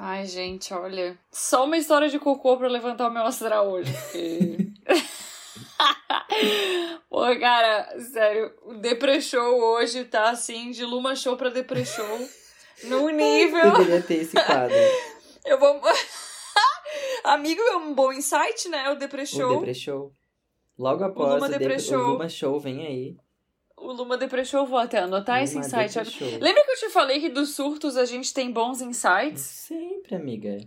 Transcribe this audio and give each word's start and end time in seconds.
Ai, 0.00 0.24
gente, 0.26 0.72
olha. 0.72 1.18
Só 1.30 1.64
uma 1.64 1.76
história 1.76 2.08
de 2.08 2.18
cocô 2.20 2.56
pra 2.56 2.68
levantar 2.68 3.08
o 3.08 3.12
meu 3.12 3.24
astral 3.24 3.68
hoje. 3.68 3.92
Porque... 3.92 4.68
Pô, 7.10 7.20
cara, 7.40 7.98
sério, 8.00 8.52
o 8.62 8.74
Depre 8.74 9.20
Show 9.20 9.60
hoje 9.60 10.04
tá 10.04 10.30
assim, 10.30 10.70
de 10.70 10.84
Luma 10.84 11.16
Show 11.16 11.36
pra 11.36 11.50
Depre 11.50 11.84
Show. 11.84 12.28
num 12.84 13.08
nível. 13.10 13.72
Deveria 13.72 14.02
ter 14.02 14.20
esse 14.22 14.36
quadro. 14.40 14.76
Eu 15.44 15.58
vou. 15.58 15.80
Amigo, 17.24 17.60
é 17.60 17.76
um 17.76 17.92
bom 17.94 18.12
insight, 18.12 18.68
né? 18.68 18.90
O 18.90 18.94
Depre 18.94 19.26
Show. 19.26 19.56
O 19.56 19.60
Depre 19.60 19.74
Show. 19.74 20.12
Logo 20.78 21.02
após 21.04 21.34
Luma 21.34 21.46
o, 21.46 21.50
Depre- 21.50 21.80
Show. 21.80 21.98
o 21.98 22.10
Luma 22.12 22.28
Show, 22.28 22.60
vem 22.60 22.86
aí. 22.86 23.16
O 23.80 23.92
Luma 23.92 24.16
Depre 24.18 24.44
Show, 24.44 24.66
vou 24.66 24.78
até 24.78 24.98
anotar 24.98 25.42
esse 25.42 25.54
Luma 25.54 25.66
insight. 25.66 25.94
Depre 25.94 26.10
Show. 26.10 26.38
Lembra 26.40 26.64
que 26.64 26.70
eu 26.70 26.76
te 26.76 26.90
falei 26.90 27.20
que 27.20 27.28
dos 27.28 27.54
surtos 27.54 27.96
a 27.96 28.04
gente 28.04 28.34
tem 28.34 28.50
bons 28.50 28.80
insights? 28.80 29.40
Sempre, 29.40 30.16
amiga. 30.16 30.58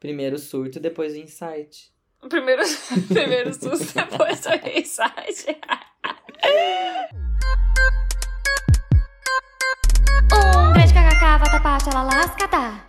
Primeiro 0.00 0.38
surto, 0.38 0.80
depois 0.80 1.14
o 1.14 1.16
insight. 1.16 1.92
Primeiro, 2.28 2.62
primeiro 3.08 3.54
susto, 3.54 3.94
depois 3.94 4.44
o 4.46 4.78
insight. 4.78 5.58
Um 10.32 10.72
grande 10.72 10.92
kkk, 10.92 11.38
vatapá, 11.38 11.78
ela 11.90 12.02
lascada. 12.02 12.84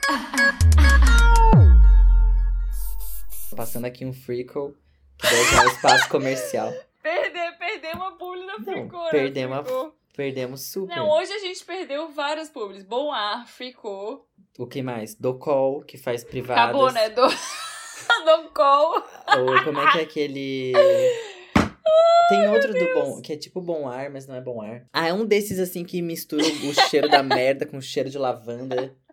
Passando 3.55 3.85
aqui 3.85 4.05
um 4.05 4.13
freakle, 4.13 4.75
que 5.17 5.27
daí 5.27 5.45
já 5.45 5.63
é 5.63 5.65
o 5.65 5.69
espaço 5.69 6.09
comercial. 6.09 6.73
Perdemos 7.79 8.07
a 8.07 8.11
publi 8.11 8.47
da 8.47 8.55
Fricô, 8.55 9.03
né? 9.03 9.11
perdemos. 9.11 9.67
Perdemos 10.15 10.61
super. 10.71 10.95
Não, 10.95 11.09
hoje 11.11 11.31
a 11.31 11.37
gente 11.37 11.63
perdeu 11.63 12.09
várias 12.09 12.49
publis. 12.49 12.83
Bom 12.83 13.11
Ar, 13.11 13.47
Fricô. 13.47 14.25
O 14.57 14.65
que 14.65 14.81
mais? 14.81 15.13
Docol, 15.13 15.83
que 15.83 15.95
faz 15.95 16.23
privadas. 16.23 16.63
Acabou, 16.63 16.91
né? 16.91 17.09
Do... 17.09 17.21
do 18.25 18.49
call. 18.49 18.95
Ou 18.95 19.63
como 19.63 19.79
é 19.79 19.91
que 19.91 19.99
é 19.99 20.01
aquele. 20.01 20.73
Tem 22.29 22.49
outro 22.49 22.73
do 22.73 22.93
bom, 22.95 23.21
que 23.21 23.31
é 23.31 23.37
tipo 23.37 23.61
bom 23.61 23.87
ar, 23.87 24.09
mas 24.09 24.25
não 24.25 24.35
é 24.35 24.41
bom 24.41 24.59
ar. 24.59 24.85
Ah, 24.91 25.07
é 25.07 25.13
um 25.13 25.23
desses 25.23 25.59
assim 25.59 25.85
que 25.85 26.01
mistura 26.01 26.43
o 26.43 26.89
cheiro 26.89 27.07
da 27.07 27.21
merda 27.21 27.65
com 27.65 27.77
o 27.77 27.81
cheiro 27.81 28.09
de 28.09 28.17
lavanda. 28.17 28.95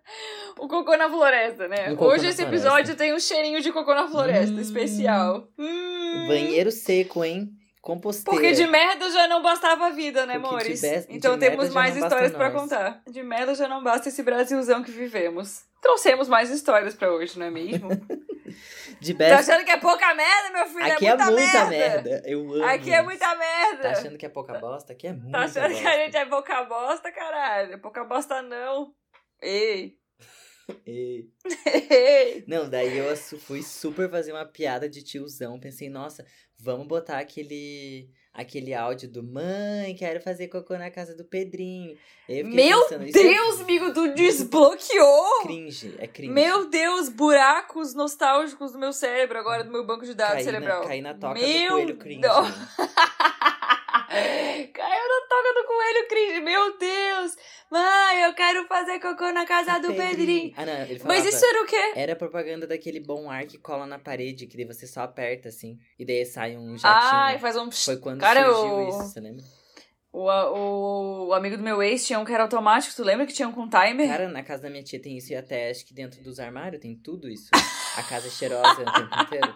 O 0.57 0.69
Cocô 0.69 0.97
na 0.97 1.09
Floresta, 1.09 1.67
né? 1.67 1.91
Cocô 1.91 2.09
Hoje 2.13 2.29
esse 2.29 2.43
episódio 2.43 2.95
tem 2.95 3.13
um 3.13 3.19
cheirinho 3.19 3.61
de 3.61 3.73
Cocô 3.73 3.93
na 3.93 4.07
Floresta, 4.07 4.55
Hum. 4.55 4.61
especial. 4.61 5.49
Hum. 5.59 6.27
Banheiro 6.29 6.71
seco, 6.71 7.25
hein? 7.25 7.51
Composteira. 7.85 8.41
Porque 8.41 8.53
de 8.53 8.67
merda 8.67 9.11
já 9.11 9.29
não 9.29 9.43
bastava 9.43 9.89
a 9.89 9.91
vida, 9.91 10.25
né, 10.25 10.39
Porque 10.39 10.49
amores? 10.49 10.83
então 11.07 11.39
temos 11.39 11.69
mais 11.69 11.95
histórias 11.95 12.33
pra 12.33 12.49
nós. 12.49 12.63
contar. 12.63 13.03
De 13.07 13.23
merda 13.23 13.55
já 13.55 13.69
não 13.69 13.83
basta 13.83 14.09
esse 14.09 14.23
Brasilzão 14.23 14.83
que 14.83 14.91
vivemos. 14.91 15.65
Trouxemos 15.83 16.27
mais 16.27 16.49
histórias 16.49 16.95
pra 16.95 17.13
hoje, 17.13 17.39
não 17.39 17.45
é 17.45 17.51
mesmo? 17.51 17.91
De 19.01 19.13
tá 19.13 19.19
best... 19.19 19.51
achando 19.51 19.67
que 19.67 19.71
é 19.71 19.77
pouca 19.77 20.15
merda, 20.15 20.51
meu 20.51 20.67
filho? 20.67 20.93
Aqui 20.93 21.07
é 21.07 21.15
muita, 21.15 21.31
merda. 21.31 21.69
merda. 21.69 22.23
Eu 22.25 22.55
amo. 22.55 22.65
Aqui 22.65 22.91
é 22.91 23.03
muita 23.03 23.37
merda. 23.37 23.83
Tá 23.83 23.91
achando 23.91 24.17
que 24.17 24.25
é 24.25 24.29
pouca 24.31 24.59
bosta? 24.59 24.93
Aqui 24.95 25.07
é 25.09 25.13
muita 25.13 25.33
Tá 25.33 25.45
achando 25.45 25.69
bosta. 25.69 25.83
que 25.83 25.87
a 25.87 26.05
gente 26.05 26.17
é 26.17 26.25
pouca 26.25 26.65
bosta, 26.65 27.13
caralho? 27.13 27.79
Pouca 27.81 28.05
bosta 28.05 28.41
não. 28.41 28.95
Ei. 29.43 29.99
Ei. 30.87 31.29
Ei. 31.91 32.45
Não, 32.49 32.71
daí 32.71 32.97
eu 32.97 33.15
fui 33.17 33.63
super 33.63 34.11
fazer 34.11 34.33
uma 34.33 34.47
piada 34.47 34.89
de 34.89 35.03
tiozão. 35.03 35.61
Pensei, 35.61 35.91
nossa, 35.91 36.25
vamos 36.59 36.87
botar 36.87 37.19
aquele 37.19 38.09
aquele 38.35 38.75
áudio 38.75 39.09
do 39.09 39.23
mãe, 39.23 39.95
quero 39.95 40.21
fazer 40.21 40.49
cocô 40.49 40.77
na 40.77 40.91
casa 40.91 41.15
do 41.15 41.25
Pedrinho. 41.25 41.97
Meu 42.29 42.83
pensando, 42.83 43.05
é 43.05 43.13
Deus, 43.13 43.61
amigo, 43.61 43.95
tu 43.95 44.13
desbloqueou! 44.13 45.43
cringe, 45.45 45.95
é 45.99 46.07
cringe. 46.09 46.33
Meu 46.33 46.69
Deus, 46.69 47.09
buracos 47.09 47.95
nostálgicos 47.95 48.73
do 48.73 48.79
meu 48.79 48.93
cérebro, 48.93 49.39
agora 49.39 49.63
do 49.63 49.71
meu 49.71 49.87
banco 49.87 50.05
de 50.05 50.15
dados 50.15 50.35
caí 50.35 50.45
cerebral. 50.45 50.83
na, 50.83 50.89
caí 50.89 51.01
na 51.01 51.15
toca 51.15 51.39
Meu 51.39 51.69
do 51.69 51.73
coelho 51.75 51.97
cringe. 51.97 52.21
Deus. 52.21 52.49
Caiu 54.73 55.09
na 55.09 55.27
toca 55.29 55.55
do 55.61 55.67
coelho 55.67 56.09
cringe, 56.09 56.41
meu 56.41 56.79
Deus! 56.79 57.37
Mãe, 57.71 58.23
eu 58.25 58.35
quero 58.35 58.67
fazer 58.67 59.01
cocô 59.01 59.31
na 59.33 59.45
casa 59.45 59.79
do 59.79 59.89
Pedrinho. 59.95 60.53
Ah, 60.57 60.65
não, 60.67 60.83
ele 60.83 61.01
Mas 61.05 61.19
falava, 61.23 61.29
isso 61.29 61.45
era 61.45 61.63
o 61.63 61.67
quê? 61.67 61.93
Era 61.97 62.17
propaganda 62.17 62.67
daquele 62.67 63.01
bom 63.01 63.31
ar 63.31 63.45
que 63.47 63.59
cola 63.59 63.87
na 63.87 63.99
parede, 63.99 64.47
que 64.47 64.57
daí 64.57 64.65
você 64.67 64.87
só 64.87 65.01
aperta 65.03 65.49
assim, 65.49 65.79
e 65.99 66.05
daí 66.05 66.25
sai 66.25 66.57
um 66.57 66.77
jatinho. 66.77 67.11
Ai, 67.13 67.39
faz 67.39 67.57
um. 67.57 67.71
Foi 67.71 67.97
quando 67.97 68.21
Cara, 68.21 68.53
surgiu 68.53 68.77
o- 68.77 68.89
isso, 68.89 69.03
você 69.13 69.21
lembra? 69.21 69.45
O, 70.13 70.29
o, 70.29 71.27
o 71.29 71.33
amigo 71.35 71.57
do 71.57 71.63
meu 71.65 71.83
ex 71.83 72.07
tinha 72.07 72.21
um 72.21 72.25
que 72.25 72.33
era 72.33 72.45
automático, 72.45 72.95
tu 72.95 73.03
lembra 73.03 73.27
que 73.27 73.33
tinha 73.33 73.49
um 73.49 73.53
com 73.53 73.69
timer? 73.69 74.07
Cara, 74.07 74.29
na 74.29 74.45
casa 74.45 74.63
da 74.63 74.71
minha 74.71 74.85
tia 74.85 75.03
tem 75.03 75.17
isso 75.17 75.33
e 75.33 75.37
até 75.37 75.69
acho 75.71 75.85
que 75.85 75.93
dentro 75.93 76.23
dos 76.23 76.39
armários 76.39 76.81
tem 76.81 76.95
tudo 76.97 77.29
isso. 77.29 77.51
A 77.97 78.03
casa 78.05 78.29
é 78.29 78.31
cheirosa 78.31 78.83
o 78.83 78.93
tempo 78.93 79.21
inteiro. 79.23 79.53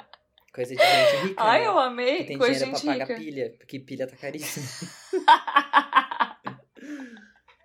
Coisa 0.58 0.74
de 0.74 0.82
gente 0.82 1.16
rica. 1.28 1.40
Ai, 1.44 1.60
né? 1.60 1.66
eu 1.68 1.78
amei. 1.78 2.16
Que 2.18 2.24
tem 2.24 2.38
Coisa 2.38 2.64
dinheiro 2.64 2.80
pra 2.80 2.92
pagar 2.92 3.04
rica. 3.06 3.14
pilha, 3.20 3.54
porque 3.58 3.78
pilha 3.78 4.08
tá 4.08 4.16
caríssima. 4.16 4.66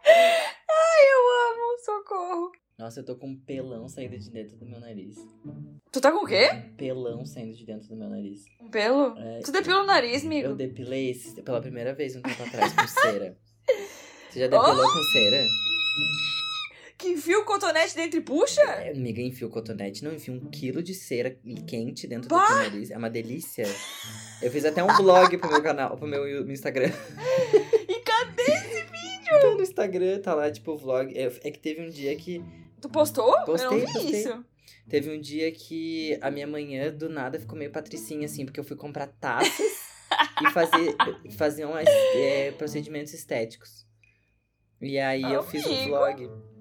Ai, 0.05 1.03
eu 1.11 1.21
amo, 1.49 1.79
socorro. 1.83 2.51
Nossa, 2.77 2.99
eu 2.99 3.05
tô 3.05 3.15
com 3.15 3.29
um 3.29 3.35
pelão 3.39 3.87
saindo 3.89 4.15
de 4.19 4.29
dentro 4.29 4.57
do 4.57 4.65
meu 4.67 4.79
nariz. 4.79 5.15
Tu 5.91 5.99
tá 6.01 6.11
com 6.11 6.23
o 6.23 6.27
quê? 6.27 6.49
Um 6.53 6.75
pelão 6.75 7.25
saindo 7.25 7.55
de 7.55 7.65
dentro 7.65 7.87
do 7.87 7.95
meu 7.95 8.09
nariz. 8.09 8.43
Um 8.61 8.69
pelo? 8.69 9.17
É, 9.17 9.39
Tu 9.39 9.51
depila 9.51 9.81
o 9.81 9.85
nariz, 9.87 10.21
eu 10.23 10.27
amigo? 10.27 10.53
depilei 10.53 11.09
esse 11.11 11.41
pela 11.41 11.61
primeira 11.61 11.93
vez 11.95 12.15
um 12.15 12.21
tempo 12.21 12.43
atrás 12.43 12.73
com 12.73 12.87
cera. 12.87 13.35
Você 14.29 14.39
já 14.39 14.47
depilou 14.47 14.75
com 14.91 15.03
cera? 15.13 15.43
Que 17.03 17.09
enfia 17.09 17.37
o 17.37 17.43
cotonete 17.43 17.97
dentro 17.97 18.17
e 18.17 18.21
puxa? 18.21 18.61
É, 18.61 18.91
amiga, 18.91 19.21
enfia 19.21 19.45
o 19.45 19.49
cotonete, 19.49 20.05
não 20.05 20.13
enfia 20.13 20.33
um 20.33 20.49
quilo 20.49 20.81
de 20.81 20.93
cera 20.93 21.37
quente 21.67 22.07
dentro 22.07 22.29
do 22.29 22.35
Bah! 22.35 22.47
teu 22.47 22.55
nariz. 22.55 22.91
É 22.91 22.97
uma 22.97 23.09
delícia. 23.09 23.65
Eu 24.41 24.49
fiz 24.49 24.63
até 24.63 24.81
um 24.81 24.87
blog 24.95 25.37
pro 25.37 25.49
meu 25.51 25.61
canal, 25.61 25.97
pro 25.97 26.07
meu 26.07 26.49
Instagram. 26.49 26.89
E 27.89 27.99
cadê? 27.99 28.45
Tá 29.29 29.53
no 29.53 29.61
Instagram, 29.61 30.21
tá 30.21 30.33
lá, 30.33 30.49
tipo, 30.49 30.77
vlog. 30.77 31.11
É, 31.13 31.25
é 31.25 31.51
que 31.51 31.59
teve 31.59 31.81
um 31.81 31.89
dia 31.89 32.15
que. 32.15 32.41
Tu 32.79 32.87
postou? 32.87 33.37
eu 33.37 33.43
Postei, 33.43 33.67
não 33.69 33.85
vi 33.85 33.93
postei. 33.93 34.21
isso. 34.21 34.45
Teve 34.87 35.09
um 35.11 35.19
dia 35.19 35.51
que 35.51 36.17
a 36.21 36.31
minha 36.31 36.47
manhã, 36.47 36.89
do 36.89 37.09
nada, 37.09 37.37
ficou 37.37 37.57
meio 37.57 37.69
patricinha, 37.69 38.25
assim, 38.27 38.45
porque 38.45 38.61
eu 38.61 38.63
fui 38.63 38.77
comprar 38.77 39.07
taças 39.07 39.59
e 40.41 40.49
fazer, 40.51 40.95
fazer 41.35 41.65
umas, 41.65 41.85
é, 41.85 42.51
procedimentos 42.53 43.13
estéticos. 43.13 43.85
E 44.81 44.97
aí 44.97 45.23
eu 45.23 45.43
fiz 45.43 45.65
um 45.65 45.69
Amigo. 45.69 45.89
vlog. 45.89 46.52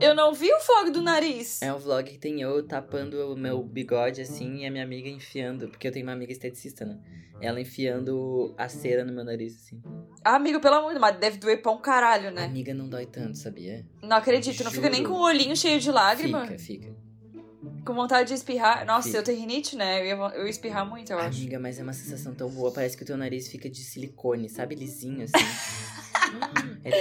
Eu 0.00 0.14
não 0.14 0.32
vi 0.32 0.48
o 0.52 0.58
vlog 0.60 0.90
do 0.90 1.02
nariz. 1.02 1.62
É 1.62 1.72
um 1.72 1.78
vlog 1.78 2.10
que 2.10 2.18
tem 2.18 2.40
eu 2.40 2.62
tapando 2.66 3.32
o 3.32 3.36
meu 3.36 3.62
bigode, 3.62 4.20
assim, 4.20 4.58
e 4.58 4.66
a 4.66 4.70
minha 4.70 4.84
amiga 4.84 5.08
enfiando, 5.08 5.68
porque 5.68 5.88
eu 5.88 5.92
tenho 5.92 6.06
uma 6.06 6.12
amiga 6.12 6.32
esteticista, 6.32 6.84
né? 6.84 6.98
Ela 7.40 7.60
enfiando 7.60 8.54
a 8.58 8.68
cera 8.68 9.04
no 9.04 9.12
meu 9.12 9.24
nariz, 9.24 9.56
assim. 9.56 9.80
Ah, 10.24 10.36
amigo, 10.36 10.60
pelo 10.60 10.74
amor 10.74 10.88
de 10.88 10.94
Deus, 10.94 11.00
mas 11.00 11.18
deve 11.18 11.38
doer 11.38 11.62
pra 11.62 11.72
um 11.72 11.80
caralho, 11.80 12.30
né? 12.30 12.44
Amiga, 12.44 12.74
não 12.74 12.88
dói 12.88 13.06
tanto, 13.06 13.38
sabia? 13.38 13.86
Não 14.02 14.16
acredito, 14.16 14.62
não 14.64 14.70
fica 14.70 14.90
nem 14.90 15.04
com 15.04 15.12
o 15.12 15.22
olhinho 15.22 15.56
cheio 15.56 15.80
de 15.80 15.90
lágrima. 15.90 16.42
Fica, 16.42 16.58
fica. 16.58 17.08
Com 17.84 17.94
vontade 17.94 18.28
de 18.28 18.34
espirrar. 18.34 18.84
Nossa, 18.84 19.08
Fica. 19.08 19.18
eu 19.18 19.22
tenho 19.22 19.40
rinite, 19.40 19.74
né? 19.74 20.00
Eu 20.00 20.04
ia, 20.04 20.34
eu 20.36 20.44
ia 20.44 20.50
espirrar 20.50 20.88
muito, 20.88 21.12
eu 21.12 21.18
acho. 21.18 21.38
Amiga, 21.38 21.58
mas 21.58 21.78
é 21.78 21.82
uma 21.82 21.92
sensação 21.92 22.34
tão 22.34 22.48
boa. 22.50 22.70
Parece 22.70 22.96
que 22.96 23.02
o 23.02 23.06
teu 23.06 23.16
nariz 23.16 23.48
fica 23.48 23.68
de 23.68 23.80
silicone, 23.82 24.48
sabe? 24.48 24.74
Lisinho, 24.74 25.24
assim. 25.24 25.32
É 26.84 26.90
tudo. 26.90 27.00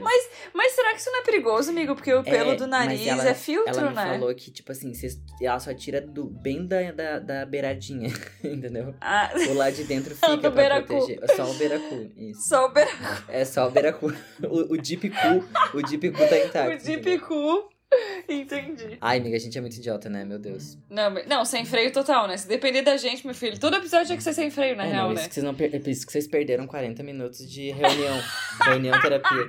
Mas, 0.04 0.30
mas 0.54 0.72
será 0.72 0.92
que 0.92 1.00
isso 1.00 1.10
não 1.10 1.20
é 1.20 1.22
perigoso, 1.22 1.70
amigo? 1.70 1.94
Porque 1.94 2.12
o 2.12 2.22
pelo 2.22 2.54
do 2.56 2.68
mas 2.68 2.70
nariz 2.86 3.06
ela- 3.06 3.28
é 3.28 3.34
filtro, 3.34 3.78
Ela 3.78 3.90
né? 3.90 4.12
falou 4.18 4.34
que, 4.34 4.50
tipo 4.50 4.72
assim, 4.72 4.92
ela 5.40 5.58
só 5.60 5.72
tira 5.74 6.00
do, 6.00 6.24
bem 6.26 6.66
da, 6.66 6.90
da, 6.92 7.18
da 7.18 7.46
beiradinha, 7.46 8.08
entendeu? 8.44 8.94
Ah, 9.00 9.30
O 9.50 9.54
lá 9.54 9.70
de 9.70 9.84
dentro 9.84 10.14
fica 10.16 10.36
Do 10.36 10.40
pra 10.40 10.50
beiracu. 10.50 10.86
proteger. 10.86 11.18
É 11.22 11.26
só 11.36 11.50
o 11.50 11.54
beiracu, 11.54 12.10
isso. 12.16 12.48
só 12.48 12.66
o, 12.66 12.68
beira... 12.70 12.90
É 13.28 13.44
só 13.44 13.66
o 13.66 13.70
beiracu. 13.70 14.12
O, 14.44 14.74
o 14.74 14.76
deep 14.78 15.10
cu, 15.10 15.76
o 15.78 15.82
deep 15.82 16.10
cu 16.10 16.18
tá 16.28 16.38
intacto. 16.38 16.74
o 16.82 16.86
deep 16.86 17.18
cu. 17.20 17.68
Entendi. 18.28 18.98
Ai, 19.00 19.18
amiga, 19.18 19.36
a 19.36 19.38
gente 19.38 19.56
é 19.56 19.60
muito 19.60 19.76
idiota, 19.76 20.08
né? 20.08 20.24
Meu 20.24 20.38
Deus. 20.40 20.76
Não, 20.90 21.08
não, 21.28 21.44
sem 21.44 21.64
freio 21.64 21.92
total, 21.92 22.26
né? 22.26 22.36
Se 22.36 22.48
depender 22.48 22.82
da 22.82 22.96
gente, 22.96 23.24
meu 23.24 23.34
filho, 23.34 23.58
todo 23.60 23.76
episódio 23.76 24.06
tinha 24.06 24.16
que 24.16 24.24
ser 24.24 24.32
sem 24.32 24.50
freio, 24.50 24.74
na 24.76 24.84
é, 24.84 24.90
real, 24.90 25.06
não, 25.08 25.14
né? 25.14 25.20
isso 25.20 25.28
que 25.28 25.34
vocês 25.34 25.44
não 25.46 25.54
per- 25.54 25.72
é 25.74 25.78
por 25.78 25.88
isso 25.88 26.04
que 26.04 26.10
vocês 26.12 26.26
perderam 26.26 26.66
40 26.66 27.02
minutos 27.04 27.48
de 27.48 27.70
reunião. 27.70 28.20
reunião 28.64 29.00
terapia. 29.00 29.48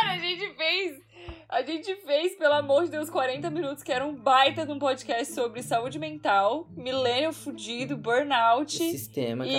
Cara, 0.00 0.12
a 0.12 0.18
gente 0.18 0.54
fez. 0.54 1.02
A 1.46 1.62
gente 1.62 1.94
fez, 1.96 2.36
pelo 2.36 2.54
amor 2.54 2.84
de 2.84 2.92
Deus, 2.92 3.10
40 3.10 3.50
minutos, 3.50 3.82
que 3.82 3.92
era 3.92 4.06
um 4.06 4.14
baita 4.14 4.64
de 4.64 4.72
um 4.72 4.78
podcast 4.78 5.34
sobre 5.34 5.62
saúde 5.62 5.98
mental, 5.98 6.66
milênio 6.74 7.32
fudido, 7.32 7.96
burnout 7.96 8.72
Sistema 8.72 9.44
e 9.46 9.50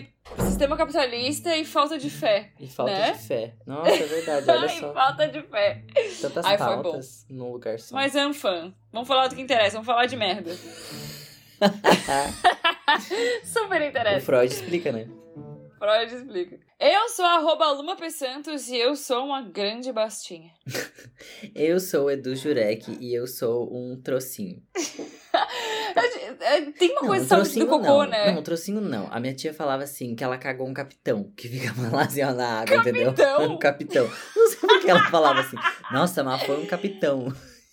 capitalista. 0.00 0.46
sistema 0.46 0.76
capitalista 0.76 1.56
e 1.56 1.64
falta 1.64 1.98
de 1.98 2.10
fé. 2.10 2.50
E 2.58 2.66
falta 2.66 2.92
né? 2.92 3.12
de 3.12 3.18
fé. 3.18 3.54
Nossa, 3.64 3.90
é 3.90 4.06
verdade, 4.06 4.50
olha 4.50 4.68
só. 4.80 4.92
falta 4.92 5.28
de 5.28 5.42
fé. 5.42 5.84
Tantas 6.20 6.44
Ai, 6.44 6.58
foi 6.58 6.66
bom. 6.66 6.82
pautas 6.82 7.26
num 7.28 7.52
lugar 7.52 7.78
só. 7.78 7.94
Mas 7.94 8.16
é 8.16 8.26
um 8.26 8.34
fã. 8.34 8.74
Vamos 8.90 9.06
falar 9.06 9.28
do 9.28 9.36
que 9.36 9.42
interessa, 9.42 9.72
vamos 9.72 9.86
falar 9.86 10.06
de 10.06 10.16
merda. 10.16 10.50
Super 13.44 13.82
o 13.82 13.84
interessa. 13.84 14.26
Freud 14.26 14.52
explica, 14.52 14.90
né? 14.92 15.08
Freud 15.78 16.14
explica. 16.14 16.67
Eu 16.80 17.08
sou 17.08 17.24
arroba 17.24 17.72
Luma 17.72 17.96
P. 17.96 18.08
Santos 18.08 18.68
e 18.68 18.76
eu 18.76 18.94
sou 18.94 19.26
uma 19.26 19.42
grande 19.42 19.92
bastinha. 19.92 20.52
Eu 21.52 21.80
sou 21.80 22.04
o 22.06 22.10
Edu 22.10 22.36
Jurek 22.36 22.96
e 23.00 23.12
eu 23.14 23.26
sou 23.26 23.68
um 23.74 24.00
trocinho. 24.00 24.62
É, 26.40 26.60
Tem 26.72 26.92
uma 26.92 27.00
Não, 27.02 27.08
coisa 27.08 27.22
um 27.24 27.42
de 27.42 27.48
saúde 27.48 27.58
do 27.60 27.66
cocô, 27.66 27.86
não. 28.04 28.06
né? 28.06 28.30
Não, 28.32 28.40
um 28.40 28.42
trocinho 28.42 28.80
não. 28.80 29.08
A 29.12 29.18
minha 29.20 29.34
tia 29.34 29.52
falava 29.52 29.82
assim, 29.82 30.14
que 30.14 30.22
ela 30.22 30.38
cagou 30.38 30.66
um 30.66 30.72
capitão, 30.74 31.32
que 31.36 31.48
assim, 32.00 32.22
ó, 32.24 32.32
na 32.32 32.60
água, 32.60 32.76
entendeu? 32.76 33.12
Capitão? 33.12 33.52
Um 33.52 33.58
capitão. 33.58 34.10
Não 34.36 34.48
sei 34.48 34.58
por 34.60 34.80
que 34.80 34.90
ela 34.90 35.10
falava 35.10 35.40
assim. 35.40 35.56
Nossa, 35.92 36.22
mas 36.24 36.42
foi 36.42 36.62
um 36.62 36.66
capitão. 36.66 37.32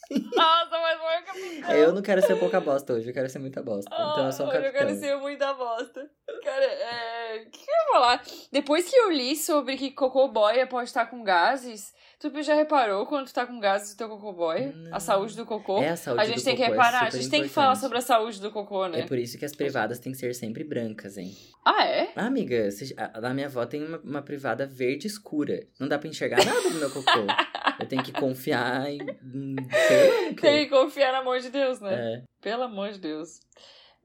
Nossa, 0.35 0.79
mas 0.79 0.99
foi 0.99 1.21
o 1.21 1.25
capitão. 1.25 1.75
Eu 1.75 1.93
não 1.93 2.01
quero 2.01 2.21
ser 2.21 2.35
pouca 2.37 2.59
bosta 2.61 2.93
hoje, 2.93 3.09
eu 3.09 3.13
quero 3.13 3.29
ser 3.29 3.39
muita 3.39 3.61
bosta. 3.63 3.89
Então 3.93 4.25
eu 4.25 4.31
sou 4.31 4.45
um 4.45 4.49
Ah, 4.51 4.55
Eu 4.55 4.61
capitão. 4.63 4.87
quero 4.87 4.99
ser 4.99 5.15
muita 5.17 5.53
bosta. 5.53 6.09
Cara, 6.43 6.63
é... 6.65 7.43
O 7.47 7.49
que, 7.51 7.59
que 7.59 7.69
eu 7.71 7.75
ia 7.75 7.91
falar? 7.93 8.23
Depois 8.51 8.89
que 8.89 8.95
eu 8.95 9.11
li 9.11 9.35
sobre 9.35 9.77
que 9.77 9.91
cocô 9.91 10.27
boia 10.27 10.67
pode 10.67 10.89
estar 10.89 11.05
com 11.07 11.23
gases, 11.23 11.93
tu 12.29 12.41
já 12.43 12.53
reparou 12.55 13.05
quando 13.05 13.27
tu 13.27 13.33
tá 13.33 13.45
com 13.45 13.59
gases 13.59 13.93
do 13.93 13.97
teu 13.97 14.09
cocô 14.09 14.33
boia? 14.33 14.71
Não. 14.75 14.95
A 14.95 14.99
saúde 14.99 15.35
do 15.35 15.45
cocô? 15.45 15.81
É 15.81 15.89
a 15.89 15.95
saúde 15.95 16.21
a 16.21 16.25
gente 16.25 16.39
do 16.39 16.43
tem 16.45 16.55
que 16.55 16.61
cocô, 16.61 16.73
é 16.73 16.77
reparar, 16.77 17.01
a 17.03 17.05
super 17.11 17.21
gente 17.21 17.31
tem 17.31 17.41
que 17.43 17.49
falar 17.49 17.67
importante. 17.67 17.81
sobre 17.81 17.97
a 17.97 18.01
saúde 18.01 18.41
do 18.41 18.51
cocô, 18.51 18.87
né? 18.87 18.99
É 19.01 19.05
por 19.05 19.17
isso 19.17 19.37
que 19.37 19.45
as 19.45 19.55
privadas 19.55 19.99
têm 19.99 20.11
que 20.11 20.17
ser 20.17 20.33
sempre 20.35 20.63
brancas, 20.63 21.17
hein? 21.17 21.35
Ah, 21.65 21.85
é? 21.85 22.09
Ah, 22.15 22.25
amiga, 22.27 22.69
a- 22.97 23.21
na 23.21 23.33
minha 23.33 23.47
avó 23.47 23.65
tem 23.65 23.83
uma, 23.85 23.97
uma 23.99 24.21
privada 24.21 24.65
verde 24.65 25.07
escura. 25.07 25.65
Não 25.79 25.87
dá 25.87 25.97
pra 25.99 26.07
enxergar 26.09 26.43
nada 26.45 26.61
do 26.61 26.71
meu 26.75 26.89
cocô. 26.91 27.09
Eu 27.79 27.87
tenho 27.87 28.03
que 28.03 28.11
confiar 28.13 28.89
em. 28.89 28.99
quê. 28.99 30.35
Tem 30.39 30.63
que 30.63 30.69
confiar 30.69 31.11
no 31.11 31.19
amor 31.19 31.39
de 31.39 31.49
Deus, 31.49 31.79
né? 31.81 31.93
É. 31.93 32.23
Pelo 32.41 32.63
amor 32.63 32.91
de 32.91 32.99
Deus. 32.99 33.39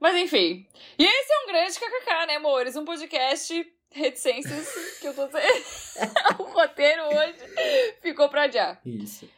Mas 0.01 0.17
enfim. 0.17 0.67
E 0.99 1.05
esse 1.05 1.33
é 1.33 1.45
um 1.45 1.47
grande 1.47 1.75
kkk, 1.79 2.27
né, 2.27 2.37
amores? 2.37 2.75
Um 2.75 2.85
podcast 2.85 3.55
reticências 3.93 4.99
que 5.01 5.07
eu 5.07 5.15
tô 5.15 5.27
dizendo. 5.29 5.65
o 6.39 6.43
roteiro 6.45 7.03
hoje 7.05 7.35
Isso. 8.85 9.29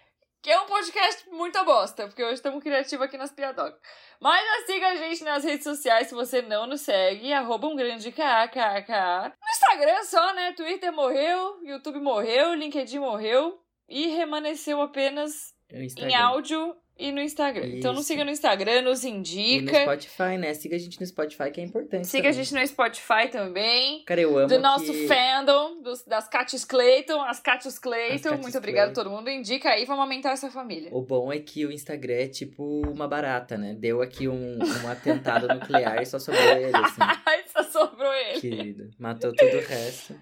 Que 0.42 0.50
é 0.50 0.60
um 0.60 0.66
podcast 0.66 1.30
muita 1.30 1.62
bosta, 1.62 2.08
porque 2.08 2.22
hoje 2.22 2.34
estamos 2.34 2.62
criativos 2.62 3.06
aqui 3.06 3.16
nas 3.16 3.30
piadocas. 3.30 3.80
Mas 4.20 4.66
siga 4.66 4.88
a 4.88 4.96
gente 4.96 5.22
nas 5.22 5.44
redes 5.44 5.62
sociais 5.62 6.08
se 6.08 6.14
você 6.14 6.42
não 6.42 6.66
nos 6.66 6.80
segue, 6.80 7.32
arroba 7.32 7.68
um 7.68 7.76
grande 7.76 8.10
KKK. 8.10 9.32
No 9.40 9.48
Instagram 9.50 10.02
só, 10.04 10.34
né? 10.34 10.52
Twitter 10.52 10.92
morreu, 10.92 11.60
YouTube 11.64 12.00
morreu, 12.00 12.54
LinkedIn 12.54 12.98
morreu 12.98 13.62
e 13.88 14.08
remanesceu 14.08 14.80
apenas 14.82 15.54
O 15.70 16.04
em 16.04 16.14
áudio 16.14 16.76
e 16.98 17.10
no 17.10 17.20
Instagram. 17.20 17.66
Então 17.66 17.92
nos 17.92 18.02
Isso. 18.02 18.08
siga 18.12 18.24
no 18.24 18.30
Instagram, 18.30 18.82
nos 18.82 19.02
E 19.04 19.10
no 19.10 19.16
indica. 19.16 19.82
Spotify, 19.82 20.38
né? 20.38 20.54
Siga 20.54 20.76
a 20.76 20.78
gente 20.78 21.00
no 21.00 21.06
Spotify, 21.06 21.50
que 21.50 21.60
é 21.60 21.64
importante. 21.64 22.06
Siga 22.06 22.28
a 22.28 22.32
também. 22.32 22.44
gente 22.44 22.60
no 22.60 22.66
Spotify 22.68 23.28
também. 23.30 24.04
Cara, 24.04 24.20
eu 24.20 24.38
amo 24.38 24.48
Do 24.48 24.58
nosso 24.58 24.92
que... 24.92 25.08
fandom, 25.08 25.82
dos, 25.82 26.04
das 26.04 26.28
Catis 26.28 26.64
Clayton, 26.64 27.20
as 27.22 27.40
Catis 27.40 27.66
As 27.66 27.78
Clayton. 27.78 28.28
Catis 28.30 28.42
Muito 28.42 28.58
obrigada 28.58 28.90
a 28.92 28.94
todo 28.94 29.10
mundo. 29.10 29.28
Indica 29.30 29.70
aí, 29.70 29.84
vamos 29.84 30.02
aumentar 30.02 30.32
essa 30.32 30.50
família. 30.50 30.90
O 30.92 31.00
bom 31.00 31.32
é 31.32 31.38
que 31.38 31.64
o 31.66 31.72
Instagram 31.72 32.14
é 32.14 32.28
tipo 32.28 32.82
uma 32.88 33.08
barata, 33.08 33.56
né? 33.56 33.74
Deu 33.74 34.02
aqui 34.02 34.28
um, 34.28 34.58
um 34.58 34.88
atentado 34.88 35.48
nuclear 35.48 36.00
e 36.00 36.06
só 36.06 36.18
sobrou 36.18 36.42
ele, 36.56 36.76
assim. 36.76 37.00
Ai, 37.26 37.42
só 37.46 37.62
sobrou 37.64 38.12
ele. 38.12 38.40
Querido. 38.40 38.90
Matou 38.98 39.34
todo 39.34 39.56
o 39.56 39.60
resto. 39.60 40.14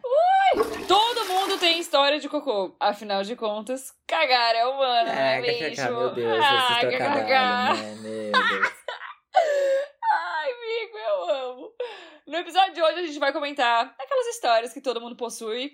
Todo 0.88 1.24
mundo 1.26 1.58
tem 1.58 1.78
história 1.78 2.18
de 2.18 2.28
cocô. 2.28 2.74
Afinal 2.80 3.22
de 3.22 3.36
contas, 3.36 3.92
cagar 4.06 4.54
é 4.56 4.66
humano, 4.66 5.06
né, 5.06 5.38
Ah, 5.38 5.40
bicho? 5.40 5.58
kkk, 5.58 5.90
meu 5.90 6.14
Deus, 6.14 6.40
ah, 6.44 6.78
kkk. 6.80 6.98
cagando, 6.98 7.82
né? 7.82 7.94
Meu 7.94 8.02
Deus. 8.02 8.32
Ai, 10.12 10.50
amigo, 10.50 10.98
eu 10.98 11.30
amo. 11.30 11.72
No 12.26 12.36
episódio 12.36 12.74
de 12.74 12.82
hoje 12.82 12.98
a 12.98 13.06
gente 13.06 13.18
vai 13.18 13.32
comentar 13.32 13.94
aquelas 13.98 14.26
histórias 14.26 14.72
que 14.72 14.80
todo 14.80 15.00
mundo 15.00 15.16
possui. 15.16 15.72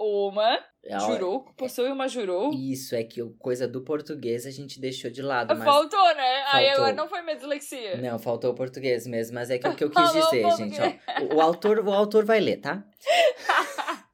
Uma 0.00 0.62
É, 0.84 0.96
jurou, 1.00 1.42
possui 1.56 1.90
uma 1.90 2.06
jurou. 2.06 2.52
Isso, 2.54 2.94
é 2.94 3.02
que 3.02 3.20
coisa 3.40 3.66
do 3.66 3.82
português 3.82 4.46
a 4.46 4.50
gente 4.52 4.80
deixou 4.80 5.10
de 5.10 5.20
lado, 5.20 5.52
mas... 5.56 5.64
Faltou, 5.64 6.14
né? 6.14 6.44
Aí 6.52 6.66
Faltou. 6.66 6.84
agora 6.84 6.92
não 6.92 7.08
foi 7.08 7.20
minha 7.22 7.34
dislexia. 7.34 7.96
Não, 7.96 8.16
faltou 8.16 8.52
o 8.52 8.54
português 8.54 9.08
mesmo, 9.08 9.34
mas 9.34 9.50
é 9.50 9.58
que 9.58 9.66
o 9.66 9.74
que 9.74 9.82
eu 9.82 9.90
quis 9.90 9.98
Falou 10.12 10.30
dizer, 10.30 10.56
gente, 10.56 10.80
ó. 10.80 11.34
O 11.34 11.40
autor, 11.40 11.80
o 11.80 11.92
autor 11.92 12.24
vai 12.24 12.38
ler, 12.38 12.58
tá? 12.60 12.84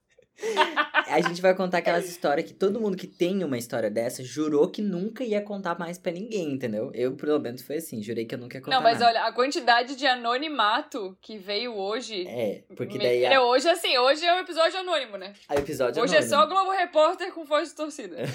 A 1.06 1.20
gente 1.20 1.40
vai 1.42 1.54
contar 1.54 1.78
aquelas 1.78 2.08
histórias 2.08 2.46
que 2.46 2.54
todo 2.54 2.80
mundo 2.80 2.96
que 2.96 3.06
tem 3.06 3.44
uma 3.44 3.56
história 3.58 3.90
dessa 3.90 4.24
jurou 4.24 4.68
que 4.68 4.82
nunca 4.82 5.22
ia 5.22 5.40
contar 5.42 5.78
mais 5.78 5.98
pra 5.98 6.10
ninguém, 6.10 6.52
entendeu? 6.52 6.90
Eu, 6.94 7.14
pelo 7.14 7.38
menos, 7.38 7.62
foi 7.62 7.76
assim, 7.76 8.02
jurei 8.02 8.24
que 8.24 8.34
eu 8.34 8.38
nunca 8.38 8.56
ia 8.56 8.60
contar 8.62 8.74
Não, 8.76 8.82
mas 8.82 8.98
nada. 9.00 9.10
olha, 9.12 9.24
a 9.26 9.32
quantidade 9.32 9.94
de 9.96 10.06
anonimato 10.06 11.16
que 11.20 11.36
veio 11.38 11.74
hoje. 11.76 12.26
É, 12.26 12.64
porque 12.76 12.98
me- 12.98 13.04
daí 13.04 13.26
a, 13.26 13.42
hoje 13.42 13.68
assim, 13.68 13.96
hoje 13.98 14.24
é 14.24 14.34
um 14.34 14.38
episódio 14.40 14.78
anônimo, 14.78 15.16
né? 15.16 15.34
a 15.48 15.56
episódio 15.56 16.02
Hoje 16.02 16.14
é 16.14 16.18
anônimo. 16.18 16.36
só 16.40 16.46
Globo 16.46 16.70
Repórter 16.72 17.32
com 17.32 17.44
voz 17.44 17.68
de 17.70 17.74
torcida. 17.76 18.16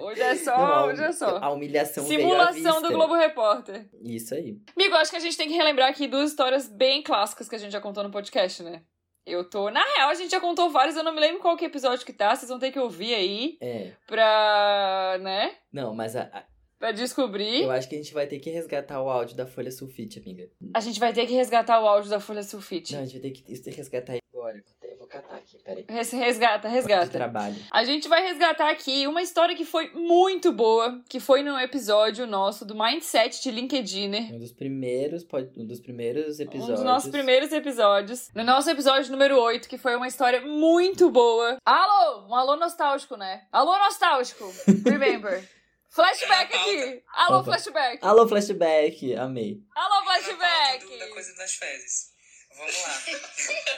Hoje 0.00 0.20
é 0.22 0.34
só, 0.34 0.56
Não, 0.56 0.64
a- 0.64 0.86
hoje 0.86 1.02
é 1.04 1.12
só. 1.12 1.36
A 1.38 1.50
humilhação 1.50 2.04
Simulação 2.04 2.82
do. 2.82 2.88
Globo 2.88 3.14
Repórter. 3.14 3.86
Isso 4.02 4.34
aí. 4.34 4.56
Amigo, 4.74 4.96
acho 4.96 5.10
que 5.10 5.16
a 5.18 5.20
gente 5.20 5.36
tem 5.36 5.46
que 5.46 5.54
relembrar 5.54 5.88
aqui 5.88 6.08
duas 6.08 6.30
histórias 6.30 6.66
bem 6.68 7.00
clássicas 7.02 7.48
que 7.48 7.54
a 7.54 7.58
gente 7.58 7.70
já 7.70 7.80
contou 7.80 8.02
no 8.02 8.10
podcast, 8.10 8.62
né? 8.64 8.82
Eu 9.26 9.42
tô. 9.48 9.68
Na 9.70 9.82
real, 9.82 10.08
a 10.10 10.14
gente 10.14 10.30
já 10.30 10.40
contou 10.40 10.70
vários, 10.70 10.96
eu 10.96 11.02
não 11.02 11.12
me 11.12 11.20
lembro 11.20 11.40
qual 11.40 11.56
que 11.56 11.64
episódio 11.64 12.06
que 12.06 12.12
tá, 12.12 12.34
vocês 12.36 12.48
vão 12.48 12.58
ter 12.60 12.70
que 12.70 12.78
ouvir 12.78 13.12
aí 13.14 13.58
É. 13.60 13.92
pra. 14.06 15.18
né? 15.20 15.54
Não, 15.72 15.94
mas 15.94 16.14
a- 16.14 16.30
a- 16.32 16.44
Pra 16.78 16.92
descobrir. 16.92 17.62
eu 17.62 17.70
acho 17.70 17.88
que 17.88 17.94
a 17.94 17.98
gente 17.98 18.12
vai 18.14 18.26
ter 18.26 18.38
que 18.38 18.50
resgatar 18.50 19.00
o 19.02 19.08
áudio 19.08 19.34
da 19.36 19.46
folha 19.46 19.70
sulfite, 19.72 20.18
amiga. 20.18 20.48
A 20.74 20.80
gente 20.80 21.00
vai 21.00 21.12
ter 21.12 21.26
que 21.26 21.32
resgatar 21.34 21.80
o 21.82 21.86
áudio 21.88 22.10
da 22.10 22.20
Folha 22.20 22.42
Sulfite. 22.42 22.94
Não, 22.94 23.00
a 23.02 23.04
gente 23.06 23.18
vai 23.20 23.30
ter 23.30 23.42
que 23.42 23.70
resgatar 23.70 24.18
agora. 24.32 24.62
Vou 25.06 25.22
catar 25.22 25.36
aqui, 25.36 25.56
peraí. 25.62 25.84
Res- 25.88 26.10
Resgata, 26.10 26.68
De 26.68 26.74
resgata. 26.74 27.08
trabalho. 27.08 27.54
A 27.70 27.84
gente 27.84 28.08
vai 28.08 28.22
resgatar 28.26 28.68
aqui 28.70 29.06
uma 29.06 29.22
história 29.22 29.54
que 29.54 29.64
foi 29.64 29.90
muito 29.92 30.50
boa, 30.52 31.00
que 31.08 31.20
foi 31.20 31.42
num 31.44 31.56
episódio 31.60 32.26
nosso 32.26 32.64
do 32.64 32.74
Mindset 32.74 33.40
de 33.40 33.50
LinkedIn. 33.52 34.32
Um 34.34 34.38
dos 34.40 34.50
primeiros, 34.52 35.24
um 35.56 35.64
dos 35.64 35.78
primeiros 35.78 36.40
episódios. 36.40 36.70
Um 36.70 36.74
dos 36.74 36.82
nossos 36.82 37.10
primeiros 37.10 37.52
episódios. 37.52 38.30
No 38.34 38.42
nosso 38.42 38.68
episódio 38.68 39.12
número 39.12 39.38
8, 39.40 39.68
que 39.68 39.78
foi 39.78 39.94
uma 39.94 40.08
história 40.08 40.40
muito 40.40 41.08
boa. 41.08 41.56
Alô! 41.64 42.26
Um 42.28 42.34
alô 42.34 42.56
nostálgico, 42.56 43.16
né? 43.16 43.44
Alô 43.52 43.78
nostálgico! 43.78 44.52
Remember. 44.84 45.48
Flashback 45.88 46.52
aqui! 46.54 47.02
Alô, 47.14 47.36
Opa. 47.38 47.44
flashback! 47.52 47.98
Alô, 48.04 48.26
flashback! 48.28 49.14
Amei. 49.14 49.62
Alô, 49.74 50.04
Da 50.04 50.04
flashback! 50.04 50.84
coisa 51.12 51.34
das 51.36 51.54
fezes. 51.54 52.15
Vamos 52.56 52.82
lá. 52.82 53.02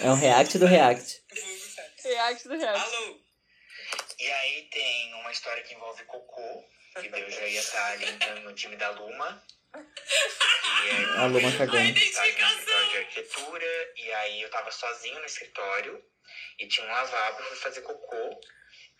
É 0.00 0.10
um 0.10 0.14
react 0.14 0.58
do 0.58 0.66
react. 0.66 1.22
React 2.04 2.48
do 2.48 2.56
react. 2.56 2.96
Alô. 2.96 3.20
E 4.18 4.30
aí 4.30 4.62
tem 4.70 5.14
uma 5.14 5.32
história 5.32 5.62
que 5.64 5.74
envolve 5.74 6.04
cocô, 6.04 6.64
que 7.00 7.06
eu 7.08 7.30
já 7.30 7.46
ia 7.46 7.60
estar 7.60 7.92
ali 7.92 8.08
entrando 8.08 8.42
no 8.42 8.54
time 8.54 8.76
da 8.76 8.90
Luma. 8.90 9.42
E 9.74 10.90
aí, 10.90 11.04
A 11.16 11.26
Luma 11.26 11.50
cagando. 11.50 11.70
tava 11.70 11.82
no 11.82 11.98
escritório 11.98 12.88
de 12.90 12.96
arquitetura, 12.98 13.92
e 13.96 14.12
aí 14.12 14.42
eu 14.42 14.50
tava 14.50 14.70
sozinho 14.70 15.18
no 15.18 15.26
escritório, 15.26 16.04
e 16.60 16.68
tinha 16.68 16.86
um 16.86 16.90
lavabo, 16.92 17.40
eu 17.40 17.46
fui 17.46 17.56
fazer 17.56 17.80
cocô, 17.82 18.40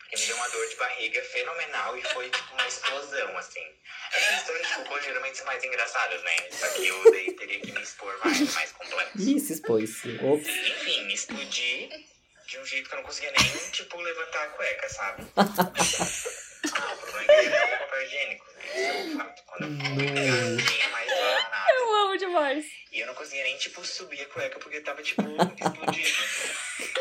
porque 0.09 0.21
me 0.21 0.27
deu 0.27 0.35
uma 0.37 0.49
dor 0.49 0.67
de 0.67 0.75
barriga 0.75 1.21
fenomenal, 1.21 1.97
e 1.97 2.01
foi 2.01 2.29
tipo 2.29 2.53
uma 2.53 2.67
explosão, 2.67 3.37
assim. 3.37 3.65
Essas 4.11 4.39
histórias 4.39 4.67
de 4.67 4.73
cocô 4.75 4.99
geralmente 5.01 5.37
são 5.37 5.45
mais 5.45 5.63
engraçadas, 5.63 6.23
né? 6.23 6.35
Só 6.51 6.67
que 6.69 6.87
eu 6.87 7.11
daí 7.11 7.31
teria 7.33 7.59
que 7.59 7.71
me 7.71 7.81
expor 7.81 8.17
mais, 8.23 8.53
mais 8.55 8.71
complexo. 8.71 9.19
Ih, 9.19 9.39
se 9.39 9.53
expôs. 9.53 10.03
Enfim, 10.05 11.07
explodi 11.13 12.07
de 12.47 12.57
um 12.57 12.65
jeito 12.65 12.89
que 12.89 12.95
eu 12.95 12.97
não 12.97 13.05
conseguia 13.05 13.31
nem, 13.37 13.71
tipo, 13.71 14.01
levantar 14.01 14.45
a 14.45 14.47
cueca, 14.47 14.89
sabe? 14.89 15.23
ah, 15.37 16.93
o 16.93 16.97
problema 16.97 17.33
é 17.33 17.43
que 17.43 17.73
eu 17.73 17.77
papel 17.77 18.01
higiênico. 18.01 18.45
Isso 18.63 18.79
é 18.79 18.93
um 18.93 19.17
fato. 19.17 19.43
Quando 19.45 19.63
eu 19.63 19.69
não 19.69 20.65
tinha 20.65 20.89
mais 20.89 21.07
nada. 21.07 21.71
Eu 21.71 21.95
amo 21.95 22.17
demais. 22.17 22.65
E 22.91 22.99
eu 22.99 23.05
não 23.05 23.13
conseguia 23.13 23.43
nem, 23.43 23.57
tipo, 23.57 23.85
subir 23.85 24.21
a 24.21 24.25
cueca 24.25 24.57
porque 24.57 24.81
tava, 24.81 25.03
tipo, 25.03 25.21
explodindo. 25.53 26.17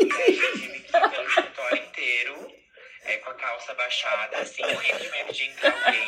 E 0.01 0.13
aí 0.13 0.39
eu 0.39 0.53
tive 0.53 0.81
que 0.81 0.97
ir 0.97 1.11
pelo 1.11 1.29
escritório 1.29 1.83
inteiro, 1.83 2.58
é, 3.09 3.17
com 3.19 3.31
a 3.31 3.35
calça 3.35 3.75
baixada, 3.75 4.39
assim, 4.39 4.63
morrendo 4.63 5.01
de 5.01 5.11
medo 5.11 5.33
de 5.33 5.45
entrar 5.45 5.73
alguém, 5.73 6.05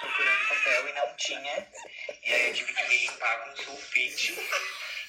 procurando 0.00 0.48
papel 0.48 0.88
e 0.88 0.92
não 0.92 1.16
tinha. 1.16 1.68
E 2.26 2.32
aí 2.32 2.48
eu 2.48 2.54
tive 2.54 2.72
que 2.72 2.88
me 2.88 2.98
limpar 2.98 3.44
com 3.44 3.56
sulfite. 3.62 4.38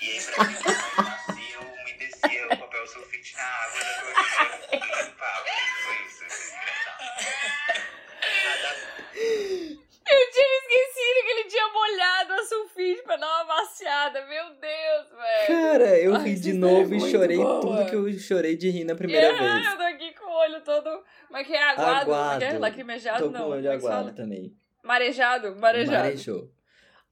E 0.02 0.12
aí, 0.12 0.22
pra 0.24 0.44
mim, 0.46 1.52
eu 1.54 1.62
umedecia 1.62 2.46
o 2.48 2.58
papel 2.58 2.88
sulfite 2.88 3.36
na 3.36 3.44
água 3.44 3.80
da 3.84 3.94
torneira 4.00 4.60
e 4.72 5.04
limpava. 5.06 5.46
Foi 5.46 5.96
isso, 6.06 6.26
foi 6.26 6.48
engraçado. 6.48 7.02
Nada 8.46 8.70
Eu 10.08 10.32
tinha 10.32 10.58
esquecido 10.58 11.24
que 11.26 11.32
ele 11.32 11.44
tinha 11.46 11.68
molhado 11.68 12.34
a 12.34 12.44
sulfite 12.46 13.04
pra 13.04 13.16
dar 13.18 13.28
uma 13.28 13.44
maciada. 13.56 14.26
Meu 14.26 14.50
Deus, 14.56 15.10
velho. 15.12 15.48
Cara, 15.48 15.98
eu 16.00 16.16
Ai, 16.16 16.24
ri 16.24 16.36
de 16.40 16.50
é 16.50 16.54
novo 16.54 16.96
e 16.96 17.12
chorei 17.12 17.38
boa. 17.38 17.62
tudo 17.62 17.86
que 17.90 17.96
eu 17.96 18.20
chorei 18.20 18.56
de 18.58 18.70
rir 18.72 18.84
na 18.86 18.96
primeira 18.96 19.28
É, 19.28 19.34
vez. 19.34 19.66
Eu 19.68 19.78
tô 19.78 19.84
aqui 19.84 20.14
olho 20.42 20.64
todo. 20.64 21.04
Como 21.28 21.38
é 21.38 21.44
que 21.44 21.54
é? 21.54 21.64
Aguado? 21.64 22.44
É 22.44 22.56
é? 22.56 22.60
Lacrimejado? 22.60 23.26
Tô 23.26 23.30
não. 23.32 23.42
com 23.42 23.46
o 23.48 23.52
olho 23.52 23.68
é 23.68 23.74
aguado 23.74 24.14
também. 24.14 24.56
Marejado? 24.84 25.56
Marejado. 25.56 26.04
Marejou. 26.04 26.52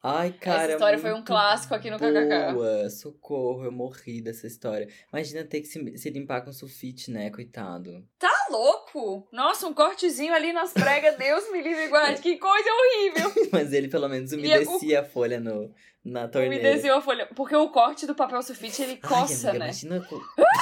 Ai, 0.01 0.31
cara. 0.31 0.63
Essa 0.63 0.71
história 0.73 0.97
foi 0.97 1.13
um 1.13 1.21
clássico 1.21 1.75
aqui 1.75 1.89
no 1.89 1.97
KKK. 1.97 2.53
Boa, 2.53 2.89
socorro, 2.89 3.65
eu 3.65 3.71
morri 3.71 4.21
dessa 4.21 4.47
história. 4.47 4.87
Imagina 5.11 5.43
ter 5.43 5.59
que 5.59 5.67
se, 5.67 5.97
se 5.97 6.09
limpar 6.09 6.41
com 6.41 6.53
sulfite, 6.53 7.11
né, 7.11 7.29
coitado. 7.29 8.07
Tá 8.17 8.31
louco? 8.49 9.27
Nossa, 9.31 9.67
um 9.67 9.73
cortezinho 9.73 10.33
ali 10.33 10.53
nas 10.53 10.71
pregas, 10.71 11.17
Deus 11.19 11.51
me 11.51 11.61
livre 11.61 11.89
guarde. 11.89 12.21
Que 12.21 12.37
coisa 12.37 12.69
horrível. 12.69 13.33
Mas 13.51 13.73
ele 13.73 13.89
pelo 13.89 14.07
menos 14.07 14.31
umedecia 14.31 15.01
a 15.01 15.03
folha 15.03 15.37
no, 15.37 15.69
na 16.03 16.29
torneira. 16.29 16.55
Umedeceu 16.55 16.95
a 16.95 17.01
folha. 17.01 17.27
Porque 17.35 17.55
o 17.55 17.69
corte 17.69 18.07
do 18.07 18.15
papel 18.15 18.41
sulfite, 18.41 18.81
ele 18.81 18.99
Ai, 19.03 19.09
coça, 19.09 19.49
amiga, 19.49 19.65
né? 19.65 19.71
Imagina. 19.71 20.07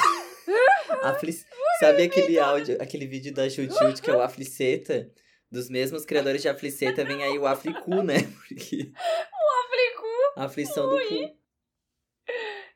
Afli... 1.02 1.32
Sabe 1.80 2.02
aquele 2.02 2.38
áudio, 2.38 2.76
aquele 2.80 3.06
vídeo 3.06 3.32
da 3.32 3.48
Chut 3.48 4.00
que 4.02 4.10
é 4.10 4.14
o 4.16 4.22
Afliceta? 4.22 5.10
Dos 5.50 5.70
mesmos 5.70 6.04
criadores 6.04 6.42
de 6.42 6.48
Afliceta, 6.48 7.04
vem 7.04 7.22
aí 7.22 7.38
o 7.38 7.46
Aflicu, 7.46 8.02
né? 8.02 8.16
Porque 8.48 8.92
Aplicu. 9.64 10.06
a 10.36 10.44
aflição 10.44 10.88
do 10.90 10.98
cu. 10.98 11.38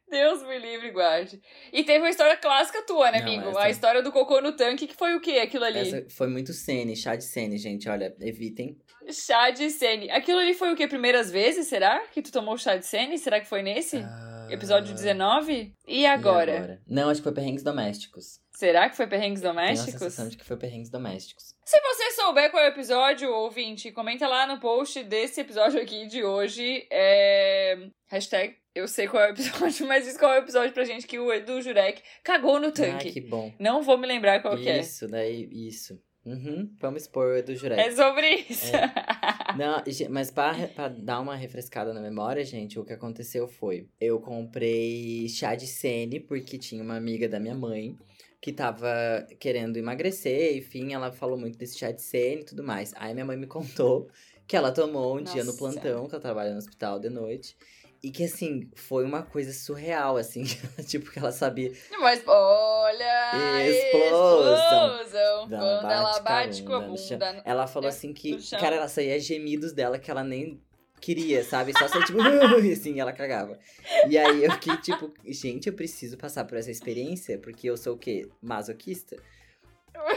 Deus 0.08 0.42
me 0.42 0.58
livre 0.58 0.90
guarde. 0.90 1.40
E 1.72 1.82
teve 1.84 1.98
uma 2.00 2.10
história 2.10 2.36
clássica 2.36 2.82
tua, 2.82 3.10
né, 3.10 3.20
Não, 3.20 3.26
amigo? 3.26 3.48
essa- 3.50 3.60
A 3.62 3.70
história 3.70 4.02
do 4.02 4.12
cocô 4.12 4.40
no 4.42 4.52
tanque, 4.52 4.86
que 4.86 4.94
foi 4.94 5.14
o 5.14 5.20
quê? 5.20 5.32
Aquilo 5.38 5.64
ali? 5.64 5.78
Essa 5.78 6.06
foi 6.10 6.28
muito 6.28 6.52
Sene, 6.52 6.94
chá 6.94 7.16
de 7.16 7.24
Sene, 7.24 7.56
gente. 7.56 7.88
Olha, 7.88 8.14
evitem. 8.20 8.78
Chá 9.10 9.50
de 9.50 9.68
sene. 9.70 10.10
Aquilo 10.10 10.38
ali 10.38 10.54
foi 10.54 10.72
o 10.72 10.76
quê? 10.76 10.86
Primeiras 10.86 11.30
vezes, 11.30 11.66
será? 11.66 12.00
Que 12.12 12.22
tu 12.22 12.30
tomou 12.30 12.56
chá 12.56 12.76
de 12.76 12.86
sene? 12.86 13.18
Será 13.18 13.40
que 13.40 13.48
foi 13.48 13.60
nesse? 13.62 13.96
Ah, 13.96 14.31
Episódio 14.52 14.94
19? 14.94 15.74
E 15.86 16.00
e 16.00 16.06
agora? 16.06 16.80
Não, 16.86 17.08
acho 17.08 17.20
que 17.20 17.24
foi 17.24 17.32
perrengues 17.32 17.62
domésticos. 17.62 18.40
Será 18.50 18.88
que 18.88 18.96
foi 18.96 19.06
perrengues 19.06 19.40
Tenho 19.40 19.50
a 19.50 19.54
domésticos? 19.54 19.92
sensação 20.00 20.28
de 20.28 20.36
que 20.36 20.44
foi 20.44 20.56
perrengues 20.56 20.90
domésticos. 20.90 21.54
Se 21.64 21.80
você 21.80 22.10
souber 22.12 22.50
qual 22.50 22.62
é 22.62 22.68
o 22.68 22.72
episódio, 22.72 23.32
ouvinte, 23.32 23.90
comenta 23.90 24.28
lá 24.28 24.46
no 24.46 24.60
post 24.60 25.02
desse 25.04 25.40
episódio 25.40 25.80
aqui 25.80 26.06
de 26.06 26.22
hoje. 26.22 26.86
É... 26.90 27.88
Hashtag 28.08 28.56
eu 28.74 28.88
sei 28.88 29.06
qual 29.06 29.22
é 29.22 29.28
o 29.28 29.30
episódio, 29.30 29.84
mas 29.88 30.04
diz 30.04 30.16
qual 30.16 30.32
é 30.32 30.38
o 30.38 30.42
episódio 30.42 30.72
pra 30.72 30.84
gente 30.84 31.06
que 31.06 31.18
o 31.18 31.32
Edu 31.32 31.60
Jurek 31.60 32.02
cagou 32.22 32.58
no 32.58 32.72
tanque. 32.72 33.08
Ai, 33.08 33.12
que 33.12 33.20
bom. 33.20 33.52
Não 33.58 33.82
vou 33.82 33.98
me 33.98 34.06
lembrar 34.06 34.40
qual 34.40 34.56
que 34.56 34.68
é. 34.68 34.80
Isso, 34.80 35.06
daí, 35.08 35.48
isso. 35.50 36.00
Uhum, 36.24 36.70
vamos 36.80 37.02
expor 37.02 37.26
o 37.26 37.36
Edu 37.36 37.54
Jurek. 37.56 37.80
É 37.80 37.90
sobre 37.90 38.46
isso. 38.48 38.70
Não, 39.58 39.82
ge- 39.86 40.08
mas 40.08 40.30
pra 40.30 40.52
dar 40.88 41.20
uma 41.20 41.34
refrescada 41.34 41.92
na 41.92 42.00
memória, 42.00 42.44
gente, 42.44 42.78
o 42.78 42.84
que 42.84 42.92
aconteceu 42.92 43.48
foi: 43.48 43.88
eu 44.00 44.20
comprei 44.20 45.28
chá 45.28 45.54
de 45.54 45.66
sene, 45.66 46.20
porque 46.20 46.56
tinha 46.58 46.82
uma 46.82 46.96
amiga 46.96 47.28
da 47.28 47.40
minha 47.40 47.54
mãe 47.54 47.96
que 48.40 48.52
tava 48.52 49.26
querendo 49.38 49.76
emagrecer, 49.76 50.56
enfim, 50.56 50.92
ela 50.92 51.12
falou 51.12 51.36
muito 51.38 51.58
desse 51.58 51.78
chá 51.78 51.90
de 51.92 52.02
sene 52.02 52.42
e 52.42 52.44
tudo 52.44 52.62
mais. 52.64 52.92
Aí 52.96 53.12
minha 53.14 53.24
mãe 53.26 53.36
me 53.36 53.46
contou 53.46 54.08
que 54.46 54.56
ela 54.56 54.72
tomou 54.72 55.16
um 55.18 55.22
dia 55.22 55.42
no 55.44 55.52
Nossa. 55.52 55.58
plantão, 55.58 56.06
que 56.08 56.14
ela 56.14 56.22
trabalha 56.22 56.50
no 56.52 56.58
hospital 56.58 56.98
de 56.98 57.08
noite. 57.08 57.56
E 58.02 58.10
que, 58.10 58.24
assim, 58.24 58.68
foi 58.74 59.04
uma 59.04 59.22
coisa 59.22 59.52
surreal, 59.52 60.16
assim. 60.16 60.42
tipo, 60.86 61.10
que 61.10 61.18
ela 61.20 61.30
sabia. 61.30 61.72
Mas 62.00 62.22
olha! 62.26 63.68
Explosão. 63.68 65.48
Quando 65.48 65.90
ela 65.90 66.20
bate 66.20 66.64
com 66.64 66.72
a 66.72 66.80
bunda. 66.80 67.42
Ela 67.44 67.66
falou 67.68 67.88
assim 67.88 68.12
que, 68.12 68.36
cara, 68.58 68.76
ela 68.76 68.88
saía 68.88 69.20
gemidos 69.20 69.72
dela 69.72 70.00
que 70.00 70.10
ela 70.10 70.24
nem 70.24 70.60
queria, 71.00 71.44
sabe? 71.44 71.72
Só 71.78 71.86
saía 71.86 72.04
tipo, 72.04 72.18
e 72.64 72.72
assim, 72.72 72.98
ela 72.98 73.12
cagava. 73.12 73.58
E 74.08 74.18
aí 74.18 74.44
eu 74.44 74.50
fiquei 74.52 74.76
tipo, 74.78 75.12
gente, 75.24 75.68
eu 75.68 75.72
preciso 75.72 76.16
passar 76.16 76.44
por 76.44 76.58
essa 76.58 76.70
experiência, 76.70 77.38
porque 77.38 77.70
eu 77.70 77.76
sou 77.76 77.94
o 77.94 77.98
quê? 77.98 78.28
Masoquista? 78.40 79.16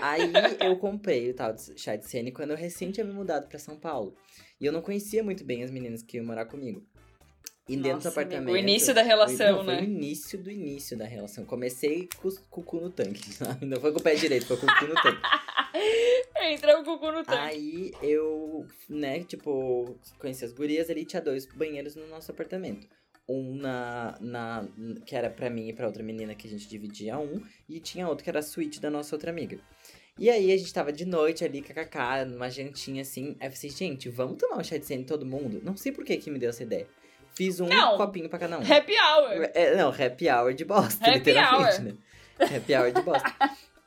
Aí 0.02 0.32
eu 0.62 0.78
comprei 0.78 1.30
o 1.30 1.34
tal 1.34 1.54
de 1.54 1.78
chá 1.78 1.96
de 1.96 2.08
cene 2.08 2.32
quando 2.32 2.52
eu 2.52 2.92
tinha 2.92 3.06
me 3.06 3.14
mudado 3.14 3.48
pra 3.48 3.60
São 3.60 3.78
Paulo. 3.78 4.16
E 4.60 4.66
eu 4.66 4.72
não 4.72 4.82
conhecia 4.82 5.24
muito 5.24 5.44
bem 5.44 5.64
as 5.64 5.72
meninas 5.72 6.02
que 6.02 6.18
iam 6.18 6.26
morar 6.26 6.46
comigo. 6.46 6.84
E 7.68 7.76
dentro 7.76 7.90
do 7.90 7.94
Nossa, 7.96 8.10
apartamento. 8.10 8.52
o 8.54 8.58
início 8.58 8.94
da 8.94 9.02
relação, 9.02 9.58
não, 9.58 9.66
Foi 9.66 9.74
o 9.74 9.78
né? 9.78 9.84
início 9.84 10.38
do 10.38 10.52
início 10.52 10.96
da 10.96 11.06
relação. 11.06 11.46
Comecei 11.46 12.08
com, 12.18 12.30
com 12.50 12.62
o 12.62 12.64
cu 12.64 12.80
no 12.80 12.90
tanque. 12.92 13.28
Não 13.66 13.82
foi 13.82 13.92
com 13.92 14.00
o 14.00 14.04
pé 14.04 14.14
direito, 14.14 14.46
foi 14.46 14.58
com 14.58 14.68
o 14.68 14.80
cu 14.80 14.86
no 14.86 14.94
tanque. 14.94 15.22
Entra 16.44 16.80
o 16.80 16.84
cucu 16.84 17.12
no 17.12 17.24
tanque. 17.24 17.40
Aí 17.40 17.92
eu, 18.04 18.68
né, 18.88 19.24
tipo, 19.24 19.98
conheci 20.20 20.46
as 20.46 20.54
gurias 20.54 20.90
ali, 20.92 21.06
tinha 21.06 21.22
dois 21.22 21.48
banheiros 21.48 21.96
no 21.96 22.08
nosso 22.08 22.32
apartamento. 22.32 22.88
Um 23.28 23.56
na, 23.56 24.16
na. 24.22 24.68
que 25.04 25.16
era 25.16 25.32
pra 25.32 25.50
mim 25.50 25.68
e 25.68 25.74
pra 25.74 25.88
outra 25.88 26.04
menina 26.04 26.36
que 26.36 26.48
a 26.48 26.50
gente 26.50 26.68
dividia 26.68 27.18
um, 27.18 27.42
e 27.68 27.80
tinha 27.80 28.08
outro 28.08 28.24
que 28.24 28.30
era 28.30 28.40
a 28.40 28.44
suíte 28.44 28.80
da 28.80 28.92
nossa 28.92 29.16
outra 29.16 29.32
amiga. 29.32 29.60
E 30.20 30.30
aí 30.30 30.52
a 30.52 30.58
gente 30.58 30.72
tava 30.72 30.94
de 30.94 31.04
noite 31.04 31.44
ali, 31.44 31.62
kkk, 31.62 32.26
numa 32.28 32.50
jantinha 32.50 33.02
assim. 33.02 33.36
Aí 33.40 33.48
eu 33.48 33.52
falei, 33.52 33.72
gente, 33.72 34.08
vamos 34.10 34.38
tomar 34.38 34.60
um 34.60 34.64
chá 34.64 34.78
de 34.78 34.86
sene 34.86 35.04
todo 35.04 35.26
mundo? 35.26 35.60
Não 35.64 35.76
sei 35.76 35.92
por 35.92 36.06
que 36.06 36.16
que 36.18 36.30
me 36.30 36.38
deu 36.38 36.52
essa 36.52 36.62
ideia. 36.64 36.88
Fiz 37.36 37.60
um 37.60 37.68
Não. 37.68 37.98
copinho 37.98 38.30
pra 38.30 38.40
cada 38.40 38.58
um. 38.58 38.62
Happy 38.62 38.94
hour. 38.94 39.50
É, 39.54 39.76
não, 39.76 39.90
happy 39.90 40.30
hour 40.30 40.54
de 40.54 40.64
bosta, 40.66 41.06
Happy 41.06 41.18
literalmente, 41.20 41.76
hour. 41.76 41.84
né? 41.84 41.96
Happy 42.58 42.74
hour 42.76 42.92
de 42.92 43.02
bosta. 43.02 43.36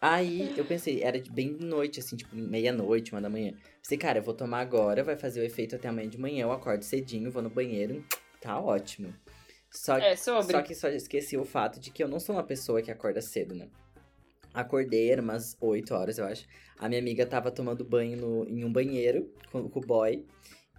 Aí 0.00 0.54
eu 0.56 0.64
pensei, 0.64 1.02
era 1.02 1.20
bem 1.30 1.56
de 1.56 1.64
noite, 1.64 1.98
assim, 1.98 2.16
tipo, 2.16 2.36
meia-noite, 2.36 3.12
uma 3.12 3.20
da 3.20 3.28
manhã. 3.28 3.52
Pensei, 3.82 3.98
cara, 3.98 4.18
eu 4.18 4.22
vou 4.22 4.34
tomar 4.34 4.60
agora, 4.60 5.02
vai 5.02 5.16
fazer 5.16 5.40
o 5.40 5.44
efeito 5.44 5.74
até 5.74 5.88
amanhã 5.88 6.08
de 6.08 6.18
manhã, 6.20 6.42
eu 6.42 6.52
acordo 6.52 6.82
cedinho, 6.84 7.30
vou 7.30 7.42
no 7.42 7.50
banheiro, 7.50 8.04
tá 8.40 8.60
ótimo. 8.60 9.12
Só, 9.72 9.96
É, 9.98 10.14
sobre. 10.14 10.52
só 10.52 10.62
que 10.62 10.74
só 10.74 10.88
esqueci 10.88 11.36
o 11.36 11.44
fato 11.44 11.80
de 11.80 11.90
que 11.90 12.02
eu 12.02 12.08
não 12.08 12.20
sou 12.20 12.36
uma 12.36 12.44
pessoa 12.44 12.80
que 12.80 12.90
acorda 12.90 13.20
cedo, 13.20 13.54
né? 13.54 13.66
Acordei, 14.54 15.10
era 15.10 15.20
umas 15.20 15.56
8 15.60 15.94
horas, 15.94 16.18
eu 16.18 16.24
acho. 16.26 16.46
A 16.78 16.88
minha 16.88 17.00
amiga 17.00 17.26
tava 17.26 17.50
tomando 17.50 17.84
banho 17.84 18.16
no, 18.16 18.44
em 18.48 18.64
um 18.64 18.72
banheiro 18.72 19.30
com, 19.52 19.68
com 19.68 19.78
o 19.80 19.82
boy. 19.82 20.24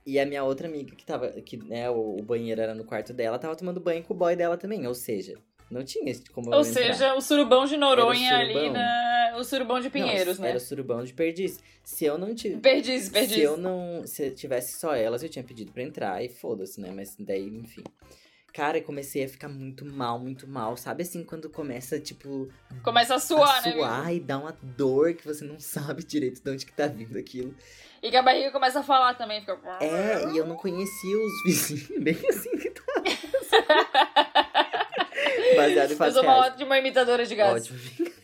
E 0.06 0.20
a 0.20 0.26
minha 0.26 0.44
outra 0.44 0.68
amiga, 0.68 0.96
que 0.96 1.06
tava. 1.06 1.30
Que, 1.42 1.58
né, 1.58 1.90
o, 1.90 2.22
banheiro 2.24 2.62
era 2.62 2.74
no 2.74 2.84
quarto 2.84 3.14
dela, 3.14 3.38
tava 3.38 3.56
tomando 3.56 3.80
banho 3.80 4.04
com 4.04 4.14
o 4.14 4.18
boy 4.18 4.36
dela 4.36 4.58
também. 4.58 4.88
Ou 4.88 4.94
seja, 4.96 5.36
não 5.70 5.84
tinha 5.84 6.10
esse- 6.12 6.24
como 6.32 6.50
eu 6.54 6.58
Ou 6.58 6.66
entrar. 6.66 6.74
seja, 6.84 7.14
o 7.16 7.22
surubão 7.22 7.66
de 7.66 7.78
Noronha 7.78 8.30
Era 8.30 8.38
o 8.38 8.42
ali 8.42 8.54
surubão. 8.54 8.74
na. 8.74 9.10
O 9.38 9.44
surubão 9.44 9.78
de 9.80 9.86
Não, 9.86 9.92
Pinheiros, 9.92 10.40
né? 10.40 10.50
Era 10.50 10.58
o 10.58 10.62
surubão 10.62 11.04
de 11.04 11.14
perdiz. 11.14 11.60
Se 11.84 12.04
eu 12.06 12.18
não 12.18 12.34
tivesse. 12.34 12.62
Perdiz, 12.62 13.10
perdiz. 13.10 13.36
Se 13.36 13.42
eu 13.42 13.56
não. 13.58 14.02
Se 14.06 14.32
tivesse 14.32 14.80
só 14.80 14.96
elas, 14.96 15.22
eu 15.22 15.30
tinha 15.30 15.44
pedido 15.44 15.72
pra 15.72 15.84
entrar 15.84 16.24
e 16.24 16.30
foda-se, 16.30 16.82
né? 16.82 16.92
Mas 16.94 17.16
daí, 17.20 17.46
enfim. 17.48 17.84
Cara, 18.52 18.80
eu 18.80 18.84
comecei 18.84 19.24
a 19.24 19.30
ficar 19.30 19.48
muito 19.48 19.86
mal, 19.86 20.18
muito 20.18 20.48
mal. 20.48 20.76
Sabe 20.76 21.04
assim, 21.04 21.24
quando 21.24 21.50
começa, 21.52 22.00
tipo, 22.00 22.50
Começa 22.84 23.14
a 23.14 23.20
suar, 23.20 23.60
a 23.60 23.62
né? 23.62 23.68
amigo? 23.70 23.78
suar 23.86 24.14
e 24.16 24.20
dá 24.20 24.40
uma 24.40 24.58
dor 24.64 25.14
que 25.14 25.24
você 25.26 25.46
não 25.46 25.60
sabe 25.62 26.04
direito 26.04 26.42
de 26.44 26.50
onde 26.50 26.66
que 26.66 26.74
tá 26.74 26.88
vindo 26.88 27.18
aquilo. 27.18 27.54
E 28.02 28.10
que 28.10 28.16
a 28.16 28.22
barriga 28.22 28.52
começa 28.52 28.80
a 28.80 28.84
falar 28.84 29.14
também. 29.16 29.42
Fica... 29.42 29.60
É, 29.82 30.32
e 30.32 30.38
eu 30.38 30.46
não 30.46 30.56
conhecia 30.56 31.18
os 31.18 31.44
vizinhos, 31.44 31.88
bem 32.04 32.18
assim 32.30 32.58
que 32.58 32.70
tá. 32.70 32.84
Baseado 35.56 35.90
em 35.90 35.94
Eu 35.94 35.98
fatos 35.98 36.14
sou 36.14 36.24
uma 36.24 36.38
ótima 36.38 36.78
imitadora 36.78 37.26
de 37.26 37.36
gatos. 37.36 37.70
Ótimo. 37.70 38.20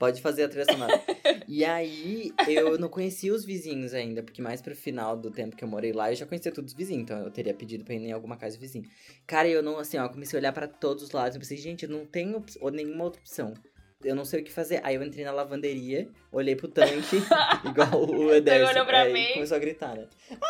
Pode 0.00 0.22
fazer 0.22 0.44
a 0.44 0.48
trilha 0.48 0.64
sonora. 0.64 0.98
e 1.46 1.62
aí, 1.62 2.32
eu 2.48 2.78
não 2.78 2.88
conhecia 2.88 3.34
os 3.34 3.44
vizinhos 3.44 3.92
ainda, 3.92 4.22
porque 4.22 4.40
mais 4.40 4.62
pro 4.62 4.74
final 4.74 5.14
do 5.14 5.30
tempo 5.30 5.54
que 5.54 5.62
eu 5.62 5.68
morei 5.68 5.92
lá, 5.92 6.10
eu 6.10 6.16
já 6.16 6.24
conhecia 6.24 6.50
todos 6.50 6.72
os 6.72 6.76
vizinhos, 6.76 7.02
então 7.02 7.18
eu 7.18 7.30
teria 7.30 7.52
pedido 7.52 7.84
pra 7.84 7.92
ir 7.94 7.98
em 7.98 8.10
alguma 8.12 8.38
casa 8.38 8.56
vizinha. 8.56 8.88
Cara, 9.26 9.46
eu 9.46 9.62
não, 9.62 9.78
assim, 9.78 9.98
ó, 9.98 10.08
comecei 10.08 10.38
a 10.38 10.40
olhar 10.40 10.52
pra 10.54 10.66
todos 10.66 11.02
os 11.02 11.10
lados, 11.10 11.34
eu 11.34 11.40
pensei, 11.40 11.58
gente, 11.58 11.82
eu 11.82 11.90
não 11.90 12.06
tenho 12.06 12.42
ou 12.62 12.70
nenhuma 12.70 13.04
outra 13.04 13.20
opção. 13.20 13.52
Eu 14.02 14.14
não 14.14 14.24
sei 14.24 14.40
o 14.40 14.44
que 14.44 14.50
fazer. 14.52 14.80
Aí 14.82 14.94
eu 14.94 15.02
entrei 15.02 15.24
na 15.24 15.32
lavanderia, 15.32 16.08
olhei 16.32 16.56
pro 16.56 16.68
tanque, 16.68 17.16
igual 17.64 18.06
o 18.08 18.32
Ederson. 18.34 18.70
olhou 18.72 18.86
pra 18.86 19.02
aí 19.02 19.12
mim. 19.12 19.32
começou 19.34 19.56
a 19.56 19.60
gritar, 19.60 19.94
né? 19.94 20.06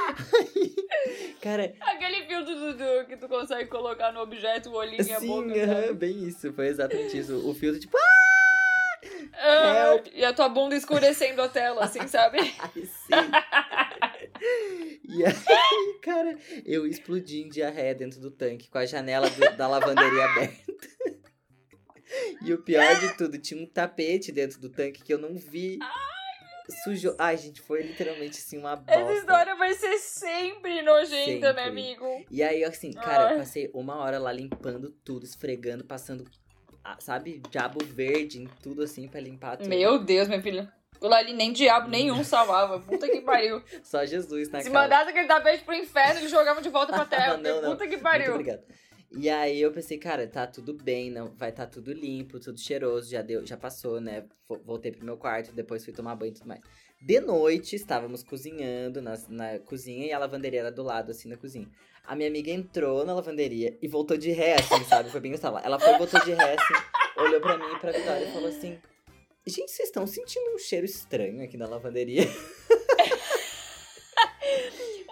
Cara, 1.40 1.72
Aquele 1.80 2.24
filtro 2.26 2.54
do 2.54 2.72
Dudu 2.72 3.06
que 3.08 3.16
tu 3.16 3.28
consegue 3.28 3.68
colocar 3.70 4.12
no 4.12 4.20
objeto 4.20 4.68
o 4.70 4.74
olhinho 4.74 5.02
e 5.02 5.12
a 5.12 5.20
sim, 5.20 5.26
boca. 5.26 5.54
aham, 5.64 5.82
sabe? 5.82 5.94
bem 5.94 6.24
isso. 6.28 6.52
Foi 6.52 6.66
exatamente 6.66 7.18
isso. 7.18 7.48
O 7.48 7.54
filtro, 7.54 7.80
tipo, 7.80 7.96
Ah, 9.34 9.92
Help. 9.94 10.06
e 10.12 10.24
a 10.24 10.32
tua 10.32 10.48
bunda 10.48 10.74
escurecendo 10.76 11.40
a 11.42 11.48
tela, 11.48 11.84
assim, 11.84 12.06
sabe? 12.06 12.38
Ai, 12.58 12.70
sim. 12.74 13.10
E 15.04 15.24
aí, 15.24 15.98
cara, 16.02 16.38
eu 16.64 16.86
explodi 16.86 17.42
em 17.42 17.48
diarreia 17.48 17.94
dentro 17.94 18.20
do 18.20 18.30
tanque 18.30 18.68
com 18.70 18.78
a 18.78 18.86
janela 18.86 19.28
do- 19.28 19.56
da 19.56 19.66
lavanderia 19.68 20.24
aberta. 20.24 20.72
E 22.42 22.52
o 22.52 22.58
pior 22.62 22.98
de 22.98 23.16
tudo, 23.16 23.38
tinha 23.38 23.62
um 23.62 23.66
tapete 23.66 24.32
dentro 24.32 24.60
do 24.60 24.68
tanque 24.68 25.02
que 25.02 25.12
eu 25.14 25.18
não 25.18 25.34
vi. 25.34 25.78
Sujou. 26.84 27.14
Ai, 27.18 27.36
gente, 27.36 27.60
foi 27.60 27.82
literalmente 27.82 28.38
assim 28.38 28.58
uma 28.58 28.76
bosta. 28.76 28.92
Essa 29.00 29.12
história 29.14 29.54
vai 29.56 29.74
ser 29.74 29.98
sempre 29.98 30.82
nojenta, 30.82 31.52
né, 31.52 31.64
Sempre. 31.64 31.80
amigo? 31.80 32.24
E 32.30 32.42
aí, 32.42 32.62
assim, 32.64 32.92
cara, 32.92 33.28
Ai. 33.28 33.34
eu 33.34 33.38
passei 33.38 33.70
uma 33.74 33.96
hora 33.96 34.18
lá 34.18 34.32
limpando 34.32 34.90
tudo, 35.04 35.24
esfregando, 35.24 35.84
passando, 35.84 36.24
ah, 36.84 36.96
sabe, 37.00 37.42
diabo 37.50 37.84
verde 37.84 38.40
em 38.40 38.46
tudo 38.62 38.82
assim 38.82 39.08
pra 39.08 39.20
limpar 39.20 39.56
tudo. 39.56 39.68
Meu 39.68 39.98
Deus, 39.98 40.28
meu 40.28 40.40
filho. 40.40 40.68
Aquilo 41.00 41.14
ali 41.14 41.32
nem 41.32 41.50
diabo 41.52 41.88
nenhum 41.88 42.22
salvava. 42.22 42.78
Puta 42.78 43.08
que 43.08 43.22
pariu. 43.22 43.62
Só 43.82 44.04
Jesus 44.04 44.50
na 44.50 44.60
Se 44.60 44.68
mandasse 44.68 45.08
aquele 45.10 45.26
tapete 45.26 45.64
pro 45.64 45.74
inferno, 45.74 46.20
eles 46.20 46.30
jogavam 46.30 46.60
de 46.62 46.68
volta 46.68 46.92
pra 46.92 47.04
terra. 47.06 47.36
Não, 47.38 47.62
não. 47.62 47.70
Puta 47.70 47.84
que 47.84 47.92
Muito 47.92 48.02
pariu. 48.02 48.32
obrigado. 48.32 48.62
E 49.12 49.28
aí 49.28 49.60
eu 49.60 49.72
pensei, 49.72 49.98
cara, 49.98 50.24
tá 50.28 50.46
tudo 50.46 50.72
bem, 50.72 51.10
não, 51.10 51.32
vai 51.34 51.50
tá 51.50 51.66
tudo 51.66 51.92
limpo, 51.92 52.38
tudo 52.38 52.60
cheiroso, 52.60 53.10
já 53.10 53.20
deu, 53.22 53.44
já 53.44 53.56
passou, 53.56 54.00
né? 54.00 54.24
Vo- 54.48 54.60
Voltei 54.64 54.92
pro 54.92 55.04
meu 55.04 55.16
quarto, 55.16 55.52
depois 55.52 55.84
fui 55.84 55.92
tomar 55.92 56.14
banho 56.14 56.30
e 56.30 56.34
tudo 56.34 56.46
mais. 56.46 56.60
De 57.02 57.18
noite, 57.18 57.74
estávamos 57.74 58.22
cozinhando 58.22 59.02
na, 59.02 59.14
na 59.28 59.58
cozinha 59.58 60.06
e 60.06 60.12
a 60.12 60.18
lavanderia 60.18 60.60
era 60.60 60.70
do 60.70 60.84
lado, 60.84 61.10
assim, 61.10 61.28
na 61.28 61.36
cozinha. 61.36 61.66
A 62.04 62.14
minha 62.14 62.28
amiga 62.28 62.52
entrou 62.52 63.04
na 63.04 63.12
lavanderia 63.12 63.76
e 63.82 63.88
voltou 63.88 64.16
de 64.16 64.30
ré, 64.30 64.54
assim, 64.54 64.84
sabe? 64.84 65.10
Foi 65.10 65.20
bem 65.20 65.32
instalar. 65.32 65.64
Ela 65.64 65.80
foi, 65.80 65.96
voltou 65.98 66.20
de 66.20 66.32
ré, 66.32 66.54
assim, 66.54 67.20
olhou 67.20 67.40
pra 67.40 67.58
mim 67.58 67.64
e 67.74 67.78
pra 67.80 67.90
Vitória 67.90 68.24
e 68.28 68.32
falou 68.32 68.48
assim: 68.48 68.78
Gente, 69.46 69.70
vocês 69.70 69.88
estão 69.88 70.06
sentindo 70.06 70.54
um 70.54 70.58
cheiro 70.58 70.84
estranho 70.84 71.42
aqui 71.42 71.56
na 71.56 71.66
lavanderia? 71.66 72.24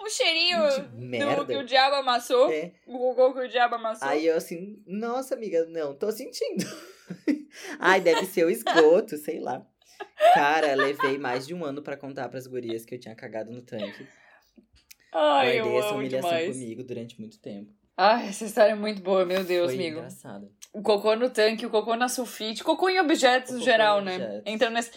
Um 0.01 0.09
cheirinho 0.11 0.57
De 0.69 0.81
do 0.81 0.97
merda. 1.05 1.45
que 1.45 1.55
o 1.55 1.63
diabo 1.63 1.95
amassou. 1.97 2.51
É. 2.51 2.71
O 2.87 2.97
cocô 2.97 3.33
que 3.33 3.41
o 3.41 3.47
diabo 3.47 3.75
amassou. 3.75 4.07
Aí 4.07 4.25
eu 4.25 4.35
assim, 4.35 4.81
nossa 4.87 5.35
amiga, 5.35 5.65
não, 5.67 5.93
tô 5.93 6.11
sentindo. 6.11 6.65
Ai, 7.79 8.01
deve 8.01 8.25
ser 8.25 8.43
o 8.43 8.49
esgoto, 8.49 9.17
sei 9.17 9.39
lá. 9.39 9.63
Cara, 10.33 10.73
levei 10.73 11.19
mais 11.19 11.45
de 11.45 11.53
um 11.53 11.63
ano 11.63 11.83
pra 11.83 11.95
contar 11.95 12.27
pras 12.29 12.47
gurias 12.47 12.85
que 12.85 12.95
eu 12.95 12.99
tinha 12.99 13.13
cagado 13.15 13.51
no 13.51 13.61
tanque. 13.61 14.07
Ai, 15.13 15.59
Guardei 15.59 15.59
eu 15.59 15.79
essa 15.79 15.93
humilhação 15.93 16.29
demais. 16.31 16.53
comigo 16.57 16.83
durante 16.83 17.19
muito 17.19 17.39
tempo. 17.39 17.71
Ai, 17.95 18.29
essa 18.29 18.45
história 18.45 18.71
é 18.71 18.75
muito 18.75 19.01
boa, 19.03 19.25
meu 19.25 19.43
Deus, 19.43 19.67
Foi 19.67 19.75
amigo. 19.75 19.97
engraçado. 19.99 20.51
O 20.71 20.81
cocô 20.83 21.15
no 21.15 21.29
tanque, 21.29 21.65
o 21.65 21.69
cocô 21.69 21.95
na 21.95 22.07
sulfite, 22.07 22.63
cocô 22.63 22.89
em 22.89 22.99
objetos 22.99 23.53
no 23.55 23.61
geral, 23.61 24.01
né? 24.01 24.15
objetos. 24.15 24.43
Entra 24.45 24.69
nessa, 24.69 24.91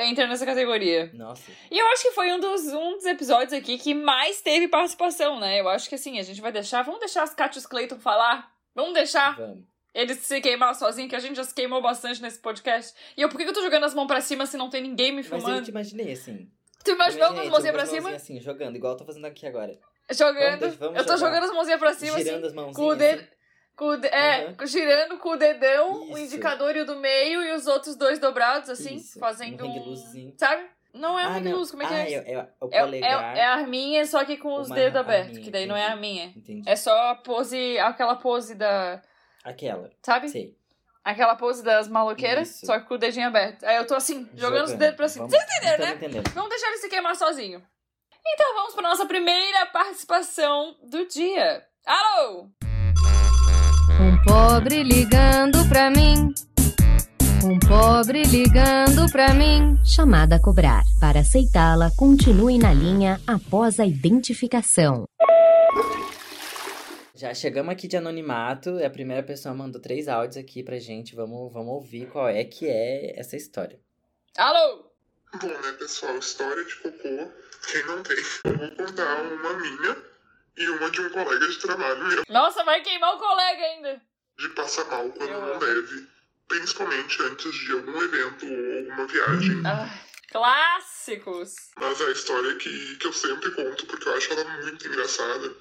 entra 0.00 0.26
nessa 0.26 0.44
categoria. 0.44 1.10
Nossa. 1.14 1.50
E 1.70 1.78
eu 1.78 1.86
acho 1.88 2.02
que 2.02 2.10
foi 2.10 2.32
um 2.32 2.40
dos, 2.40 2.66
um 2.72 2.96
dos 2.96 3.06
episódios 3.06 3.52
aqui 3.52 3.78
que 3.78 3.94
mais 3.94 4.40
teve 4.40 4.66
participação, 4.68 5.38
né? 5.38 5.60
Eu 5.60 5.68
acho 5.68 5.88
que 5.88 5.94
assim, 5.94 6.18
a 6.18 6.22
gente 6.22 6.40
vai 6.40 6.50
deixar. 6.50 6.82
Vamos 6.82 6.98
deixar 7.00 7.22
as 7.22 7.34
Catius 7.34 7.66
Clayton 7.66 8.00
falar? 8.00 8.50
Vamos 8.74 8.94
deixar 8.94 9.36
Vamos. 9.36 9.64
eles 9.94 10.18
se 10.18 10.40
queimar 10.40 10.74
sozinho, 10.74 11.08
que 11.08 11.14
a 11.14 11.20
gente 11.20 11.36
já 11.36 11.44
se 11.44 11.54
queimou 11.54 11.80
bastante 11.80 12.20
nesse 12.20 12.40
podcast. 12.40 12.92
E 13.16 13.22
eu, 13.22 13.28
por 13.28 13.38
que 13.38 13.44
eu 13.44 13.52
tô 13.52 13.62
jogando 13.62 13.84
as 13.84 13.94
mãos 13.94 14.06
pra 14.08 14.20
cima 14.20 14.44
se 14.46 14.56
não 14.56 14.68
tem 14.70 14.82
ninguém 14.82 15.12
me 15.12 15.18
Mas 15.22 15.30
eu 15.30 15.38
filmando? 15.38 15.62
te 15.64 15.70
imaginei 15.70 16.12
assim. 16.12 16.50
Tu 16.84 16.90
imaginou 16.90 17.32
com 17.32 17.40
as 17.40 17.48
mãozinhas 17.48 17.76
pra 17.76 17.86
cima? 17.86 18.10
assim, 18.10 18.40
jogando, 18.40 18.74
igual 18.74 18.94
eu 18.94 18.96
tô 18.98 19.04
fazendo 19.04 19.26
aqui 19.26 19.46
agora. 19.46 19.78
Jogando. 20.10 20.60
Vamos, 20.60 20.76
vamos 20.78 20.98
eu 20.98 21.06
tô 21.06 21.16
jogar. 21.16 21.28
jogando 21.28 21.44
as 21.44 21.54
mãozinhas 21.54 21.78
pra 21.78 21.94
cima, 21.94 22.18
Girando 22.18 22.38
assim. 22.38 22.46
as 22.46 22.52
mãozinhas. 22.54 22.76
Com 22.76 22.86
o 22.88 22.94
dedo. 22.96 23.20
assim. 23.20 23.28
Com 23.76 23.86
o 23.86 23.96
de- 23.96 24.08
É, 24.08 24.46
Aham. 24.48 24.66
girando 24.66 25.18
com 25.18 25.30
o 25.30 25.36
dedão, 25.36 26.02
o 26.02 26.18
Isso. 26.18 26.18
indicador 26.34 26.76
e 26.76 26.80
o 26.80 26.86
do 26.86 26.96
meio, 26.96 27.42
e 27.42 27.52
os 27.52 27.66
outros 27.66 27.96
dois 27.96 28.18
dobrados, 28.18 28.68
assim, 28.68 28.96
Isso, 28.96 29.18
fazendo 29.18 29.64
um 29.64 29.92
um. 29.92 30.34
Sabe? 30.36 30.64
Não 30.92 31.18
é 31.18 31.26
um 31.26 31.34
ah, 31.36 31.38
loose, 31.56 31.70
como 31.70 31.82
é 31.82 31.86
que 31.86 31.94
ah, 31.94 31.98
é 31.98 32.10
isso? 32.10 32.28
é, 32.28 32.32
é 32.34 32.48
o 32.60 32.68
É, 32.70 32.80
polegar. 32.82 33.34
é, 33.36 33.40
é 33.40 33.44
a 33.46 33.54
arminha, 33.54 34.04
só 34.04 34.22
que 34.26 34.36
com 34.36 34.60
os 34.60 34.68
dedos 34.68 35.00
abertos, 35.00 35.38
que 35.38 35.50
daí 35.50 35.64
não 35.64 35.74
é 35.74 35.84
a 35.86 35.96
entendi. 35.96 36.00
minha. 36.00 36.26
Entendi. 36.36 36.62
É 36.68 36.76
só 36.76 36.94
a 37.10 37.14
pose, 37.14 37.78
aquela 37.78 38.14
pose 38.16 38.54
da. 38.54 39.00
Aquela, 39.42 39.90
Sabe? 40.02 40.28
sei. 40.28 40.54
Aquela 41.02 41.34
pose 41.34 41.64
das 41.64 41.88
maloqueiras, 41.88 42.50
Isso. 42.56 42.66
só 42.66 42.78
que 42.78 42.86
com 42.86 42.94
o 42.94 42.98
dedinho 42.98 43.26
aberto. 43.26 43.64
Aí 43.64 43.76
eu 43.76 43.86
tô 43.86 43.94
assim, 43.94 44.28
jogando, 44.34 44.66
os 44.66 44.74
dedos 44.74 44.96
pra 44.96 45.08
cima. 45.08 45.26
Vamos- 45.26 45.42
Vocês 45.44 45.56
entenderam, 45.56 45.84
né? 45.86 45.94
entendendo. 45.94 46.30
Vamos 46.34 46.50
deixar 46.50 46.68
ele 46.68 46.76
se 46.76 46.88
queimar 46.90 47.16
sozinho. 47.16 47.62
Então 48.24 48.54
vamos 48.54 48.74
pra 48.74 48.82
nossa 48.82 49.06
primeira 49.06 49.64
participação 49.66 50.76
do 50.84 51.08
dia. 51.08 51.66
Alô! 51.86 52.50
Pobre 54.24 54.82
ligando 54.82 55.68
pra 55.68 55.90
mim. 55.90 56.32
Um 57.44 57.58
pobre 57.58 58.22
ligando 58.22 59.10
pra 59.10 59.34
mim. 59.34 59.76
Chamada 59.84 60.36
a 60.36 60.40
cobrar. 60.40 60.82
Para 61.00 61.20
aceitá-la, 61.20 61.90
continue 61.96 62.58
na 62.58 62.72
linha 62.72 63.20
após 63.26 63.80
a 63.80 63.86
identificação. 63.86 65.04
Já 67.14 67.34
chegamos 67.34 67.72
aqui 67.72 67.88
de 67.88 67.96
anonimato. 67.96 68.84
A 68.84 68.90
primeira 68.90 69.22
pessoa 69.22 69.54
mandou 69.54 69.80
três 69.80 70.08
áudios 70.08 70.36
aqui 70.36 70.62
pra 70.62 70.78
gente. 70.78 71.14
Vamos, 71.14 71.52
vamos 71.52 71.74
ouvir 71.74 72.06
qual 72.10 72.28
é 72.28 72.44
que 72.44 72.68
é 72.68 73.18
essa 73.18 73.36
história. 73.36 73.78
Alô! 74.36 74.90
Bom, 75.40 75.48
né, 75.48 75.72
pessoal? 75.78 76.16
História 76.18 76.64
de 76.64 76.74
cocô, 76.76 77.32
quem 77.70 77.86
não 77.86 78.02
tem? 78.02 78.16
Eu 78.44 78.58
vou 78.58 78.70
contar 78.86 79.22
uma 79.22 79.52
minha 79.54 79.96
e 80.56 80.68
uma 80.68 80.90
de 80.90 81.00
um 81.00 81.10
colega 81.10 81.48
de 81.48 81.58
trabalho 81.58 82.04
meu, 82.06 82.22
Nossa, 82.28 82.62
vai 82.64 82.82
queimar 82.82 83.14
o 83.14 83.18
colega 83.18 83.62
ainda. 83.62 84.02
De 84.42 84.48
passar 84.50 84.84
mal 84.86 85.08
quando 85.10 85.30
Eu 85.30 85.40
não 85.40 85.58
deve, 85.58 86.06
principalmente 86.48 87.22
antes 87.22 87.54
de 87.54 87.72
algum 87.72 88.02
evento 88.02 88.46
ou 88.46 88.78
alguma 88.78 89.06
viagem. 89.06 89.62
Ai, 89.64 90.00
clássicos. 90.30 91.54
Mas 91.78 92.00
a 92.00 92.10
história 92.10 92.56
que, 92.56 92.96
que 92.96 93.06
eu 93.06 93.12
sempre 93.12 93.50
conto, 93.52 93.86
porque 93.86 94.08
eu 94.08 94.14
acho 94.16 94.32
ela 94.32 94.44
muito 94.62 94.86
engraçada, 94.86 95.54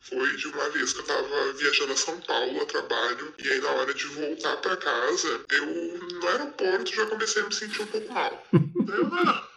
foi 0.00 0.36
de 0.36 0.48
uma 0.48 0.68
vez 0.70 0.92
que 0.92 1.00
eu 1.00 1.04
tava 1.04 1.52
viajando 1.54 1.92
a 1.92 1.96
São 1.96 2.20
Paulo 2.20 2.60
a 2.60 2.66
trabalho, 2.66 3.34
e 3.38 3.50
aí 3.50 3.60
na 3.60 3.70
hora 3.70 3.94
de 3.94 4.06
voltar 4.06 4.56
pra 4.58 4.76
casa, 4.76 5.44
eu 5.50 5.66
no 5.66 6.28
aeroporto 6.28 6.94
já 6.94 7.06
comecei 7.06 7.42
a 7.42 7.46
me 7.46 7.54
sentir 7.54 7.82
um 7.82 7.86
pouco 7.86 8.12
mal. 8.12 8.46
Eu, 8.90 9.06
ah, 9.14 9.50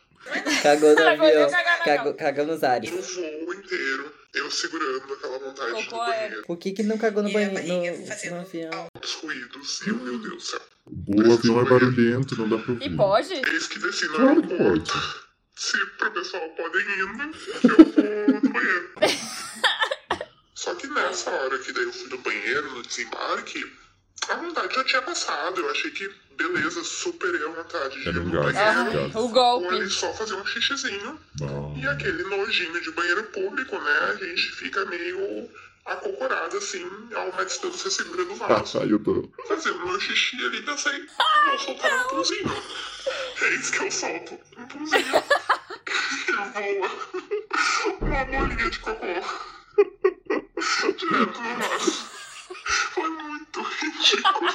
Cagou 0.61 0.95
no 0.95 1.07
avião. 1.07 1.49
Cagou, 1.83 2.13
cagou 2.13 2.45
nos 2.45 2.63
ares. 2.63 2.89
o 2.89 3.45
voo 3.45 3.53
inteiro, 3.55 4.13
eu 4.33 4.49
segurando 4.51 5.13
aquela 5.13 5.39
vontade 5.39 5.73
de 5.73 5.81
ir 5.81 5.85
Cocô 5.85 5.97
no 5.97 6.03
é- 6.03 6.15
banheiro. 6.15 6.43
Por 6.47 6.57
que 6.57 6.71
que 6.71 6.83
não 6.83 6.97
cagou 6.97 7.23
no 7.23 7.29
E 7.29 7.33
banheiro, 7.33 7.99
no, 7.99 8.07
fazendo 8.07 8.35
no 8.35 8.41
avião? 8.41 8.89
Altos 8.95 9.13
ruídos, 9.15 9.81
e 9.81 9.89
eu, 9.89 9.95
meu 9.97 10.17
Deus 10.19 10.33
do 10.35 10.41
céu. 10.41 10.61
O 11.07 11.33
avião 11.33 11.61
é 11.61 11.65
barulhento, 11.69 12.35
não 12.37 12.49
dá 12.49 12.57
pra 12.57 12.71
E 12.71 12.75
ouvir. 12.75 12.95
pode? 12.97 13.33
Eis 13.33 13.67
que 13.67 13.79
desci 13.79 14.05
no 14.07 14.15
Claro 14.15 14.41
que 14.41 14.53
aeroporto. 14.53 15.23
Se 15.55 15.77
pro 15.97 16.11
pessoal 16.11 16.49
podem 16.57 16.81
indo, 16.81 16.91
eu 16.99 17.07
vou 17.07 18.41
no 18.41 18.49
banheiro. 18.53 18.93
Só 20.55 20.73
que 20.75 20.87
nessa 20.87 21.29
hora 21.29 21.59
que 21.59 21.71
daí 21.73 21.83
eu 21.83 21.93
fui 21.93 22.09
no 22.09 22.17
banheiro, 22.19 22.71
no 22.75 22.81
desembarque, 22.83 23.63
a 24.29 24.35
vontade 24.35 24.73
já 24.73 24.83
tinha 24.85 25.01
passado. 25.01 25.59
Eu 25.61 25.69
achei 25.69 25.91
que, 25.91 26.09
beleza, 26.37 26.83
superei 26.83 27.43
a 27.43 27.49
vontade 27.49 27.95
de 27.95 27.99
ir 28.01 28.07
Era 28.09 28.19
um 28.21 28.23
no 28.25 28.31
gato. 28.31 28.53
banheiro. 28.53 29.07
Gato. 29.09 29.17
o 29.17 29.21
Ou 29.23 29.29
golpe. 29.29 29.67
ali 29.67 29.89
só 29.89 30.13
fazer 30.13 30.35
um 30.35 30.45
xixizinho. 30.45 31.19
Não. 31.39 31.62
E 31.83 31.85
aquele 31.85 32.23
nojinho 32.23 32.79
de 32.79 32.91
banheiro 32.91 33.25
público, 33.25 33.77
né? 33.77 33.99
A 34.11 34.15
gente 34.15 34.51
fica 34.53 34.85
meio 34.85 35.49
acocorado 35.85 36.57
assim, 36.57 36.89
ao 37.13 37.27
uma 37.27 37.43
distância 37.43 37.91
segura 37.91 38.23
do 38.23 38.35
vaso. 38.35 38.79
Ai, 38.79 38.89
eu 38.89 39.03
tô. 39.03 39.29
Fazendo 39.45 39.85
meu 39.85 39.99
xixi 39.99 40.37
ali, 40.45 40.61
pensei, 40.61 41.05
vou 41.45 41.59
soltar 41.59 42.05
um 42.05 42.07
pulzinho. 42.07 42.63
É 43.41 43.49
isso 43.55 43.71
que 43.73 43.79
eu 43.83 43.91
solto, 43.91 44.39
um 44.57 44.65
pulzinho. 44.65 45.03
E 46.25 46.31
voa 46.31 46.89
uma 48.01 48.25
bolinha 48.25 48.69
de 48.69 48.79
cocô. 48.79 49.05
Direto 50.97 51.41
no 51.41 51.55
vaso. 51.57 52.09
Foi 52.93 53.09
muito 53.09 53.61
ridículo. 53.61 54.49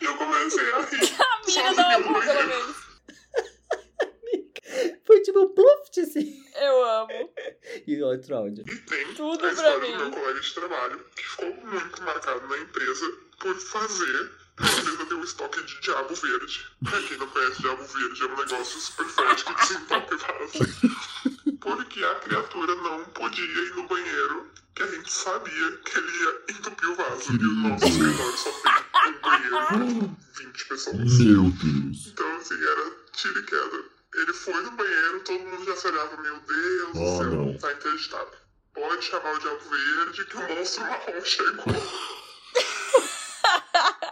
E 0.00 0.04
eu 0.04 0.16
comecei 0.16 0.72
a 0.72 0.80
rir. 0.80 1.06
Sozinho 1.46 2.00
no 2.00 2.12
boca, 2.12 2.26
pelo 2.26 2.48
menos. 2.48 2.89
Foi 5.10 5.20
tipo 5.22 5.40
um 5.40 5.48
pluft, 5.52 5.98
assim. 6.00 6.40
Eu 6.54 6.84
amo. 6.84 7.08
E 7.84 8.00
outro 8.00 8.36
áudio. 8.36 8.64
E 8.68 8.76
tem 8.76 9.14
Tudo 9.14 9.34
a 9.34 9.38
pra 9.38 9.50
história 9.50 9.80
mim. 9.80 9.92
do 9.96 9.98
meu 10.04 10.10
colega 10.12 10.40
de 10.40 10.54
trabalho, 10.54 11.04
que 11.16 11.22
ficou 11.28 11.54
muito 11.66 12.02
marcado 12.04 12.46
na 12.46 12.58
empresa 12.58 13.12
por 13.40 13.54
fazer. 13.56 14.30
A 14.58 14.62
empresa 14.66 15.06
tem 15.06 15.16
um 15.16 15.24
estoque 15.24 15.62
de 15.64 15.80
diabo 15.80 16.14
verde. 16.14 16.66
Pra 16.84 17.02
quem 17.02 17.16
não 17.18 17.26
conhece, 17.26 17.60
diabo 17.60 17.82
verde 17.84 18.22
é 18.22 18.26
um 18.26 18.36
negócio 18.36 18.80
super 18.80 19.06
forte 19.06 19.44
que 19.44 19.54
desentope 19.54 20.16
vaso. 20.16 21.56
Porque 21.60 22.04
a 22.04 22.14
criatura 22.16 22.74
não 22.76 23.04
podia 23.06 23.44
ir 23.44 23.74
no 23.74 23.88
banheiro, 23.88 24.48
que 24.76 24.82
a 24.84 24.86
gente 24.86 25.12
sabia 25.12 25.72
que 25.78 25.98
ele 25.98 26.12
ia 26.22 26.42
entupir 26.56 26.88
o 26.88 26.94
vaso. 26.94 27.32
E 27.32 27.36
o 27.46 27.52
nosso 27.68 27.84
escritório 27.84 28.36
só 28.38 28.50
tem 28.52 29.12
um 29.12 29.20
banheiro 29.20 29.66
com 29.66 30.16
20 30.44 30.68
pessoas. 30.68 31.18
Meu 31.18 31.42
Deus. 31.50 32.06
Então, 32.06 32.36
assim, 32.36 32.62
era 32.62 32.90
tiro 33.12 33.40
e 33.40 33.42
queda. 33.42 33.99
Ele 34.14 34.32
foi 34.32 34.60
no 34.62 34.70
banheiro, 34.72 35.20
todo 35.24 35.38
mundo 35.40 35.64
já 35.64 35.76
se 35.76 35.86
olhava, 35.86 36.16
meu 36.20 36.40
Deus 36.40 36.92
do 36.92 37.02
Oh, 37.02 37.18
céu, 37.18 37.24
não. 37.30 37.58
tá 37.58 37.72
interditado. 37.72 38.30
Pode 38.74 39.04
chamar 39.04 39.32
o 39.34 39.38
Diabo 39.38 39.58
Verde 39.68 40.24
que 40.26 40.36
o 40.36 40.48
monstro 40.56 40.84
marrom 40.84 41.20
chegou. 41.24 41.64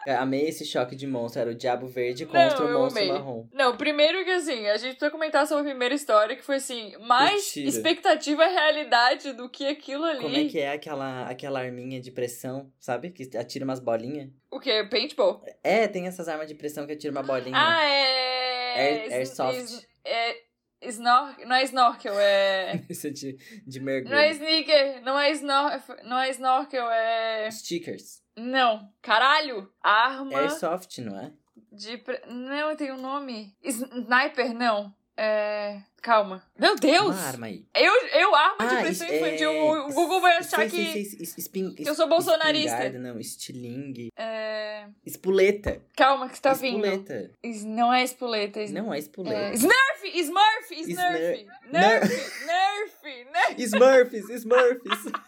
É, 0.06 0.14
Amei 0.14 0.48
esse 0.48 0.64
choque 0.64 0.96
de 0.96 1.06
monstro. 1.06 1.42
Era 1.42 1.50
o 1.50 1.54
Diabo 1.54 1.86
Verde 1.86 2.24
contra 2.24 2.60
Não, 2.60 2.66
o 2.66 2.82
monstro 2.84 3.02
amei. 3.02 3.12
marrom. 3.12 3.46
Não, 3.52 3.76
primeiro 3.76 4.24
que 4.24 4.30
assim, 4.30 4.66
a 4.66 4.78
gente 4.78 4.92
precisa 4.92 5.10
comentar 5.10 5.46
sobre 5.46 5.64
a 5.64 5.68
primeira 5.68 5.94
história, 5.94 6.34
que 6.34 6.42
foi 6.42 6.56
assim, 6.56 6.96
mais 7.00 7.44
Mentira. 7.44 7.68
expectativa 7.68 8.42
e 8.46 8.48
realidade 8.50 9.34
do 9.34 9.50
que 9.50 9.66
aquilo 9.66 10.04
ali. 10.04 10.22
Como 10.22 10.34
é 10.36 10.44
que 10.46 10.58
é 10.58 10.72
aquela, 10.72 11.28
aquela 11.28 11.60
arminha 11.60 12.00
de 12.00 12.10
pressão, 12.10 12.72
sabe? 12.80 13.10
Que 13.10 13.28
atira 13.36 13.66
umas 13.66 13.80
bolinhas. 13.80 14.30
O 14.50 14.58
quê? 14.58 14.82
Paintball? 14.90 15.44
É, 15.62 15.86
tem 15.86 16.06
essas 16.06 16.26
armas 16.26 16.48
de 16.48 16.54
pressão 16.54 16.86
que 16.86 16.92
atira 16.94 17.12
uma 17.12 17.22
bolinha. 17.22 17.54
Ah, 17.54 17.84
é. 17.84 18.80
Air- 18.80 19.12
airsoft. 19.12 19.86
É. 20.08 20.48
Snor... 20.80 21.34
Não 21.44 21.56
é 21.56 21.64
snorkel, 21.64 22.14
é. 22.18 22.80
Isso 22.88 23.10
de, 23.10 23.36
de 23.66 23.80
mergulho. 23.80 24.14
Não 24.14 24.20
é 24.20 24.30
sneaker, 24.30 25.02
não 25.02 25.18
é, 25.18 25.30
snor... 25.32 25.82
não 26.04 26.18
é 26.20 26.30
snorkel, 26.30 26.88
é. 26.88 27.50
Stickers. 27.50 28.22
Não. 28.36 28.88
Caralho! 29.02 29.68
Arma 29.82 30.38
Airsoft, 30.38 30.98
não 30.98 31.18
é? 31.18 31.32
de. 31.72 32.02
Não, 32.28 32.76
tem 32.76 32.92
um 32.92 33.00
nome. 33.00 33.56
Sniper, 33.62 34.54
não. 34.54 34.94
É. 35.20 35.80
Calma. 36.00 36.44
Meu 36.56 36.76
Deus! 36.76 37.16
Uma 37.16 37.26
arma 37.26 37.46
aí. 37.46 37.64
Eu, 37.74 37.92
eu 38.12 38.32
arma 38.36 38.68
de 38.68 38.74
Ah, 38.76 38.80
pressão 38.82 39.08
es- 39.08 39.14
infantil. 39.14 39.50
é, 39.50 39.80
O 39.80 39.88
Google 39.92 40.20
vai 40.20 40.36
achar 40.36 40.58
sei, 40.58 40.70
que. 40.70 40.92
sei, 40.92 41.04
sei, 41.04 41.18
es- 41.22 41.36
espin- 41.38 41.74
que 41.74 41.88
eu 41.88 41.94
sou 41.96 42.08
bolsonarista. 42.08 42.88
não, 42.90 43.18
estilingue. 43.18 44.12
É... 44.16 44.86
Espuleta. 45.04 45.82
Calma, 45.96 46.28
que 46.28 46.40
tá 46.40 46.52
vindo. 46.52 46.86
espuleta. 46.86 47.32
Es- 47.42 47.64
Não 47.64 47.92
é 47.92 48.04
espoleta. 48.04 48.60
es- 48.62 48.70
Não 48.70 48.94
é 48.94 48.96
É... 48.96 49.00
espuleta. 49.00 49.54
Smurf! 49.56 50.04
Smurf! 50.04 50.70
Smurf! 50.70 50.90
Snur- 50.92 51.72
Nerf! 51.72 52.14
Nerf! 52.46 53.24
Nerf! 53.32 53.62
Smurfs, 53.62 54.30
Smurfs. 54.30 55.02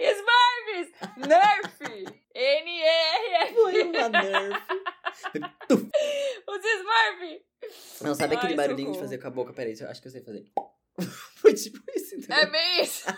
Smurfs! 0.00 0.90
Nerf! 1.28 2.04
N-E-R-F! 2.34 3.54
Foi 3.54 3.82
uma 3.82 4.08
Nerf. 4.08 4.93
Os 6.48 6.64
Smurf! 6.64 7.42
Não, 8.02 8.14
sabe 8.14 8.36
aquele 8.36 8.52
Ai, 8.52 8.56
barulhinho 8.56 8.88
de 8.90 8.94
socorro. 8.94 9.00
fazer 9.04 9.18
com 9.18 9.26
a 9.26 9.30
boca? 9.30 9.52
Peraí, 9.52 9.74
eu 9.80 9.88
acho 9.88 10.00
que 10.02 10.08
eu 10.08 10.12
sei 10.12 10.22
fazer. 10.22 10.44
Foi 11.36 11.54
tipo 11.54 11.78
isso, 11.96 12.14
entendeu? 12.16 12.36
É 12.38 12.46
bem 12.46 12.82
isso! 12.82 13.04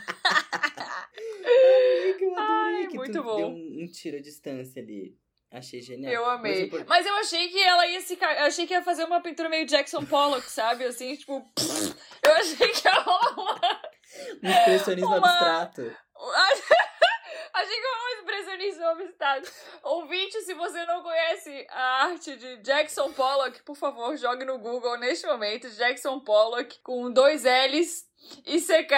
Ai, 1.44 2.14
que 2.18 2.24
eu 2.24 2.34
adorei 2.38 2.76
Ai, 2.82 2.86
que 2.88 2.96
muito 2.96 3.22
bom. 3.22 3.36
deu 3.36 3.46
um, 3.48 3.82
um 3.82 3.86
tiro 3.90 4.16
à 4.16 4.20
distância 4.20 4.82
ali. 4.82 5.16
Achei 5.50 5.80
genial. 5.80 6.12
Eu 6.12 6.22
Mas 6.26 6.34
amei. 6.38 6.64
o 6.64 6.70
por- 6.70 6.84
Mas 6.86 7.06
eu 7.06 7.14
achei 7.16 7.48
que 7.48 7.58
ela 7.62 7.86
ia 7.86 8.00
se. 8.00 8.14
Eu 8.20 8.44
achei 8.46 8.66
que 8.66 8.74
ia 8.74 8.82
fazer 8.82 9.04
uma 9.04 9.20
pintura 9.22 9.48
meio 9.48 9.64
Jackson 9.66 10.04
Pollock, 10.04 10.50
sabe? 10.50 10.84
Assim, 10.84 11.14
tipo. 11.16 11.42
Eu 12.24 12.32
achei 12.32 12.68
que 12.68 12.86
ia 12.86 12.94
rolar 13.00 13.32
uma. 13.34 13.80
Um 14.42 14.50
expressionismo 14.50 15.16
Uma- 15.16 15.28
abstrato. 15.28 15.96
Achei 17.56 17.80
que 17.80 17.86
era 17.86 17.98
um 18.04 18.08
expressionismo 18.18 18.84
abstrato. 18.86 19.50
Ouvinte, 19.82 20.40
se 20.42 20.52
você 20.54 20.84
não 20.84 21.02
conhece 21.02 21.66
a 21.70 22.04
arte 22.04 22.36
de 22.36 22.56
Jackson 22.58 23.12
Pollock, 23.12 23.62
por 23.62 23.74
favor, 23.76 24.14
jogue 24.16 24.44
no 24.44 24.58
Google 24.58 24.98
neste 24.98 25.26
momento. 25.26 25.70
Jackson 25.70 26.20
Pollock 26.20 26.78
com 26.82 27.10
dois 27.10 27.44
L's 27.44 28.04
e 28.46 28.60
CK. 28.60 28.94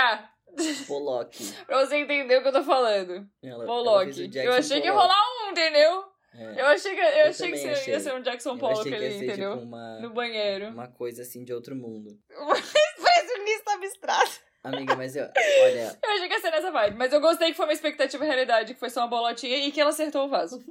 Pollock. 0.89 1.39
Pra 1.67 1.85
você 1.87 1.97
entender 1.99 2.39
o 2.39 2.43
que 2.43 2.49
eu 2.49 2.53
tô 2.53 2.65
falando. 2.65 3.29
Ela, 3.43 3.55
ela 3.63 3.67
Pollock. 3.67 4.11
o 4.11 4.39
Eu 4.41 4.53
achei 4.55 4.81
que 4.81 4.87
ia 4.89 4.93
rolar 4.93 5.23
um, 5.47 5.51
entendeu? 5.51 6.05
É. 6.35 6.61
Eu 6.61 6.67
achei 6.67 6.95
que, 6.95 7.01
eu 7.01 7.05
Eu 7.05 7.27
achei 7.31 7.47
que 7.53 7.57
também 7.59 7.67
ia 7.67 7.73
achei. 7.73 8.01
ser 8.01 8.15
um 8.15 8.23
Jackson 8.23 8.51
Eu 8.55 8.59
Pollock 8.59 8.81
achei 8.81 8.95
ali, 8.95 9.19
ser 9.19 9.25
entendeu? 9.25 9.53
tipo 9.53 9.63
uma, 9.65 10.01
No 10.01 10.11
banheiro. 10.11 10.69
uma 10.69 10.89
coisa 10.89 11.23
assim 11.23 11.45
de 11.45 11.53
outro 11.53 11.77
mundo. 11.77 12.19
Expressionista 12.29 13.73
abstrato. 13.73 14.48
Amiga, 14.69 14.95
mas 14.97 15.17
eu. 15.17 15.25
Olha, 15.25 15.99
Eu 16.05 16.11
achei 16.11 16.29
que 16.29 16.35
ia 16.35 16.41
ser 16.41 16.51
nessa 16.51 16.71
vibe, 16.71 16.97
mas 16.97 17.13
eu 17.13 17.21
gostei 17.21 17.49
que 17.49 17.57
foi 17.57 17.67
uma 17.67 17.73
expectativa 17.73 18.25
realidade, 18.25 18.75
que 18.75 18.81
foi 18.81 18.91
só 18.91 19.01
uma 19.01 19.09
bolotinha 19.09 19.57
e 19.57 19.71
que 19.73 19.81
ela 19.81 19.91
acertou 19.91 20.27
o 20.27 20.29
vaso. 20.29 20.63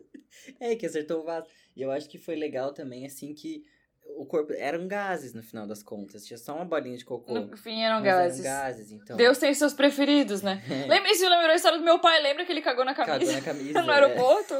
é 0.60 0.74
que 0.76 0.86
acertou 0.86 1.20
o 1.20 1.24
vaso. 1.24 1.46
E 1.76 1.82
eu 1.82 1.90
acho 1.90 2.08
que 2.08 2.18
foi 2.18 2.36
legal 2.36 2.72
também, 2.72 3.06
assim, 3.06 3.34
que 3.34 3.64
o 4.16 4.26
corpo. 4.26 4.52
Eram 4.52 4.86
gases 4.88 5.32
no 5.34 5.42
final 5.42 5.66
das 5.66 5.82
contas. 5.82 6.24
Tinha 6.24 6.38
só 6.38 6.54
uma 6.54 6.64
bolinha 6.64 6.96
de 6.96 7.04
cocô. 7.04 7.32
No 7.32 7.56
fim 7.56 7.82
eram 7.82 8.02
gases. 8.02 8.44
Eram 8.44 8.58
gases, 8.58 8.92
então. 8.92 9.16
Deus 9.16 9.38
tem 9.38 9.52
seus 9.54 9.72
preferidos, 9.72 10.42
né? 10.42 10.62
É. 10.68 10.86
Lembra, 10.88 11.10
isso 11.12 11.28
lembrou 11.28 11.50
a 11.50 11.54
história 11.54 11.78
do 11.78 11.84
meu 11.84 11.98
pai, 11.98 12.20
lembra 12.22 12.44
que 12.44 12.52
ele 12.52 12.62
cagou 12.62 12.84
na 12.84 12.94
Cagou 12.94 13.14
camisa 13.14 13.32
na 13.32 13.40
camisa. 13.40 13.82
no 13.82 13.92
aeroporto? 13.92 14.54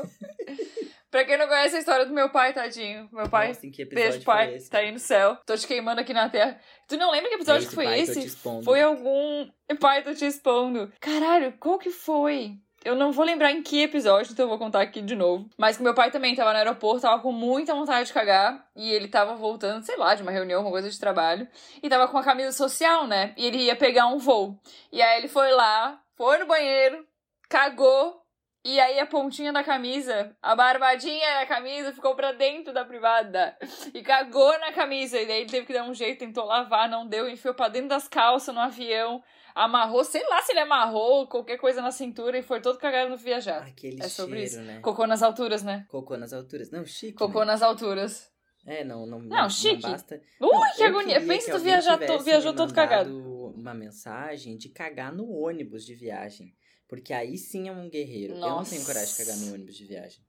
Pra 1.11 1.25
quem 1.25 1.37
não 1.37 1.49
conhece 1.49 1.77
a 1.77 1.79
história 1.79 2.07
do 2.07 2.13
meu 2.13 2.31
pai, 2.31 2.53
tadinho. 2.53 3.09
Meu 3.13 3.29
pai, 3.29 3.49
Nossa, 3.49 3.67
em 3.67 3.71
que 3.71 3.83
episódio 3.83 4.11
beijo 4.11 4.25
pai, 4.25 4.55
esse? 4.55 4.71
tá 4.71 4.79
aí 4.79 4.93
no 4.93 4.99
céu. 4.99 5.37
Tô 5.47 5.57
te 5.57 5.67
queimando 5.67 6.01
aqui 6.01 6.13
na 6.13 6.29
terra. 6.29 6.59
Tu 6.89 6.97
não 6.97 7.11
lembra 7.11 7.29
que 7.29 7.35
episódio 7.37 7.61
Esse 7.63 7.69
que 7.69 7.75
foi 7.75 7.85
pai, 7.85 8.01
esse? 8.01 8.37
Foi 8.65 8.81
algum. 8.81 9.49
Pai, 9.81 10.03
tô 10.03 10.15
te 10.15 10.27
expondo. 10.27 10.93
Caralho, 11.01 11.55
qual 11.59 11.79
que 11.79 11.91
foi? 11.91 12.59
Eu 12.83 12.95
não 12.97 13.13
vou 13.13 13.27
lembrar 13.27 13.53
em 13.53 13.63
que 13.63 13.83
episódio, 13.83 14.33
então 14.33 14.45
eu 14.45 14.49
vou 14.49 14.59
contar 14.59 14.81
aqui 14.81 15.03
de 15.03 15.15
novo. 15.15 15.51
Mas 15.59 15.77
que 15.77 15.83
meu 15.83 15.93
pai 15.93 16.11
também 16.11 16.35
tava 16.35 16.51
no 16.53 16.59
aeroporto, 16.59 17.03
tava 17.03 17.21
com 17.21 17.31
muita 17.31 17.75
vontade 17.75 18.07
de 18.07 18.13
cagar. 18.13 18.67
E 18.75 18.91
ele 18.91 19.07
tava 19.07 19.35
voltando, 19.35 19.85
sei 19.85 19.99
lá, 19.99 20.15
de 20.15 20.23
uma 20.23 20.31
reunião, 20.31 20.63
uma 20.63 20.71
coisa 20.71 20.89
de 20.89 20.99
trabalho. 20.99 21.47
E 21.83 21.89
tava 21.91 22.09
com 22.09 22.17
a 22.17 22.25
camisa 22.25 22.53
social, 22.53 23.07
né? 23.07 23.35
E 23.37 23.47
ele 23.47 23.59
ia 23.59 23.77
pegar 23.77 24.07
um 24.07 24.17
voo. 24.19 24.59
E 24.91 25.03
aí 25.03 25.19
ele 25.19 25.29
foi 25.29 25.53
lá, 25.53 26.01
foi 26.17 26.39
no 26.39 26.47
banheiro, 26.47 27.07
cagou. 27.51 28.20
E 28.63 28.79
aí 28.79 28.99
a 29.01 29.07
pontinha 29.07 29.53
da 29.53 29.65
camisa, 29.65 30.37
a 30.43 30.55
barbadinha 30.55 31.41
da 31.41 31.47
camisa 31.47 31.93
ficou 31.93 32.15
pra 32.15 32.33
dentro 32.33 32.75
da 32.75 32.85
privada. 32.85 33.57
E 33.95 34.03
cagou 34.03 34.59
na 34.59 34.71
camisa. 34.71 35.19
E 35.19 35.27
daí 35.27 35.41
ele 35.41 35.51
teve 35.51 35.67
que 35.67 35.73
dar 35.73 35.85
um 35.85 35.95
jeito, 35.95 36.19
tentou 36.19 36.45
lavar, 36.45 36.89
não 36.89 37.07
deu, 37.09 37.29
enfiou 37.29 37.55
pra 37.55 37.69
dentro 37.69 37.89
das 37.89 38.07
calças 38.07 38.55
no 38.55 38.61
avião. 38.61 39.23
Amarrou, 39.55 40.05
sei 40.05 40.23
lá 40.29 40.43
se 40.43 40.53
ele 40.53 40.61
amarrou 40.61 41.27
qualquer 41.27 41.57
coisa 41.57 41.81
na 41.81 41.91
cintura 41.91 42.39
e 42.39 42.43
foi 42.43 42.61
todo 42.61 42.79
cagado 42.79 43.11
no 43.11 43.17
viajar. 43.17 43.63
Aquele 43.63 44.03
É 44.03 44.09
sobre 44.09 44.47
cheiro, 44.47 44.65
né? 44.65 44.81
Cocô 44.81 45.07
nas 45.07 45.23
alturas, 45.23 45.63
né? 45.63 45.87
Cocô 45.89 46.17
nas 46.17 46.33
alturas. 46.33 46.71
Não, 46.71 46.85
chique. 46.85 47.15
Cocô 47.15 47.41
né? 47.41 47.47
nas 47.47 47.63
alturas. 47.63 48.31
É, 48.67 48.85
não, 48.85 49.07
não. 49.07 49.21
Não, 49.21 49.49
chique. 49.49 49.83
basta. 49.83 50.21
Ui, 50.39 50.49
Não, 50.49 50.73
que 50.77 50.85
agonia. 50.85 51.21
Pensa 51.21 51.47
que 51.47 51.57
tu 51.57 51.63
viajar 51.63 51.99
viajou 52.23 52.55
todo 52.55 52.75
cagado. 52.75 53.11
Uma 53.57 53.73
mensagem 53.73 54.57
de 54.57 54.69
cagar 54.69 55.13
no 55.13 55.31
ônibus 55.31 55.85
de 55.85 55.95
viagem. 55.95 56.55
Porque 56.91 57.13
aí 57.15 57.39
sim 57.39 57.69
é 57.69 57.73
um 57.73 57.89
guerreiro. 57.89 58.35
Eu 58.35 58.41
não 58.41 58.65
tenho 58.65 58.85
coragem 58.85 59.15
de 59.15 59.17
cagar 59.25 59.37
no 59.39 59.55
ônibus 59.55 59.77
de 59.77 59.85
viagem. 59.85 60.21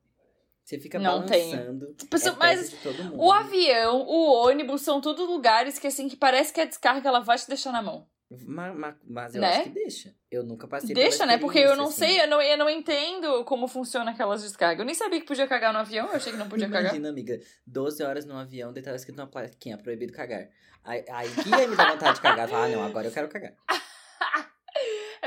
Você 0.64 0.80
fica 0.80 1.00
Não 1.00 1.22
balançando. 1.26 1.96
Pessoa- 2.08 2.36
é 2.36 2.38
mas 2.38 2.60
perto 2.70 2.76
de 2.78 2.84
todo 2.84 3.04
mundo. 3.04 3.20
O 3.24 3.32
avião, 3.32 4.02
o 4.08 4.32
ônibus, 4.46 4.82
são 4.84 5.02
tudo 5.02 5.26
lugares 5.26 5.80
que, 5.80 5.88
assim, 5.88 6.08
que 6.08 6.16
parece 6.16 6.54
que 6.54 6.62
a 6.62 6.66
descarga 6.66 7.10
ela 7.10 7.20
vai 7.20 7.36
te 7.40 7.48
deixar 7.48 7.72
na 7.72 7.82
mão. 7.82 8.08
Ma- 8.46 8.72
ma- 8.74 8.96
Mas 9.04 9.34
eu 9.36 9.42
Né? 9.42 9.48
acho 9.56 9.64
que 9.64 9.70
deixa. 9.72 10.16
Eu 10.30 10.44
nunca 10.44 10.68
passei 10.68 10.94
Deixa, 10.94 11.26
né? 11.26 11.40
Porque 11.40 11.58
eu 11.58 11.76
não 11.76 11.90
experiência, 11.90 12.16
sei, 12.16 12.24
eu 12.26 12.30
não, 12.30 12.42
eu 12.42 12.58
não 12.58 12.70
entendo 12.70 13.44
como 13.44 13.68
funciona 13.68 14.12
aquelas 14.12 14.44
descargas. 14.44 14.80
Eu 14.80 14.86
nem 14.86 14.94
sabia 14.96 15.20
que 15.20 15.26
podia 15.26 15.48
cagar 15.48 15.74
no 15.74 15.80
avião, 15.80 16.08
eu 16.10 16.14
achei 16.16 16.32
que 16.32 16.38
não 16.38 16.48
podia 16.48 16.68
cagar. 16.70 16.84
Imagina, 16.84 17.10
amiga, 17.10 17.42
12 17.66 18.02
horas 18.04 18.24
no 18.24 18.38
avião, 18.38 18.72
daí 18.72 18.84
tava 18.84 18.96
escrito 18.96 19.18
uma 19.20 19.28
plaquinha, 19.28 19.78
proibido 19.80 20.14
cagar. 20.14 20.48
Aí, 20.84 21.04
aí 21.10 21.30
que 21.44 21.50
ia 21.50 21.68
me 21.68 21.76
dar 21.76 21.92
vontade 21.92 22.16
de 22.16 22.22
cagar. 22.22 22.48
Falar, 22.48 22.66
ah, 22.66 22.70
não, 22.70 22.84
agora 22.84 23.08
eu 23.08 23.12
quero 23.12 23.28
cagar. 23.28 23.54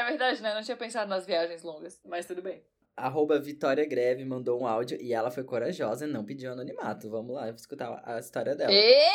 É 0.05 0.09
verdade, 0.11 0.43
né? 0.43 0.55
Não 0.55 0.63
tinha 0.63 0.77
pensado 0.77 1.09
nas 1.09 1.25
viagens 1.25 1.63
longas, 1.63 1.99
mas 2.05 2.27
tudo 2.27 2.43
bem. 2.43 2.63
Arroba 2.97 3.41
Vitória 3.41 3.85
Greve 3.85 4.25
mandou 4.25 4.61
um 4.61 4.67
áudio 4.67 5.01
e 5.01 5.13
ela 5.13 5.31
foi 5.31 5.43
corajosa, 5.43 6.07
não 6.07 6.25
pediu 6.25 6.53
anonimato. 6.53 7.11
Vamos 7.11 7.35
lá 7.35 7.51
escutar 7.51 8.03
a 8.05 8.19
história 8.21 8.55
dela. 8.55 8.73
E... 8.73 9.11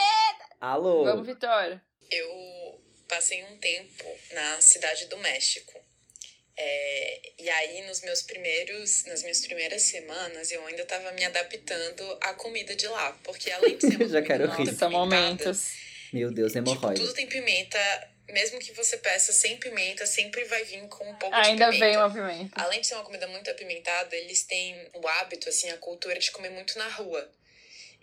Alô? 0.59 1.05
Vamos, 1.05 1.25
Vitória. 1.25 1.81
Eu 2.11 2.81
passei 3.07 3.43
um 3.45 3.57
tempo 3.57 4.03
na 4.33 4.59
cidade 4.59 5.05
do 5.05 5.17
México. 5.19 5.79
É, 6.57 7.21
e 7.41 7.49
aí, 7.49 7.87
nos 7.87 8.01
meus 8.01 8.21
primeiros, 8.23 9.05
nas 9.05 9.21
minhas 9.21 9.39
primeiras 9.39 9.83
semanas, 9.83 10.51
eu 10.51 10.65
ainda 10.65 10.81
estava 10.81 11.11
me 11.13 11.23
adaptando 11.23 12.17
à 12.19 12.33
comida 12.33 12.75
de 12.75 12.87
lá. 12.87 13.13
Porque 13.23 13.49
além 13.49 13.77
de 13.77 13.87
ser 13.87 13.95
uma 14.03 14.07
Já 14.09 14.21
quero 14.21 14.47
muito 14.47 14.69
rir. 14.69 14.75
São 14.75 14.89
momentos. 14.91 15.71
Meu 16.11 16.33
Deus, 16.33 16.51
Tipo, 16.51 16.69
hemorroida. 16.69 16.99
tudo 16.99 17.13
tem 17.13 17.27
pimenta. 17.27 17.77
Mesmo 18.31 18.59
que 18.59 18.71
você 18.73 18.97
peça 18.97 19.31
sem 19.33 19.57
pimenta, 19.57 20.05
sempre 20.05 20.43
vai 20.45 20.63
vir 20.63 20.87
com 20.87 21.09
um 21.09 21.15
pouco 21.15 21.35
Ainda 21.35 21.65
de 21.65 21.71
pimenta. 21.73 21.85
vem 21.85 21.97
uma 21.97 22.11
pimenta. 22.13 22.61
Além 22.61 22.81
de 22.81 22.87
ser 22.87 22.95
uma 22.95 23.03
comida 23.03 23.27
muito 23.27 23.49
apimentada, 23.49 24.15
eles 24.15 24.43
têm 24.43 24.87
o 24.95 25.07
hábito, 25.07 25.49
assim, 25.49 25.69
a 25.69 25.77
cultura 25.77 26.17
de 26.19 26.31
comer 26.31 26.49
muito 26.51 26.77
na 26.77 26.87
rua. 26.89 27.29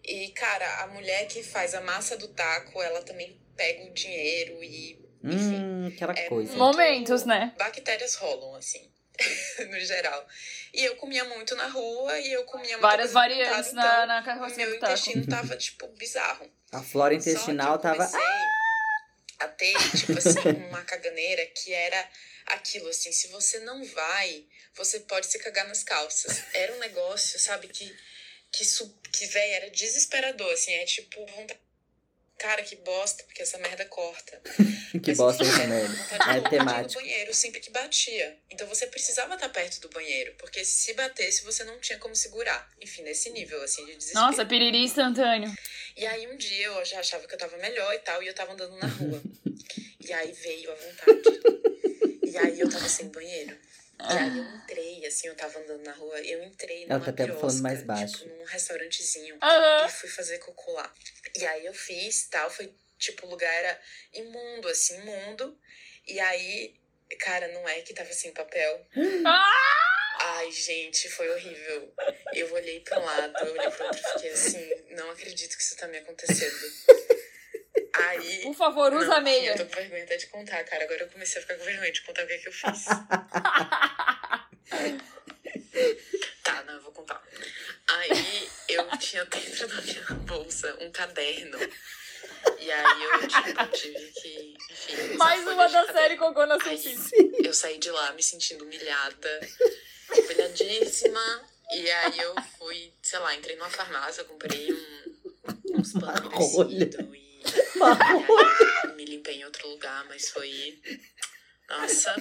E, 0.05 0.29
cara, 0.31 0.83
a 0.83 0.87
mulher 0.89 1.27
que 1.27 1.43
faz 1.43 1.75
a 1.75 1.81
massa 1.81 2.17
do 2.17 2.29
taco, 2.29 2.81
ela 2.83 3.03
também 3.03 3.41
pega 3.57 3.85
o 3.85 3.93
dinheiro 3.93 4.63
e 4.63 5.05
Hum, 5.25 5.89
aquela 5.93 6.13
É 6.13 6.29
coisa. 6.29 6.53
muito- 6.53 6.59
Momentos, 6.59 7.25
né? 7.25 7.53
bactérias 7.59 8.15
rolam, 8.15 8.55
assim, 8.55 8.89
no 9.71 9.81
geral. 9.81 10.25
E 10.73 10.85
eu 10.85 10.95
comia 10.97 11.25
muito 11.25 11.57
na 11.57 11.67
rua 11.67 12.17
e 12.21 12.33
eu 12.33 12.45
comia 12.45 12.69
muito 12.73 12.81
Várias 12.83 13.13
variantes 13.13 13.73
na, 13.73 14.07
na 14.07 14.21
então 14.21 14.35
carrocinha 14.35 14.67
meu 14.67 14.77
do 14.77 14.81
taco. 14.81 14.93
intestino 14.93 15.27
tava, 15.27 15.57
tipo, 15.57 15.89
bizarro. 15.89 16.49
A 16.71 16.81
flora 16.81 17.13
intestinal 17.15 17.79
tava. 17.81 17.97
comecei 18.07 18.21
a 19.39 19.49
ter, 19.49 19.75
tipo 19.97 20.17
assim, 20.19 20.41
uma 20.69 20.85
caganeira 20.85 21.45
que 21.47 21.73
era 21.73 22.11
aquilo, 22.47 22.89
assim, 22.89 23.13
se 23.13 23.29
você 23.29 23.59
não 23.61 23.85
vai, 23.85 24.47
você 24.75 25.01
pode 25.01 25.27
se 25.27 25.39
cagar 25.39 25.67
nas 25.67 25.83
calças. 25.83 26.43
Era 26.55 26.73
um 26.75 26.79
negócio, 26.79 27.39
sabe, 27.39 27.69
que, 27.69 27.95
que, 28.53 28.65
que 29.13 29.27
véi, 29.27 29.51
era 29.53 29.71
desesperador, 29.71 30.53
assim, 30.53 30.73
é 30.75 30.85
tipo, 30.85 31.25
vontade- 31.27 31.61
cara, 32.39 32.63
que 32.63 32.77
bosta, 32.77 33.23
porque 33.25 33.43
essa 33.43 33.59
merda 33.59 33.85
corta. 33.87 34.41
que 35.03 35.09
Mas, 35.09 35.17
bosta 35.17 35.43
essa 35.45 35.67
merda. 35.67 35.89
de 35.95 36.31
É 36.31 36.37
ir 36.39 36.41
no 36.43 36.51
temático. 36.51 37.01
banheiro 37.01 37.35
sempre 37.35 37.61
que 37.61 37.71
batia. 37.71 38.39
Então 38.51 38.67
você 38.67 38.87
precisava 38.87 39.35
estar 39.35 39.49
perto 39.49 39.81
do 39.81 39.89
banheiro, 39.91 40.35
porque 40.39 40.65
se 40.65 40.93
batesse 40.95 41.43
você 41.45 41.65
não 41.65 41.79
tinha 41.81 41.99
como 41.99 42.15
segurar. 42.15 42.69
Enfim, 42.81 43.03
nesse 43.03 43.31
nível, 43.31 43.61
assim, 43.63 43.85
de 43.87 43.97
desespero. 43.97 44.25
Nossa, 44.27 44.45
piriri 44.45 44.79
instantâneo. 44.85 45.53
E 45.97 46.07
aí 46.07 46.27
um 46.27 46.37
dia 46.37 46.67
eu 46.67 46.85
já 46.85 47.01
achava 47.01 47.27
que 47.27 47.35
eu 47.35 47.39
tava 47.39 47.57
melhor 47.59 47.95
e 47.95 47.99
tal, 48.01 48.23
e 48.23 48.27
eu 48.27 48.35
tava 48.35 48.53
andando 48.53 48.77
na 48.77 48.87
rua. 48.87 49.23
e 50.01 50.13
aí 50.13 50.33
veio 50.33 50.71
a 50.71 50.75
vontade. 50.75 51.41
E 52.23 52.37
aí 52.39 52.61
eu 52.61 52.69
tava 52.69 52.89
sem 52.89 53.09
banheiro. 53.09 53.57
E 53.99 54.19
aí 54.19 54.39
eu 54.39 54.45
entrei, 54.45 55.07
assim, 55.07 55.29
eu 55.29 55.35
tava 55.35 55.59
andando 55.59 55.83
na 55.83 55.93
rua, 55.93 56.21
eu 56.21 56.43
entrei 56.45 56.85
Ela 56.85 56.99
numa 56.99 57.05
tá 57.05 57.11
até 57.11 57.27
falando 57.33 57.63
mais 57.63 57.79
quiosca, 57.79 57.95
baixo. 57.95 58.19
Tipo, 58.19 58.37
num 58.37 58.45
restaurantezinho. 58.45 59.39
Aham. 59.43 59.87
E 59.87 59.91
fui 59.91 60.09
fazer 60.09 60.39
cocô 60.39 60.73
lá. 60.73 60.95
E 61.35 61.47
aí 61.47 61.67
eu 61.67 61.75
fiz, 61.75 62.27
tal, 62.29 62.51
foi, 62.51 62.75
tipo, 62.99 63.27
o 63.27 63.31
lugar 63.31 63.53
era 63.53 63.81
imundo, 64.13 64.69
assim, 64.69 64.97
imundo. 65.01 65.59
E 66.07 66.21
aí, 66.21 66.75
cara, 67.19 67.49
não 67.49 67.69
é 67.69 67.81
que 67.81 67.95
tava 67.95 68.13
sem 68.13 68.33
papel. 68.33 68.87
Ah! 69.25 69.77
Ai, 70.19 70.51
gente, 70.51 71.09
foi 71.11 71.29
horrível. 71.31 71.95
Eu 72.33 72.53
olhei 72.53 72.81
pra 72.81 72.99
um 72.99 73.05
lado, 73.05 73.39
eu 73.47 73.53
olhei 73.53 73.71
pro 73.71 73.87
outro 73.87 74.01
e 74.01 74.13
fiquei 74.13 74.31
assim, 74.31 74.71
não 74.91 75.11
acredito 75.11 75.57
que 75.57 75.63
isso 75.63 75.77
tá 75.77 75.87
me 75.89 75.99
acontecendo. 75.99 77.06
Aí. 77.99 78.43
Por 78.43 78.55
favor, 78.55 78.93
usa 78.93 79.07
não, 79.07 79.17
a 79.17 79.21
meia. 79.21 79.53
Eu 79.53 79.57
tô 79.59 79.67
com 79.67 79.75
vergonha 79.75 80.05
até 80.05 80.17
de 80.17 80.27
contar, 80.27 80.63
cara. 80.65 80.85
Agora 80.85 81.03
eu 81.03 81.09
comecei 81.09 81.39
a 81.39 81.43
ficar 81.43 81.55
com 81.57 81.65
vergonha 81.65 81.93
de 81.93 82.03
contar 82.03 82.25
o 82.25 82.27
que 82.27 82.33
é 82.33 82.39
que 82.39 82.49
eu 82.49 82.53
fiz. 82.53 82.85
tá, 86.43 86.63
não, 86.65 86.75
eu 86.75 86.83
vou 86.83 86.93
contar. 86.93 87.23
Aí 87.89 88.49
eu 88.69 88.87
tinha 88.99 89.25
dentro 89.25 89.69
da 89.69 89.83
minha 89.83 90.05
bolsa 90.27 90.77
um 90.81 90.91
caderno. 90.91 91.59
E 92.59 92.71
aí 92.71 93.03
eu 93.03 93.29
tipo, 93.29 93.67
tive 93.73 94.13
que. 94.13 94.55
Enfim, 94.71 95.17
Mais 95.17 95.47
uma 95.47 95.69
da 95.69 95.81
caderno. 95.81 95.93
série 95.93 96.17
Cocô 96.17 96.47
na 96.47 96.59
Sushi. 96.61 96.97
eu 97.43 97.55
saí 97.55 97.79
de 97.79 97.91
lá 97.91 98.13
me 98.13 98.23
sentindo 98.23 98.65
humilhada, 98.65 99.41
humilhadíssima. 100.11 101.45
E 101.73 101.91
aí 101.91 102.19
eu 102.19 102.35
fui, 102.59 102.93
sei 103.03 103.19
lá, 103.19 103.35
entrei 103.35 103.57
numa 103.57 103.71
farmácia, 103.71 104.23
comprei 104.25 104.73
um, 104.73 105.79
uns 105.79 105.93
panos 105.93 106.55
me 108.97 109.05
limpei 109.05 109.37
em 109.41 109.45
outro 109.45 109.69
lugar, 109.69 110.05
mas 110.09 110.29
foi. 110.31 110.79
Nossa, 111.69 112.15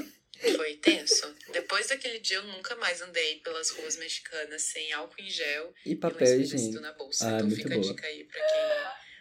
foi 0.55 0.75
tenso. 0.77 1.33
Depois 1.51 1.87
daquele 1.87 2.19
dia 2.19 2.37
eu 2.37 2.43
nunca 2.43 2.75
mais 2.75 3.01
andei 3.01 3.39
pelas 3.39 3.69
ruas 3.71 3.97
mexicanas 3.97 4.61
sem 4.63 4.91
álcool 4.93 5.21
em 5.21 5.29
gel 5.29 5.73
E 5.85 5.95
papel 5.95 6.41
higiênico. 6.41 6.81
na 6.81 6.91
bolsa. 6.93 7.27
Ah, 7.27 7.37
então 7.37 7.49
fica 7.51 7.73
a 7.73 7.77
boa. 7.77 7.93
dica 7.93 8.07
aí 8.07 8.23
pra 8.23 8.39
quem 8.41 8.61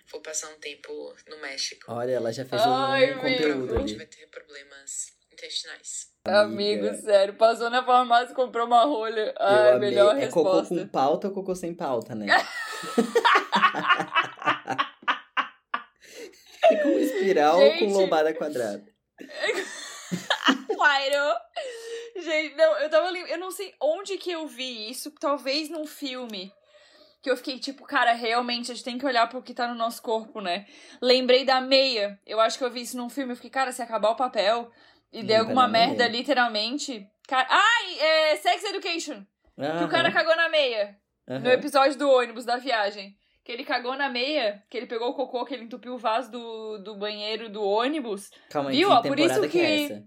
for 0.06 0.20
passar 0.20 0.48
um 0.50 0.58
tempo 0.58 1.14
no 1.28 1.38
México. 1.38 1.84
Olha, 1.92 2.12
ela 2.12 2.32
já 2.32 2.44
fez 2.44 2.62
Ai, 2.64 3.12
um 3.12 3.16
conteúdo 3.20 3.42
Provavelmente 3.66 3.94
vai 3.96 4.06
ali. 4.06 4.16
ter 4.16 4.26
problemas 4.28 5.12
intestinais. 5.32 6.08
Amigo, 6.26 6.86
Amiga. 6.88 6.94
sério, 7.02 7.34
passou 7.34 7.68
na 7.68 7.84
farmácia 7.84 8.32
e 8.32 8.36
comprou 8.36 8.66
uma 8.66 8.84
rolha. 8.84 9.34
Ai, 9.38 9.78
melhor 9.78 10.16
é 10.16 10.28
cocô 10.28 10.52
resposta. 10.60 10.74
com 10.74 10.88
pauta 10.88 11.28
ou 11.28 11.34
cocô 11.34 11.54
sem 11.54 11.74
pauta, 11.74 12.14
né? 12.14 12.26
é 16.64 16.76
com 16.76 16.98
espiral 17.24 17.60
ou 17.60 17.72
com 17.72 17.78
Gente. 17.78 17.92
lombada 17.92 18.34
quadrada? 18.34 18.84
Claro. 20.74 21.34
Gente, 22.16 22.54
não, 22.56 22.78
eu 22.78 22.90
tava. 22.90 23.10
Eu 23.18 23.38
não 23.38 23.50
sei 23.50 23.74
onde 23.80 24.18
que 24.18 24.30
eu 24.30 24.46
vi 24.46 24.90
isso, 24.90 25.10
talvez 25.12 25.68
num 25.68 25.86
filme. 25.86 26.52
Que 27.22 27.30
eu 27.30 27.36
fiquei 27.36 27.58
tipo, 27.58 27.84
cara, 27.84 28.12
realmente 28.12 28.70
a 28.70 28.74
gente 28.74 28.84
tem 28.84 28.98
que 28.98 29.06
olhar 29.06 29.26
pro 29.28 29.42
que 29.42 29.54
tá 29.54 29.66
no 29.66 29.74
nosso 29.74 30.02
corpo, 30.02 30.40
né? 30.40 30.66
Lembrei 31.00 31.44
da 31.44 31.60
meia. 31.60 32.18
Eu 32.26 32.38
acho 32.38 32.58
que 32.58 32.64
eu 32.64 32.70
vi 32.70 32.82
isso 32.82 32.96
num 32.98 33.08
filme. 33.08 33.32
Eu 33.32 33.36
fiquei, 33.36 33.50
cara, 33.50 33.72
se 33.72 33.80
acabar 33.80 34.10
o 34.10 34.16
papel 34.16 34.70
e 35.10 35.22
der 35.22 35.38
alguma 35.38 35.62
na 35.62 35.68
meia. 35.68 35.86
merda, 35.86 36.06
literalmente. 36.06 37.08
Cara... 37.26 37.48
Ai, 37.48 37.98
é 37.98 38.36
Sex 38.36 38.64
Education. 38.64 39.24
Que 39.56 39.84
o 39.84 39.88
cara 39.88 40.12
cagou 40.12 40.36
na 40.36 40.50
meia. 40.50 40.98
No 41.26 41.50
episódio 41.50 41.96
do 41.96 42.10
ônibus 42.10 42.44
da 42.44 42.58
viagem. 42.58 43.16
Que 43.44 43.52
ele 43.52 43.64
cagou 43.64 43.94
na 43.94 44.08
meia, 44.08 44.64
que 44.70 44.76
ele 44.76 44.86
pegou 44.86 45.10
o 45.10 45.14
cocô, 45.14 45.44
que 45.44 45.52
ele 45.54 45.64
entupiu 45.64 45.94
o 45.94 45.98
vaso 45.98 46.30
do, 46.30 46.78
do 46.78 46.96
banheiro 46.96 47.50
do 47.50 47.62
ônibus. 47.62 48.30
Calma 48.48 48.70
aí, 48.70 48.76
Viu? 48.76 48.88
que 48.88 48.94
Ó, 48.94 49.02
por 49.02 49.20
isso 49.20 49.40
que... 49.48 49.60
é 49.60 49.76
que- 49.76 49.84
essa? 49.84 50.04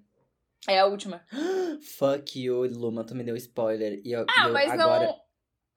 É 0.68 0.80
a 0.80 0.86
última. 0.88 1.24
Fuck 1.98 2.42
you, 2.42 2.64
Luma, 2.78 3.06
tu 3.06 3.14
me 3.16 3.24
deu 3.24 3.36
spoiler. 3.38 4.02
E 4.04 4.12
eu, 4.12 4.26
Ah, 4.28 4.48
eu 4.48 4.54
mas 4.54 4.72
agora... 4.72 5.06
não. 5.06 5.16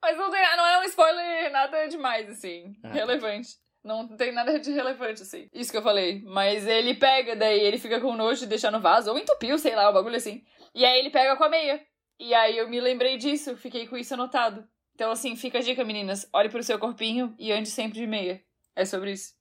Mas 0.01 0.17
não, 0.17 0.31
tem, 0.31 0.41
não 0.57 0.65
é 0.65 0.79
um 0.79 0.83
spoiler 0.83 1.51
nada 1.51 1.85
demais, 1.87 2.27
assim. 2.29 2.73
Ah. 2.83 2.89
Relevante. 2.91 3.49
Não 3.83 4.07
tem 4.15 4.31
nada 4.31 4.59
de 4.59 4.71
relevante, 4.71 5.21
assim. 5.21 5.47
Isso 5.53 5.71
que 5.71 5.77
eu 5.77 5.81
falei. 5.83 6.23
Mas 6.25 6.67
ele 6.67 6.95
pega, 6.95 7.35
daí 7.35 7.59
ele 7.59 7.77
fica 7.77 8.01
com 8.01 8.15
nojo 8.15 8.41
de 8.41 8.47
deixar 8.47 8.71
no 8.71 8.79
vaso, 8.81 9.11
ou 9.11 9.17
entupiu, 9.17 9.57
sei 9.59 9.75
lá, 9.75 9.89
o 9.89 9.93
bagulho 9.93 10.15
assim. 10.15 10.43
E 10.73 10.83
aí 10.83 10.99
ele 10.99 11.09
pega 11.11 11.35
com 11.35 11.43
a 11.43 11.49
meia. 11.49 11.79
E 12.19 12.33
aí 12.33 12.57
eu 12.57 12.67
me 12.69 12.79
lembrei 12.81 13.17
disso, 13.17 13.55
fiquei 13.57 13.87
com 13.87 13.95
isso 13.97 14.13
anotado. 14.15 14.67
Então, 15.01 15.09
assim, 15.09 15.35
fica 15.35 15.57
a 15.57 15.61
dica, 15.63 15.83
meninas. 15.83 16.29
Olhe 16.31 16.47
pro 16.47 16.61
seu 16.61 16.77
corpinho 16.77 17.33
e 17.39 17.51
ande 17.51 17.71
sempre 17.71 17.97
de 17.97 18.05
meia. 18.05 18.39
É 18.75 18.85
sobre 18.85 19.13
isso. 19.13 19.33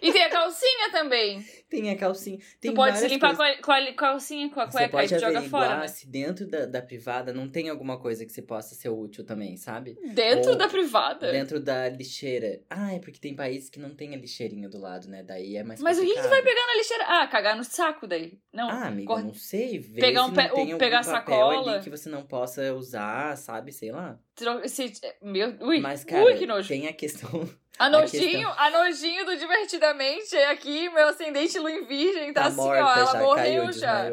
E 0.00 0.12
tem 0.12 0.22
a 0.24 0.30
calcinha 0.30 0.90
também. 0.90 1.44
Tem 1.68 1.90
a 1.90 1.96
calcinha. 1.96 2.38
Tem 2.60 2.70
tu 2.70 2.74
pode 2.74 2.98
se 2.98 3.06
limpar 3.08 3.36
coisas. 3.36 3.60
com 3.60 3.72
a, 3.72 3.76
com 3.76 3.88
a 3.90 3.92
calcinha, 3.94 4.50
com 4.50 4.60
a 4.60 4.66
Você 4.66 4.72
cueca, 4.72 4.84
aí 4.98 5.08
pode 5.08 5.14
tu 5.14 5.20
joga 5.20 5.42
fora, 5.42 5.78
né? 5.80 5.88
se 5.88 6.08
dentro 6.08 6.46
da, 6.46 6.66
da 6.66 6.82
privada 6.82 7.32
não 7.32 7.48
tem 7.48 7.68
alguma 7.68 7.98
coisa 7.98 8.24
que 8.26 8.32
você 8.32 8.42
possa 8.42 8.74
ser 8.74 8.88
útil 8.88 9.24
também, 9.24 9.56
sabe? 9.56 9.96
Dentro 10.14 10.52
Ou 10.52 10.56
da 10.56 10.68
privada. 10.68 11.30
Dentro 11.30 11.60
da 11.60 11.88
lixeira. 11.88 12.60
Ah, 12.68 12.92
é 12.94 12.98
porque 12.98 13.18
tem 13.20 13.34
países 13.34 13.68
que 13.70 13.78
não 13.78 13.94
tem 13.94 14.14
a 14.14 14.16
lixeirinha 14.18 14.68
do 14.68 14.78
lado, 14.78 15.08
né? 15.08 15.22
Daí 15.22 15.56
é 15.56 15.62
mais 15.62 15.80
Mas 15.80 15.98
o 15.98 16.00
que, 16.00 16.06
que 16.08 16.14
complicado. 16.14 16.30
vai 16.30 16.42
pegar 16.42 16.66
na 16.66 16.74
lixeira? 16.76 17.04
Ah, 17.08 17.26
cagar 17.28 17.56
no 17.56 17.64
saco 17.64 18.06
daí. 18.06 18.38
Não. 18.52 18.68
Ah, 18.70 18.86
amiga, 18.88 19.06
cor- 19.06 19.24
não 19.24 19.34
sei. 19.34 19.78
Vê 19.78 20.00
pegar 20.00 20.24
um 20.24 20.32
pe- 20.32 20.48
tem 20.48 20.78
pegar 20.78 21.04
papel 21.04 21.14
sacola. 21.16 21.80
que 21.80 21.90
você 21.90 22.08
não 22.08 22.22
possa 22.24 22.74
usar, 22.74 23.36
sabe? 23.36 23.72
Sei 23.72 23.90
lá. 23.92 24.18
tro- 24.34 24.68
se- 24.68 24.92
meu, 25.22 25.54
ui, 25.60 25.80
Mas, 25.80 26.04
cara, 26.04 26.24
ui, 26.24 26.34
que 26.34 26.46
nojo. 26.46 26.68
tem 26.68 26.86
a 26.88 26.92
questão... 26.92 27.48
A 27.82 27.90
nojinho, 27.90 28.48
a 28.48 28.70
nojinho 28.70 29.26
do 29.26 29.36
Divertidamente 29.36 30.36
é 30.36 30.50
aqui, 30.50 30.88
meu 30.88 31.08
ascendente 31.08 31.58
lua 31.58 31.72
em 31.72 31.84
virgem, 31.84 32.32
tá, 32.32 32.42
Tá 32.42 32.46
assim, 32.46 32.56
morta 32.56 32.84
ó, 32.84 32.96
ela 32.96 33.12
já, 33.12 33.18
morreu 33.20 33.64
caiu, 33.64 33.72
já. 33.72 34.10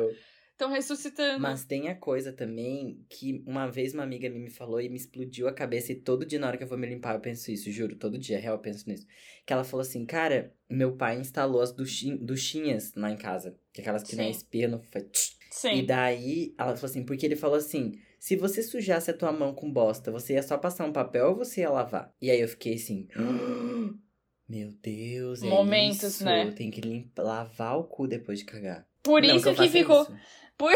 Estão 0.51 0.71
ressuscitando. 0.71 1.39
Mas 1.39 1.63
tem 1.63 1.87
a 1.87 1.95
coisa 1.95 2.33
também 2.33 3.05
que 3.07 3.43
uma 3.45 3.67
vez 3.67 3.93
uma 3.93 4.01
amiga 4.01 4.27
me 4.27 4.49
falou 4.49 4.81
e 4.81 4.89
me 4.89 4.97
explodiu 4.97 5.47
a 5.47 5.53
cabeça 5.53 5.91
e 5.91 5.95
todo 5.95 6.25
dia 6.25 6.39
na 6.39 6.47
hora 6.47 6.57
que 6.57 6.63
eu 6.63 6.67
vou 6.67 6.79
me 6.79 6.87
limpar 6.87 7.13
eu 7.13 7.21
penso 7.21 7.51
isso, 7.51 7.71
juro, 7.71 7.95
todo 7.95 8.17
dia, 8.17 8.39
real 8.39 8.55
eu 8.55 8.59
penso 8.59 8.89
nisso. 8.89 9.05
Que 9.45 9.53
ela 9.53 9.63
falou 9.63 9.81
assim, 9.81 10.03
cara, 10.03 10.51
meu 10.67 10.97
pai 10.97 11.19
instalou 11.19 11.61
as 11.61 11.71
duchin 11.71 12.17
duchinhas 12.17 12.93
lá 12.95 13.11
em 13.11 13.17
casa, 13.17 13.55
que 13.71 13.81
aquelas 13.81 14.01
que 14.01 14.15
Sim. 14.15 14.29
espirro, 14.31 14.81
faz 14.91 15.05
tch. 15.11 15.29
E 15.29 15.35
Sim. 15.51 15.85
daí 15.85 16.55
ela 16.57 16.75
falou 16.75 16.89
assim, 16.89 17.05
porque 17.05 17.25
ele 17.25 17.35
falou 17.35 17.57
assim, 17.57 17.93
se 18.19 18.35
você 18.35 18.61
sujasse 18.61 19.09
a 19.09 19.13
tua 19.17 19.31
mão 19.31 19.53
com 19.53 19.71
bosta, 19.71 20.11
você 20.11 20.33
ia 20.33 20.43
só 20.43 20.57
passar 20.57 20.85
um 20.85 20.91
papel 20.91 21.29
ou 21.29 21.35
você 21.35 21.61
ia 21.61 21.69
lavar? 21.69 22.13
E 22.21 22.29
aí 22.29 22.41
eu 22.41 22.47
fiquei 22.49 22.75
assim, 22.75 23.07
meu 24.47 24.71
Deus, 24.81 25.41
é 25.41 25.47
Momentos, 25.47 26.03
isso, 26.03 26.25
né? 26.25 26.51
Tem 26.51 26.69
que 26.69 26.81
limpar, 26.81 27.23
lavar 27.23 27.77
o 27.79 27.85
cu 27.85 28.07
depois 28.07 28.39
de 28.39 28.45
cagar. 28.45 28.85
Por 29.01 29.21
Não 29.21 29.35
isso 29.35 29.47
eu 29.47 29.53
que, 29.53 29.57
faça 29.57 29.71
ficou. 29.71 30.01
isso. 30.03 30.17
Por... 30.57 30.73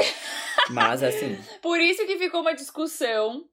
Mas 0.72 1.04
assim, 1.04 1.38
Por 1.62 1.80
isso 1.82 2.06
que 2.06 2.18
ficou 2.18 2.40
uma 2.42 2.56
discussão 2.56 3.46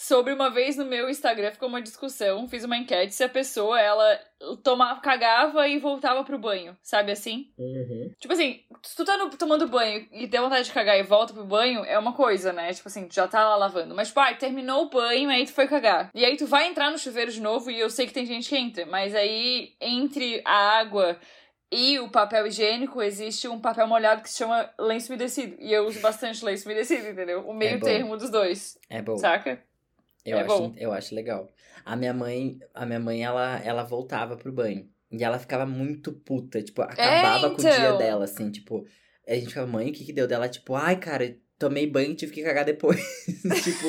sobre 0.00 0.32
uma 0.32 0.48
vez 0.48 0.76
no 0.76 0.84
meu 0.84 1.10
Instagram 1.10 1.50
ficou 1.50 1.68
uma 1.68 1.82
discussão, 1.82 2.46
fiz 2.46 2.62
uma 2.62 2.76
enquete 2.76 3.12
se 3.12 3.24
a 3.24 3.28
pessoa 3.28 3.80
ela 3.80 4.20
tomava, 4.62 5.00
cagava 5.00 5.66
e 5.66 5.76
voltava 5.76 6.22
pro 6.22 6.38
banho, 6.38 6.76
sabe 6.80 7.10
assim? 7.10 7.50
Tipo 8.20 8.32
assim, 8.32 8.60
se 8.80 8.94
tu 8.94 9.04
tá 9.04 9.16
no- 9.16 9.28
tomando 9.30 9.66
banho 9.66 10.06
e 10.12 10.28
tem 10.28 10.40
vontade 10.40 10.66
de 10.68 10.72
cagar 10.72 10.96
e 10.96 11.02
volta 11.02 11.34
pro 11.34 11.42
banho, 11.44 11.84
é 11.84 11.98
uma 11.98 12.12
coisa, 12.12 12.52
né? 12.52 12.72
Tipo 12.72 12.86
assim, 12.86 13.08
tu 13.08 13.14
já 13.16 13.26
tá 13.26 13.42
lá 13.42 13.56
lavando. 13.56 13.92
Mas, 13.92 14.06
tipo, 14.08 14.20
ah, 14.20 14.32
terminou 14.34 14.84
o 14.84 14.88
banho, 14.88 15.28
aí 15.30 15.44
tu 15.44 15.52
foi 15.52 15.66
cagar. 15.66 16.12
E 16.14 16.24
aí 16.24 16.36
tu 16.36 16.46
vai 16.46 16.68
entrar 16.68 16.92
no 16.92 16.98
chuveiro 16.98 17.32
de 17.32 17.40
novo 17.40 17.68
e 17.68 17.80
eu 17.80 17.90
sei 17.90 18.06
que 18.06 18.12
tem 18.14 18.24
gente 18.24 18.48
que 18.48 18.56
entra, 18.56 18.86
mas 18.86 19.16
aí 19.16 19.72
entre 19.80 20.40
a 20.44 20.78
água 20.78 21.18
e 21.72 21.98
o 21.98 22.08
papel 22.08 22.46
higiênico 22.46 23.02
existe 23.02 23.48
um 23.48 23.60
papel 23.60 23.88
molhado 23.88 24.22
que 24.22 24.30
se 24.30 24.38
chama 24.38 24.70
lenço 24.78 25.08
umedecido. 25.12 25.56
E 25.58 25.72
eu 25.72 25.86
uso 25.86 25.98
bastante 26.00 26.44
lenço 26.44 26.66
umedecido, 26.66 27.08
entendeu? 27.08 27.40
O 27.48 27.52
meio 27.52 27.80
bom. 27.80 27.84
termo 27.86 28.16
dos 28.16 28.30
dois, 28.30 28.78
é 28.88 29.02
bom. 29.02 29.16
saca? 29.18 29.60
Eu, 30.24 30.38
É 30.38 30.42
acho, 30.42 30.48
bom. 30.58 30.74
eu 30.76 30.92
acho 30.92 31.14
legal. 31.14 31.48
A 31.84 31.96
minha 31.96 32.12
mãe, 32.12 32.58
a 32.74 32.84
minha 32.84 33.00
mãe, 33.00 33.24
ela, 33.24 33.58
ela 33.64 33.82
voltava 33.82 34.36
pro 34.36 34.52
banho. 34.52 34.88
E 35.10 35.24
ela 35.24 35.38
ficava 35.38 35.64
muito 35.64 36.12
puta, 36.12 36.62
tipo, 36.62 36.82
acabava 36.82 37.50
com 37.50 37.56
o 37.56 37.64
dia 37.64 37.72
então. 37.78 37.98
dela, 37.98 38.24
assim, 38.24 38.50
tipo. 38.50 38.84
A 39.26 39.34
gente 39.34 39.48
ficava, 39.48 39.66
mãe, 39.66 39.90
o 39.90 39.92
que 39.92 40.04
que 40.04 40.12
deu 40.12 40.26
dela? 40.26 40.48
Tipo, 40.48 40.74
ai, 40.74 40.96
cara, 40.96 41.36
tomei 41.58 41.86
banho 41.86 42.12
e 42.12 42.14
tive 42.14 42.32
que 42.32 42.42
cagar 42.42 42.64
depois. 42.64 43.00
tipo, 43.64 43.86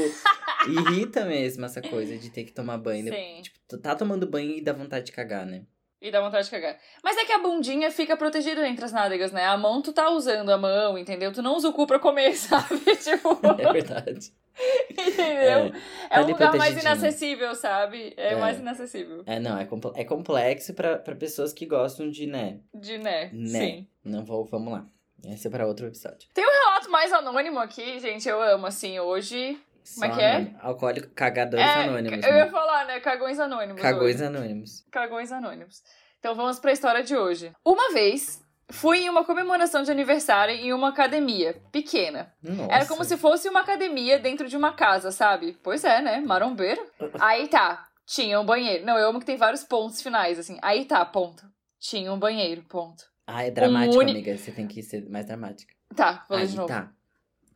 irrita 0.69 1.25
mesmo 1.25 1.65
essa 1.65 1.81
coisa 1.81 2.17
de 2.17 2.29
ter 2.29 2.43
que 2.45 2.51
tomar 2.51 2.77
banho. 2.77 3.13
Sim. 3.13 3.41
Tipo, 3.41 3.77
tá 3.77 3.95
tomando 3.95 4.27
banho 4.27 4.51
e 4.51 4.61
dá 4.61 4.73
vontade 4.73 5.07
de 5.07 5.11
cagar, 5.11 5.45
né? 5.45 5.63
E 6.01 6.09
dá 6.11 6.21
vontade 6.21 6.45
de 6.45 6.51
cagar. 6.51 6.77
Mas 7.03 7.17
é 7.17 7.25
que 7.25 7.31
a 7.33 7.39
bundinha 7.39 7.91
fica 7.91 8.15
protegida 8.15 8.65
entre 8.67 8.85
as 8.85 8.91
nádegas, 8.93 9.33
né? 9.33 9.45
A 9.45 9.57
mão 9.57 9.81
tu 9.81 9.91
tá 9.91 10.09
usando 10.09 10.49
a 10.49 10.57
mão, 10.57 10.97
entendeu? 10.97 11.31
Tu 11.33 11.41
não 11.41 11.55
usa 11.57 11.67
o 11.67 11.73
cu 11.73 11.85
pra 11.85 11.99
comer, 11.99 12.33
sabe? 12.37 12.77
tipo, 12.95 13.37
É 13.59 13.73
verdade. 13.73 14.31
entendeu? 14.91 15.71
É, 16.09 16.15
tá 16.15 16.21
um 16.21 16.27
lugar 16.27 16.55
mais 16.55 16.79
inacessível, 16.81 17.55
sabe? 17.55 18.13
É, 18.17 18.33
É. 18.33 18.35
mais 18.35 18.59
inacessível. 18.59 19.23
É, 19.25 19.39
não, 19.39 19.57
é, 19.57 19.65
compl- 19.65 19.93
é 19.95 20.03
complexo 20.03 20.73
pra, 20.73 20.97
pra 20.97 21.15
pessoas 21.15 21.53
que 21.53 21.65
gostam 21.65 22.09
de, 22.09 22.25
né? 22.27 22.59
De 22.73 22.97
né? 22.97 23.29
Né. 23.33 23.47
Sim. 23.59 23.87
Não 24.03 24.23
vou, 24.25 24.45
vamos 24.45 24.73
lá. 24.73 24.85
Esse 25.25 25.47
é 25.47 25.49
pra 25.51 25.67
outro 25.67 25.87
episódio. 25.87 26.29
Relato 26.35 26.89
mais 26.89 27.11
anônimo 27.11 27.59
aqui, 27.59 27.99
gente, 27.99 28.27
eu 28.27 28.41
amo, 28.41 28.65
assim, 28.67 28.99
hoje. 28.99 29.59
Como 29.95 30.05
é 30.05 30.09
Só 30.09 30.15
que 30.15 30.21
é? 30.21 30.53
Alcoólico, 30.61 31.09
cagadores 31.15 31.65
É, 31.65 31.83
anônimos. 31.83 32.23
eu 32.25 32.31
né? 32.31 32.37
ia 32.39 32.47
falar, 32.51 32.85
né? 32.85 32.99
Cagões 32.99 33.39
anônimos. 33.39 33.81
Cagões 33.81 34.15
hoje. 34.15 34.23
anônimos. 34.25 34.85
Cagões 34.91 35.31
anônimos. 35.31 35.81
Então 36.19 36.35
vamos 36.35 36.59
pra 36.59 36.71
história 36.71 37.01
de 37.03 37.15
hoje. 37.15 37.51
Uma 37.65 37.91
vez, 37.91 38.39
fui 38.71 38.99
em 38.99 39.09
uma 39.09 39.23
comemoração 39.25 39.83
de 39.83 39.91
aniversário 39.91 40.53
em 40.55 40.71
uma 40.73 40.89
academia 40.89 41.61
pequena. 41.71 42.33
Nossa. 42.41 42.71
Era 42.73 42.85
como 42.85 43.03
se 43.03 43.17
fosse 43.17 43.49
uma 43.49 43.61
academia 43.61 44.19
dentro 44.19 44.47
de 44.47 44.55
uma 44.57 44.73
casa, 44.73 45.11
sabe? 45.11 45.57
Pois 45.63 45.83
é, 45.83 46.01
né? 46.01 46.19
Marombeiro. 46.21 46.85
Aí 47.19 47.47
tá, 47.47 47.87
tinha 48.05 48.39
um 48.39 48.45
banheiro. 48.45 48.85
Não, 48.85 48.97
eu 48.97 49.09
amo 49.09 49.19
que 49.19 49.25
tem 49.25 49.37
vários 49.37 49.63
pontos 49.63 50.01
finais, 50.01 50.37
assim. 50.39 50.57
Aí 50.61 50.85
tá, 50.85 51.03
ponto. 51.05 51.43
Tinha 51.79 52.11
um 52.13 52.19
banheiro, 52.19 52.63
ponto. 52.63 53.03
Ah, 53.25 53.43
é 53.43 53.51
dramático, 53.51 53.97
uni- 53.99 54.11
amiga. 54.11 54.37
Você 54.37 54.51
tem 54.51 54.67
que 54.67 54.81
ser 54.83 55.07
mais 55.09 55.25
dramática. 55.25 55.73
Tá, 55.95 56.25
vou 56.27 56.37
ler 56.37 56.43
Aí 56.43 56.49
de 56.49 56.55
novo. 56.57 56.67
tá. 56.67 56.91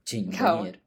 Tinha 0.06 0.28
um 0.28 0.32
Calma. 0.32 0.58
banheiro. 0.58 0.80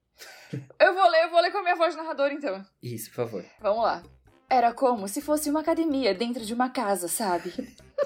Eu 0.81 0.95
vou 0.95 1.09
ler, 1.11 1.25
eu 1.25 1.31
vou 1.31 1.41
ler 1.41 1.51
com 1.51 1.59
a 1.59 1.63
minha 1.63 1.75
voz 1.75 1.95
de 1.95 2.01
narradora, 2.01 2.33
então. 2.33 2.65
Isso, 2.83 3.11
por 3.11 3.17
favor. 3.17 3.45
Vamos 3.61 3.83
lá. 3.83 4.03
Era 4.49 4.73
como 4.73 5.07
se 5.09 5.21
fosse 5.21 5.51
uma 5.51 5.61
academia 5.61 6.15
dentro 6.15 6.45
de 6.47 6.55
uma 6.55 6.71
casa, 6.71 7.09
sabe? 7.09 7.53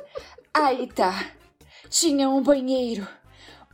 Aí 0.53 0.87
tá. 0.89 1.13
Tinha 1.91 2.31
um 2.31 2.43
banheiro. 2.43 3.07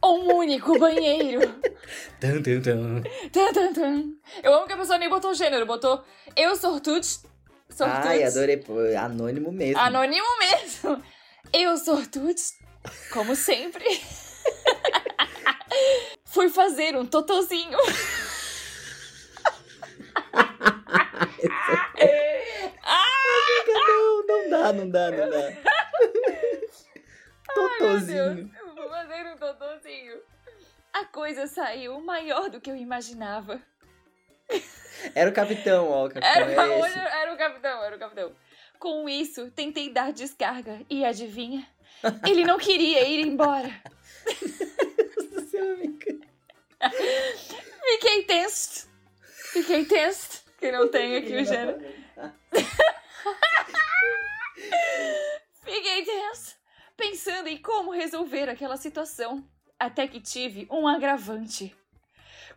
Um 0.03 0.35
único 0.37 0.79
banheiro. 0.79 1.41
Tum, 2.21 2.43
tum, 2.43 2.61
tum. 2.63 3.03
Tan, 3.31 3.53
tan, 3.53 3.73
tan. 3.73 4.13
Eu 4.43 4.55
amo 4.55 4.67
que 4.67 4.73
a 4.73 4.77
pessoa 4.77 4.99
nem 4.99 5.09
botou 5.09 5.35
gênero, 5.35 5.67
botou 5.67 6.03
eu 6.35 6.57
sortude. 6.57 7.07
Sortude. 7.69 8.09
Ai, 8.09 8.25
adorei. 8.25 8.65
Anônimo 8.99 9.53
mesmo. 9.53 9.79
Anônimo 9.79 10.27
mesmo. 10.39 11.03
Eu 11.53 11.77
sortude. 11.77 12.41
Como 13.13 13.37
sempre. 13.37 13.85
Fui 16.25 16.49
fazer 16.49 16.97
um 16.97 17.05
totozinho. 17.05 17.79
Amiga, 22.87 23.73
não, 23.87 24.27
não 24.27 24.51
dá, 24.51 24.73
não 24.73 24.91
dá, 24.91 25.11
não 25.11 25.31
dá. 25.31 25.76
Totozinho. 27.57 28.51
eu 28.59 28.75
vou 28.75 28.89
fazer 28.89 29.27
um 29.27 29.37
totozinho. 29.37 30.21
A 30.93 31.05
coisa 31.07 31.47
saiu 31.47 32.01
maior 32.01 32.51
do 32.51 32.61
que 32.61 32.71
eu 32.71 32.77
imaginava. 32.77 33.61
Era 35.15 35.31
o 35.31 35.33
capitão, 35.33 35.91
ó. 35.91 36.07
O 36.07 36.09
capitão 36.13 36.85
Era, 36.85 37.01
é 37.01 37.23
era 37.23 37.35
o 37.35 37.37
capitão, 37.37 37.83
era 37.83 37.97
o 37.97 37.99
capitão. 37.99 38.33
Com 38.79 39.09
isso, 39.09 39.51
tentei 39.51 39.91
dar 39.91 40.13
descarga 40.13 40.81
e 40.89 41.05
adivinha? 41.05 41.67
Ele 42.27 42.45
não 42.45 42.59
queria 42.59 43.09
ir 43.09 43.27
embora. 43.27 43.71
Fiquei 47.83 48.25
tenso. 48.25 48.89
Fiquei 49.53 49.85
tenso. 49.87 50.45
Que 50.59 50.71
não 50.71 50.89
tem 50.89 51.17
aqui 51.17 51.37
o 51.37 51.45
gênero. 51.45 51.79
Fiquei 55.65 56.05
tenso. 56.05 56.57
Pensando 56.97 57.49
em 57.49 57.59
como 57.59 57.91
resolver 57.91 58.49
aquela 58.49 58.77
situação. 58.77 59.45
Até 59.79 60.09
que 60.09 60.21
tive 60.21 60.67
um 60.71 60.89
agravante. 60.89 61.77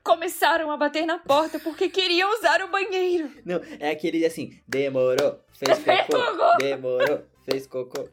Começaram 0.01 0.71
a 0.71 0.77
bater 0.77 1.05
na 1.05 1.19
porta 1.19 1.59
porque 1.59 1.89
queriam 1.89 2.33
usar 2.37 2.61
o 2.61 2.69
banheiro. 2.69 3.31
Não, 3.45 3.61
é 3.79 3.91
aquele 3.91 4.25
assim, 4.25 4.57
demorou, 4.65 5.43
fez 5.51 5.77
cocô, 6.07 6.57
demorou, 6.57 7.25
fez 7.43 7.67
cocô. 7.67 8.09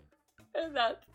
Exato. 0.52 1.06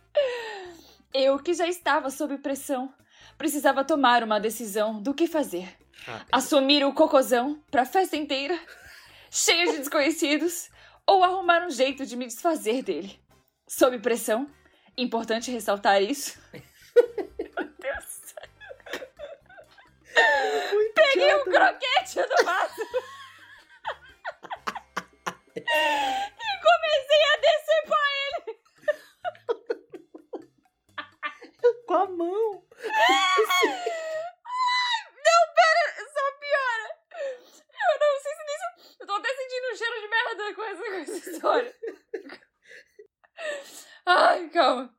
Eu, 1.14 1.38
que 1.40 1.54
já 1.54 1.68
estava 1.68 2.10
sob 2.10 2.38
pressão, 2.38 2.94
precisava 3.38 3.84
tomar 3.84 4.24
uma 4.24 4.40
decisão 4.40 5.02
do 5.02 5.14
que 5.14 5.28
fazer. 5.28 5.68
Rápido. 6.06 6.28
Assumir 6.32 6.86
o 6.86 6.94
cocôzão 6.94 7.62
pra 7.70 7.86
festa 7.86 8.16
inteira, 8.16 8.58
cheia 9.30 9.72
de 9.74 9.80
desconhecidos, 9.80 10.70
ou 11.06 11.22
arrumar 11.24 11.66
um 11.66 11.70
jeito 11.70 12.06
de 12.06 12.16
me 12.16 12.26
desfazer 12.26 12.82
dele. 12.82 13.20
Sob 13.68 14.00
pressão, 14.00 14.50
importante 14.98 15.52
ressaltar 15.52 16.02
isso. 16.02 16.40
Meu 16.54 16.64
Deus. 17.80 18.06
céu. 18.06 18.42
Peguei 20.96 21.36
um 21.36 21.44
croquete 21.44 22.22
do 22.22 22.44
vaso. 22.46 22.82
e 25.56 25.62
comecei 26.62 27.24
a 27.24 27.38
decepar 27.42 28.10
ele. 28.26 28.60
Com 31.88 31.94
a 31.94 32.06
mão. 32.06 32.66
Não, 35.24 35.42
pera, 35.56 35.84
só 36.14 36.26
piora. 36.40 36.88
Eu 37.72 38.00
não 38.00 38.14
sei 38.22 38.34
se 38.34 38.44
nisso. 38.44 38.68
Eu 39.00 39.08
tô 39.08 39.14
até 39.14 39.30
sentindo 39.30 39.68
um 39.72 39.76
cheiro 39.76 40.02
de 40.02 40.08
merda 40.08 40.54
com 40.56 40.64
essa, 40.64 40.84
com 40.84 40.96
essa 40.96 41.30
história. 41.30 41.76
Ai, 44.14 44.50
calma. 44.50 44.94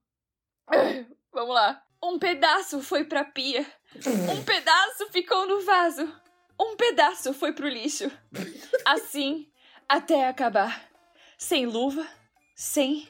Vamos 1.33 1.55
lá. 1.55 1.83
Um 2.03 2.19
pedaço 2.19 2.81
foi 2.81 3.05
pra 3.05 3.23
pia. 3.25 3.67
Um 4.33 4.43
pedaço 4.43 5.07
ficou 5.11 5.47
no 5.47 5.61
vaso. 5.61 6.11
Um 6.59 6.77
pedaço 6.77 7.35
foi 7.35 7.53
pro 7.53 7.69
lixo. 7.69 8.11
Assim, 8.87 9.51
até 9.89 10.27
acabar. 10.27 10.89
Sem 11.37 11.67
luva, 11.67 12.07
sem 12.57 13.07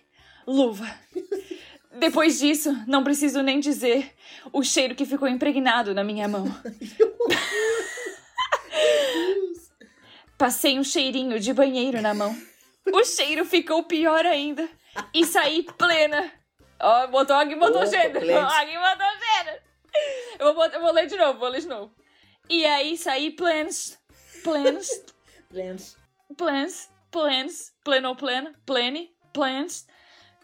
luva. 0.46 0.86
Depois 1.92 2.40
disso, 2.40 2.76
não 2.86 3.04
preciso 3.04 3.42
nem 3.42 3.60
dizer 3.60 4.12
o 4.52 4.64
cheiro 4.64 4.96
que 4.96 5.06
ficou 5.06 5.28
impregnado 5.28 5.94
na 5.94 6.02
minha 6.02 6.26
mão. 6.26 6.46
Passei 10.36 10.78
um 10.78 10.84
cheirinho 10.84 11.38
de 11.38 11.52
banheiro 11.52 12.02
na 12.02 12.12
mão. 12.12 12.36
O 12.92 13.04
cheiro 13.04 13.44
ficou 13.44 13.84
pior 13.84 14.26
ainda. 14.26 14.68
E 15.14 15.24
saí 15.24 15.62
plena. 15.78 16.30
Ó, 16.80 17.06
botou 17.08 17.36
aqui, 17.36 17.54
botou 17.54 17.78
Opa, 17.82 17.86
gênero. 17.86 18.18
Aqui 18.40 18.72
botou 18.78 19.06
gênero. 19.18 19.62
Eu 20.38 20.46
vou, 20.46 20.54
botar- 20.54 20.76
eu 20.76 20.82
vou 20.82 20.92
ler 20.92 21.06
de 21.06 21.16
novo, 21.16 21.38
vou 21.38 21.48
ler 21.48 21.60
de 21.60 21.68
novo. 21.68 21.94
E 22.48 22.64
aí 22.66 22.96
saí 22.96 23.30
plenos, 23.30 23.98
plenos, 24.42 24.88
Plans. 25.48 25.96
plans, 26.36 26.90
plans, 27.10 27.72
pleno, 27.84 28.16
pleno, 28.16 28.52
plene, 28.66 29.10
plans, 29.32 29.86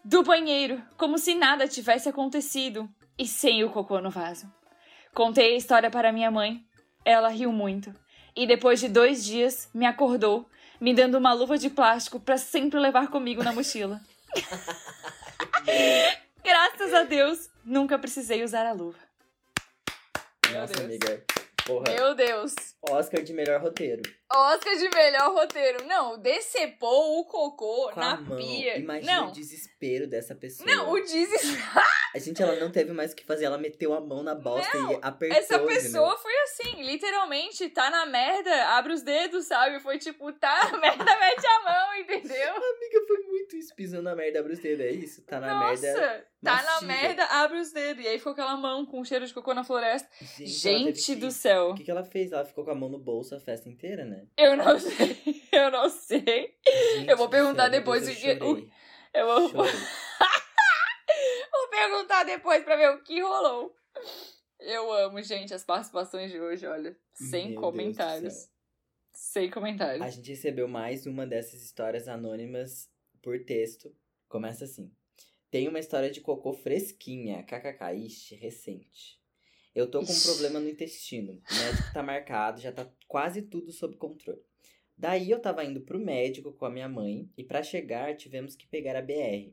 do 0.04 0.22
banheiro, 0.22 0.82
como 0.96 1.18
se 1.18 1.34
nada 1.34 1.66
tivesse 1.66 2.08
acontecido 2.08 2.88
e 3.18 3.26
sem 3.26 3.64
o 3.64 3.70
cocô 3.70 4.00
no 4.00 4.10
vaso. 4.10 4.46
Contei 5.14 5.54
a 5.54 5.56
história 5.56 5.90
para 5.90 6.12
minha 6.12 6.30
mãe. 6.30 6.62
Ela 7.04 7.28
riu 7.30 7.50
muito. 7.50 7.92
E 8.36 8.46
depois 8.46 8.78
de 8.80 8.88
dois 8.88 9.24
dias, 9.24 9.68
me 9.74 9.86
acordou, 9.86 10.48
me 10.80 10.92
dando 10.94 11.16
uma 11.16 11.32
luva 11.32 11.56
de 11.58 11.68
plástico 11.70 12.20
para 12.20 12.36
sempre 12.38 12.78
levar 12.78 13.08
comigo 13.08 13.42
na 13.42 13.52
mochila. 13.52 14.00
Graças 16.44 16.94
a 16.94 17.02
Deus, 17.04 17.50
nunca 17.64 17.98
precisei 17.98 18.42
usar 18.42 18.66
a 18.66 18.72
luva. 18.72 18.98
Meu 20.50 20.60
Nossa, 20.60 20.72
Deus. 20.74 20.84
amiga. 20.86 21.24
Porra. 21.66 21.92
Meu 21.92 22.14
Deus. 22.14 22.54
Oscar 22.80 23.22
de 23.22 23.32
melhor 23.34 23.60
roteiro. 23.60 24.00
Oscar 24.30 24.76
de 24.76 24.88
melhor 24.94 25.32
roteiro. 25.32 25.86
Não, 25.86 26.18
decepou 26.18 27.18
o 27.18 27.24
cocô 27.24 27.90
Com 27.94 28.00
na 28.00 28.16
mão. 28.20 28.36
pia. 28.36 28.76
Imagina 28.78 29.20
não, 29.22 29.28
o 29.28 29.32
desespero 29.32 30.06
dessa 30.06 30.34
pessoa. 30.34 30.70
não, 30.70 30.90
o 30.92 31.00
desespero. 31.00 31.58
A 32.14 32.18
gente, 32.18 32.42
ela 32.42 32.56
não 32.56 32.70
teve 32.72 32.90
mais 32.92 33.12
o 33.12 33.16
que 33.16 33.22
fazer. 33.24 33.44
Ela 33.44 33.58
meteu 33.58 33.92
a 33.92 34.00
mão 34.00 34.22
na 34.22 34.34
bosta 34.34 34.76
Não, 34.78 34.92
e 34.92 34.98
apertou. 35.02 35.36
Essa 35.38 35.58
pessoa 35.58 36.16
foi 36.16 36.32
assim, 36.40 36.82
literalmente, 36.82 37.68
tá 37.68 37.90
na 37.90 38.06
merda, 38.06 38.50
abre 38.68 38.94
os 38.94 39.02
dedos, 39.02 39.44
sabe? 39.46 39.78
Foi 39.80 39.98
tipo, 39.98 40.32
tá 40.32 40.70
na 40.72 40.78
merda, 40.80 41.04
mete 41.04 41.46
a 41.46 41.62
mão, 41.64 41.94
entendeu? 41.96 42.48
Amiga, 42.56 43.06
foi 43.06 43.18
muito 43.26 43.56
isso. 43.56 43.74
Pisou 43.76 44.00
na 44.02 44.14
merda, 44.16 44.40
abre 44.40 44.54
os 44.54 44.58
dedos. 44.58 44.86
É 44.86 44.90
isso? 44.90 45.22
Tá 45.26 45.38
na 45.38 45.54
Nossa, 45.60 45.82
merda. 45.82 46.26
tá 46.42 46.56
na 46.56 46.62
mastiga. 46.62 46.86
merda, 46.86 47.24
abre 47.26 47.58
os 47.60 47.72
dedos. 47.72 48.02
E 48.02 48.08
aí 48.08 48.16
ficou 48.18 48.32
aquela 48.32 48.56
mão 48.56 48.86
com 48.86 49.04
cheiro 49.04 49.26
de 49.26 49.34
cocô 49.34 49.52
na 49.52 49.62
floresta. 49.62 50.08
Gente, 50.38 50.48
Gente 50.48 51.04
que- 51.14 51.16
do 51.16 51.30
céu. 51.30 51.70
O 51.70 51.74
que, 51.74 51.84
que 51.84 51.90
ela 51.90 52.04
fez? 52.04 52.32
Ela 52.32 52.46
ficou 52.46 52.64
com 52.64 52.70
a 52.70 52.74
mão 52.74 52.88
no 52.88 52.98
bolso 52.98 53.34
a 53.34 53.40
festa 53.40 53.68
inteira, 53.68 54.06
né? 54.06 54.17
Eu 54.36 54.56
não 54.56 54.78
sei, 54.78 55.16
eu 55.52 55.70
não 55.70 55.88
sei. 55.88 56.54
Gente 56.96 57.08
Eu 57.10 57.16
vou 57.16 57.28
perguntar 57.28 57.62
céu, 57.64 57.70
depois 57.70 58.06
o 58.06 58.10
eu 58.10 58.14
que- 58.14 58.38
chorei. 58.38 58.70
Eu 59.14 59.26
vou, 59.26 59.48
vou 61.52 61.68
perguntar 61.70 62.24
depois 62.24 62.62
pra 62.64 62.76
ver 62.76 62.90
o 62.90 63.02
que 63.02 63.20
rolou. 63.20 63.74
Eu 64.60 64.92
amo, 64.92 65.22
gente, 65.22 65.54
as 65.54 65.64
participações 65.64 66.30
de 66.30 66.40
hoje, 66.40 66.66
olha. 66.66 66.96
Sem 67.14 67.52
Meu 67.52 67.60
comentários. 67.60 68.48
Sem 69.12 69.50
comentários. 69.50 70.04
A 70.04 70.10
gente 70.10 70.30
recebeu 70.30 70.68
mais 70.68 71.06
uma 71.06 71.26
dessas 71.26 71.62
histórias 71.62 72.08
anônimas 72.08 72.88
por 73.22 73.38
texto. 73.44 73.94
Começa 74.28 74.64
assim. 74.64 74.92
Tem 75.50 75.66
uma 75.68 75.78
história 75.78 76.10
de 76.10 76.20
cocô 76.20 76.52
fresquinha, 76.52 77.42
kkk, 77.44 77.94
ixi, 78.06 78.34
recente. 78.34 79.18
Eu 79.74 79.90
tô 79.90 80.00
com 80.00 80.12
um 80.12 80.20
problema 80.20 80.60
no 80.60 80.68
intestino. 80.68 81.40
O 81.50 81.54
médico 81.54 81.92
tá 81.92 82.02
marcado, 82.02 82.60
já 82.60 82.72
tá 82.72 82.90
quase 83.06 83.42
tudo 83.42 83.70
sob 83.70 83.96
controle. 83.96 84.40
Daí 84.96 85.30
eu 85.30 85.40
tava 85.40 85.64
indo 85.64 85.82
pro 85.82 85.98
médico 85.98 86.52
com 86.52 86.64
a 86.64 86.70
minha 86.70 86.88
mãe 86.88 87.30
e 87.36 87.44
pra 87.44 87.62
chegar 87.62 88.16
tivemos 88.16 88.56
que 88.56 88.66
pegar 88.66 88.96
a 88.96 89.02
BR. 89.02 89.52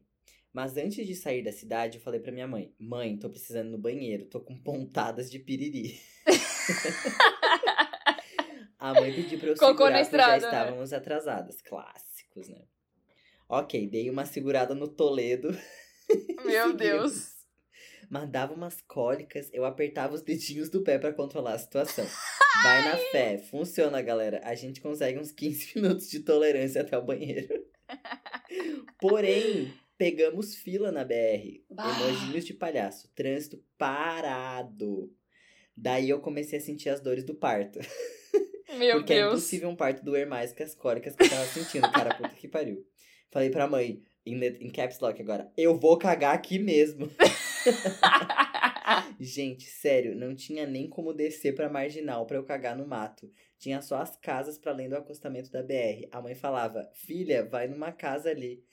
Mas 0.51 0.77
antes 0.77 1.05
de 1.05 1.13
sair 1.13 1.43
da 1.43 1.51
cidade, 1.51 1.97
eu 1.97 2.01
falei 2.01 2.19
pra 2.19 2.31
minha 2.31 2.47
mãe: 2.47 2.73
Mãe, 2.79 3.17
tô 3.17 3.29
precisando 3.29 3.69
no 3.69 3.77
banheiro, 3.77 4.25
tô 4.25 4.39
com 4.39 4.57
pontadas 4.57 5.29
de 5.29 5.37
piriri. 5.37 5.99
a 8.79 8.93
mãe 8.93 9.13
pediu 9.13 9.37
pra 9.37 9.49
eu 9.49 9.55
Cocô 9.55 9.67
segurar, 9.67 9.91
na 9.91 10.01
estrada, 10.01 10.39
já 10.39 10.51
né? 10.51 10.57
estávamos 10.57 10.93
atrasadas. 10.93 11.61
Clássicos, 11.61 12.47
né? 12.47 12.63
Ok, 13.47 13.87
dei 13.87 14.09
uma 14.09 14.25
segurada 14.25 14.73
no 14.73 14.87
Toledo. 14.87 15.55
Meu. 16.45 16.73
Deus. 16.73 17.34
Mas 18.15 18.29
dava 18.29 18.53
umas 18.53 18.79
cólicas, 18.87 19.49
eu 19.51 19.65
apertava 19.65 20.15
os 20.15 20.21
dedinhos 20.21 20.69
do 20.69 20.81
pé 20.81 20.97
pra 20.97 21.11
controlar 21.11 21.55
a 21.55 21.59
situação. 21.59 22.07
Vai 22.63 22.81
na 22.85 22.95
fé, 23.11 23.37
funciona, 23.37 24.01
galera. 24.01 24.39
A 24.45 24.55
gente 24.55 24.79
consegue 24.79 25.19
uns 25.19 25.33
15 25.33 25.73
minutos 25.75 26.09
de 26.09 26.21
tolerância 26.21 26.79
até 26.79 26.97
o 26.97 27.01
banheiro. 27.01 27.61
Porém, 29.01 29.73
pegamos 29.97 30.55
fila 30.55 30.93
na 30.93 31.03
BR. 31.03 31.59
Bah. 31.69 31.89
Emojinhos 31.89 32.45
de 32.45 32.53
palhaço. 32.53 33.11
Trânsito 33.13 33.61
parado. 33.77 35.13
Daí 35.75 36.09
eu 36.09 36.21
comecei 36.21 36.59
a 36.59 36.61
sentir 36.61 36.87
as 36.87 37.01
dores 37.01 37.25
do 37.25 37.35
parto. 37.35 37.79
Meu 38.77 38.99
porque 38.99 39.11
é 39.11 39.17
Deus. 39.17 39.33
impossível 39.33 39.67
um 39.67 39.75
parto 39.75 40.05
doer 40.05 40.25
mais 40.25 40.53
que 40.53 40.63
as 40.63 40.73
cólicas 40.73 41.17
que 41.17 41.23
eu 41.23 41.29
tava 41.29 41.45
sentindo, 41.47 41.91
cara. 41.91 42.15
Puta 42.15 42.29
que 42.29 42.47
pariu. 42.47 42.87
Falei 43.29 43.49
pra 43.49 43.67
mãe, 43.67 44.01
em 44.25 44.69
caps 44.69 45.01
lock 45.01 45.21
agora, 45.21 45.51
eu 45.57 45.77
vou 45.77 45.97
cagar 45.97 46.33
aqui 46.33 46.57
mesmo. 46.57 47.11
Gente, 49.19 49.65
sério, 49.65 50.15
não 50.15 50.35
tinha 50.35 50.65
nem 50.65 50.87
como 50.87 51.13
descer 51.13 51.55
pra 51.55 51.69
marginal 51.69 52.25
pra 52.25 52.37
eu 52.37 52.43
cagar 52.43 52.77
no 52.77 52.87
mato. 52.87 53.31
Tinha 53.57 53.81
só 53.81 53.97
as 53.97 54.15
casas 54.17 54.57
pra 54.57 54.71
além 54.71 54.89
do 54.89 54.95
acostamento 54.95 55.51
da 55.51 55.63
BR. 55.63 56.07
A 56.11 56.21
mãe 56.21 56.35
falava, 56.35 56.89
filha, 56.93 57.45
vai 57.45 57.67
numa 57.67 57.91
casa 57.91 58.29
ali. 58.29 58.63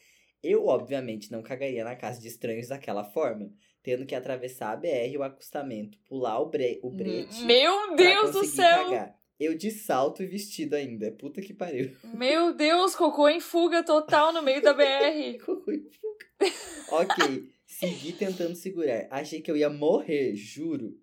Eu, 0.42 0.66
obviamente, 0.66 1.30
não 1.30 1.42
cagaria 1.42 1.84
na 1.84 1.94
casa 1.94 2.20
de 2.20 2.26
estranhos 2.26 2.68
daquela 2.68 3.04
forma, 3.04 3.50
tendo 3.82 4.04
que 4.04 4.14
atravessar 4.14 4.72
a 4.72 4.76
BR 4.76 5.12
e 5.12 5.16
o 5.16 5.22
acostamento, 5.22 5.98
pular 6.08 6.40
o, 6.40 6.46
bre 6.46 6.80
o 6.82 6.90
brete. 6.90 7.44
Meu 7.44 7.86
pra 7.88 7.96
Deus 7.96 8.32
do 8.32 8.44
céu! 8.44 8.84
cagar. 8.84 9.22
Eu 9.38 9.56
de 9.56 9.72
salto 9.72 10.22
e 10.22 10.26
vestido 10.26 10.74
ainda. 10.74 11.10
Puta 11.10 11.40
que 11.40 11.52
pariu. 11.52 11.90
Meu 12.14 12.54
Deus, 12.54 12.94
cocô 12.94 13.28
em 13.28 13.40
fuga 13.40 13.82
total 13.82 14.32
no 14.32 14.40
meio 14.40 14.62
da 14.62 14.72
BR. 14.72 15.38
ok, 16.90 17.50
segui 17.82 18.12
tentando 18.12 18.54
segurar. 18.54 19.06
Achei 19.10 19.40
que 19.40 19.50
eu 19.50 19.56
ia 19.56 19.68
morrer, 19.68 20.34
juro. 20.34 20.94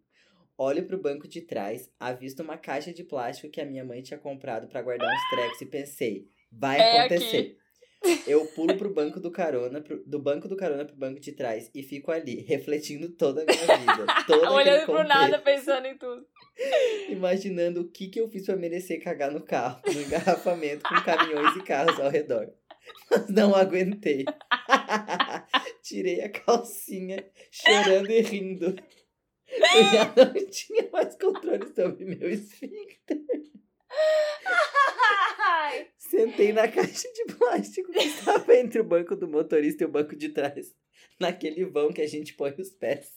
Olho 0.57 0.85
pro 0.85 1.01
banco 1.01 1.27
de 1.27 1.41
trás, 1.41 1.89
avisto 1.99 2.43
uma 2.43 2.57
caixa 2.57 2.93
de 2.93 3.03
plástico 3.03 3.49
que 3.49 3.61
a 3.61 3.65
minha 3.65 3.83
mãe 3.85 4.01
tinha 4.01 4.17
comprado 4.19 4.67
pra 4.67 4.81
guardar 4.81 5.09
uns 5.09 5.29
trecos 5.29 5.61
e 5.61 5.65
pensei, 5.65 6.27
vai 6.51 6.79
É 6.79 6.99
acontecer. 6.99 7.57
Eu 8.25 8.45
pulo 8.45 8.77
pro 8.77 8.93
banco 8.93 9.19
do 9.19 9.29
carona, 9.29 9.81
pro- 9.81 10.01
do 10.05 10.19
banco 10.19 10.47
do 10.47 10.55
carona 10.55 10.85
pro 10.85 10.95
banco 10.95 11.19
de 11.19 11.33
trás 11.33 11.69
e 11.75 11.83
fico 11.83 12.11
ali, 12.11 12.41
refletindo 12.41 13.09
toda 13.09 13.41
a 13.41 13.45
minha 13.45 13.77
vida. 13.77 14.05
Todo 14.25 14.53
Olhando 14.53 14.85
pro 14.85 15.03
nada, 15.03 15.37
pensando 15.39 15.85
em 15.85 15.97
tudo. 15.97 16.25
Imaginando 17.09 17.81
o 17.81 17.89
que, 17.89 18.07
que 18.07 18.19
eu 18.21 18.29
fiz 18.29 18.45
pra 18.45 18.55
merecer 18.55 19.03
cagar 19.03 19.31
no 19.31 19.41
carro, 19.41 19.81
no 19.85 20.01
engarrafamento 20.01 20.83
com 20.87 20.95
caminhões 21.03 21.55
e 21.57 21.63
carros 21.63 21.99
ao 21.99 22.09
redor. 22.09 22.49
Mas 23.11 23.29
não 23.29 23.53
aguentei. 23.53 24.23
Tirei 25.81 26.21
a 26.21 26.29
calcinha, 26.29 27.29
chorando 27.51 28.11
e 28.11 28.21
rindo. 28.21 28.75
Eu 29.47 29.83
já 29.91 30.13
não 30.15 30.45
tinha 30.49 30.89
mais 30.91 31.15
controle 31.15 31.73
sobre 31.73 32.05
meu 32.05 32.29
esfíncter. 32.29 33.19
Sentei 35.97 36.53
na 36.53 36.67
caixa 36.67 37.11
de 37.11 37.25
plástico 37.35 37.91
que 37.91 37.99
estava 37.99 38.55
entre 38.55 38.79
o 38.79 38.83
banco 38.83 39.15
do 39.15 39.27
motorista 39.27 39.83
e 39.83 39.87
o 39.87 39.91
banco 39.91 40.15
de 40.15 40.29
trás. 40.29 40.75
Naquele 41.19 41.65
vão 41.65 41.91
que 41.91 42.01
a 42.01 42.07
gente 42.07 42.33
põe 42.33 42.53
os 42.57 42.71
pés. 42.71 43.11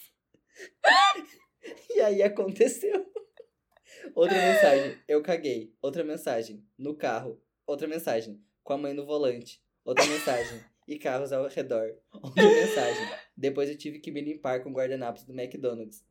E 1.90 2.00
aí 2.00 2.22
aconteceu. 2.22 3.06
Outra 4.14 4.36
mensagem, 4.36 4.98
eu 5.06 5.22
caguei. 5.22 5.74
Outra 5.80 6.02
mensagem, 6.02 6.66
no 6.78 6.96
carro. 6.96 7.40
Outra 7.66 7.86
mensagem, 7.86 8.42
com 8.62 8.72
a 8.72 8.78
mãe 8.78 8.92
no 8.92 9.06
volante. 9.06 9.62
Outra 9.84 10.04
mensagem, 10.06 10.60
e 10.86 10.98
carros 10.98 11.32
ao 11.32 11.46
redor. 11.48 11.94
Outra 12.12 12.42
mensagem, 12.42 13.08
depois 13.36 13.68
eu 13.68 13.76
tive 13.76 13.98
que 13.98 14.10
me 14.10 14.20
limpar 14.20 14.62
com 14.62 14.72
guardanapos 14.72 15.24
do 15.24 15.32
McDonald's. 15.32 16.04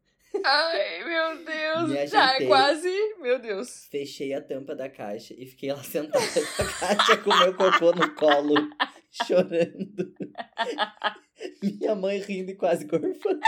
Ai, 0.45 1.03
meu 1.03 1.36
Me 1.36 1.43
Deus. 1.45 2.09
Já 2.09 2.19
é 2.22 2.24
ajeitei. 2.26 2.47
quase. 2.47 3.15
Meu 3.19 3.38
Deus. 3.38 3.88
Fechei 3.91 4.34
a 4.34 4.41
tampa 4.41 4.74
da 4.74 4.88
caixa 4.89 5.34
e 5.38 5.45
fiquei 5.45 5.72
lá 5.74 5.84
sentada 5.84 6.24
com 6.26 6.61
a 6.63 6.95
caixa 6.95 7.17
com 7.17 7.38
meu 7.38 7.53
cocô 7.53 7.91
no 7.91 8.15
colo, 8.15 8.55
chorando. 9.28 10.13
Minha 11.61 11.95
mãe 11.95 12.19
rindo 12.19 12.51
e 12.51 12.55
quase 12.55 12.86
gorfando. 12.86 13.41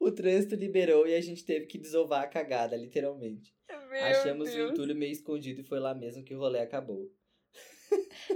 O 0.00 0.10
trânsito 0.10 0.56
liberou 0.56 1.06
e 1.06 1.14
a 1.14 1.20
gente 1.20 1.44
teve 1.44 1.66
que 1.66 1.78
desovar 1.78 2.24
a 2.24 2.26
cagada, 2.26 2.74
literalmente. 2.76 3.54
Meu 3.68 4.04
Achamos 4.04 4.48
o 4.48 4.52
Deus. 4.52 4.70
entulho 4.72 4.96
meio 4.96 5.12
escondido 5.12 5.60
e 5.60 5.64
foi 5.64 5.78
lá 5.78 5.94
mesmo 5.94 6.24
que 6.24 6.34
o 6.34 6.38
rolê 6.38 6.58
acabou. 6.60 7.08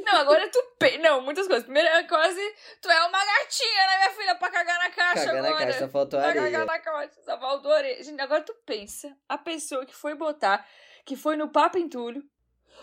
Não, 0.05 0.17
agora 0.17 0.49
tu. 0.51 0.63
Pe... 0.79 0.99
Não, 0.99 1.21
muitas 1.21 1.47
coisas. 1.47 1.65
Primeiro, 1.65 1.89
é 1.89 2.03
quase. 2.05 2.41
Tu 2.81 2.91
é 2.91 3.01
uma 3.07 3.25
gatinha, 3.25 3.87
né, 3.87 3.97
minha 3.99 4.11
filha? 4.11 4.35
Pra 4.35 4.51
cagar 4.51 4.79
na 4.79 4.91
caixa 4.91 5.27
Cagar 5.27 5.43
na 5.43 5.49
agora. 5.49 5.65
caixa, 5.67 5.79
só 5.81 5.89
faltou 5.89 6.19
Pra 6.21 6.29
areia. 6.29 6.45
cagar 6.45 6.67
na 6.67 6.79
caixa, 6.79 7.21
só 7.25 7.39
faltou 7.39 7.73
areia. 7.73 8.03
Gente, 8.03 8.21
agora 8.21 8.43
tu 8.43 8.55
pensa. 8.67 9.17
A 9.29 9.39
pessoa 9.39 9.87
que 9.87 9.95
foi 9.95 10.15
botar, 10.15 10.67
que 11.05 11.17
foi 11.17 11.37
no 11.37 11.49
Papo 11.49 11.79
Entulho 11.79 12.23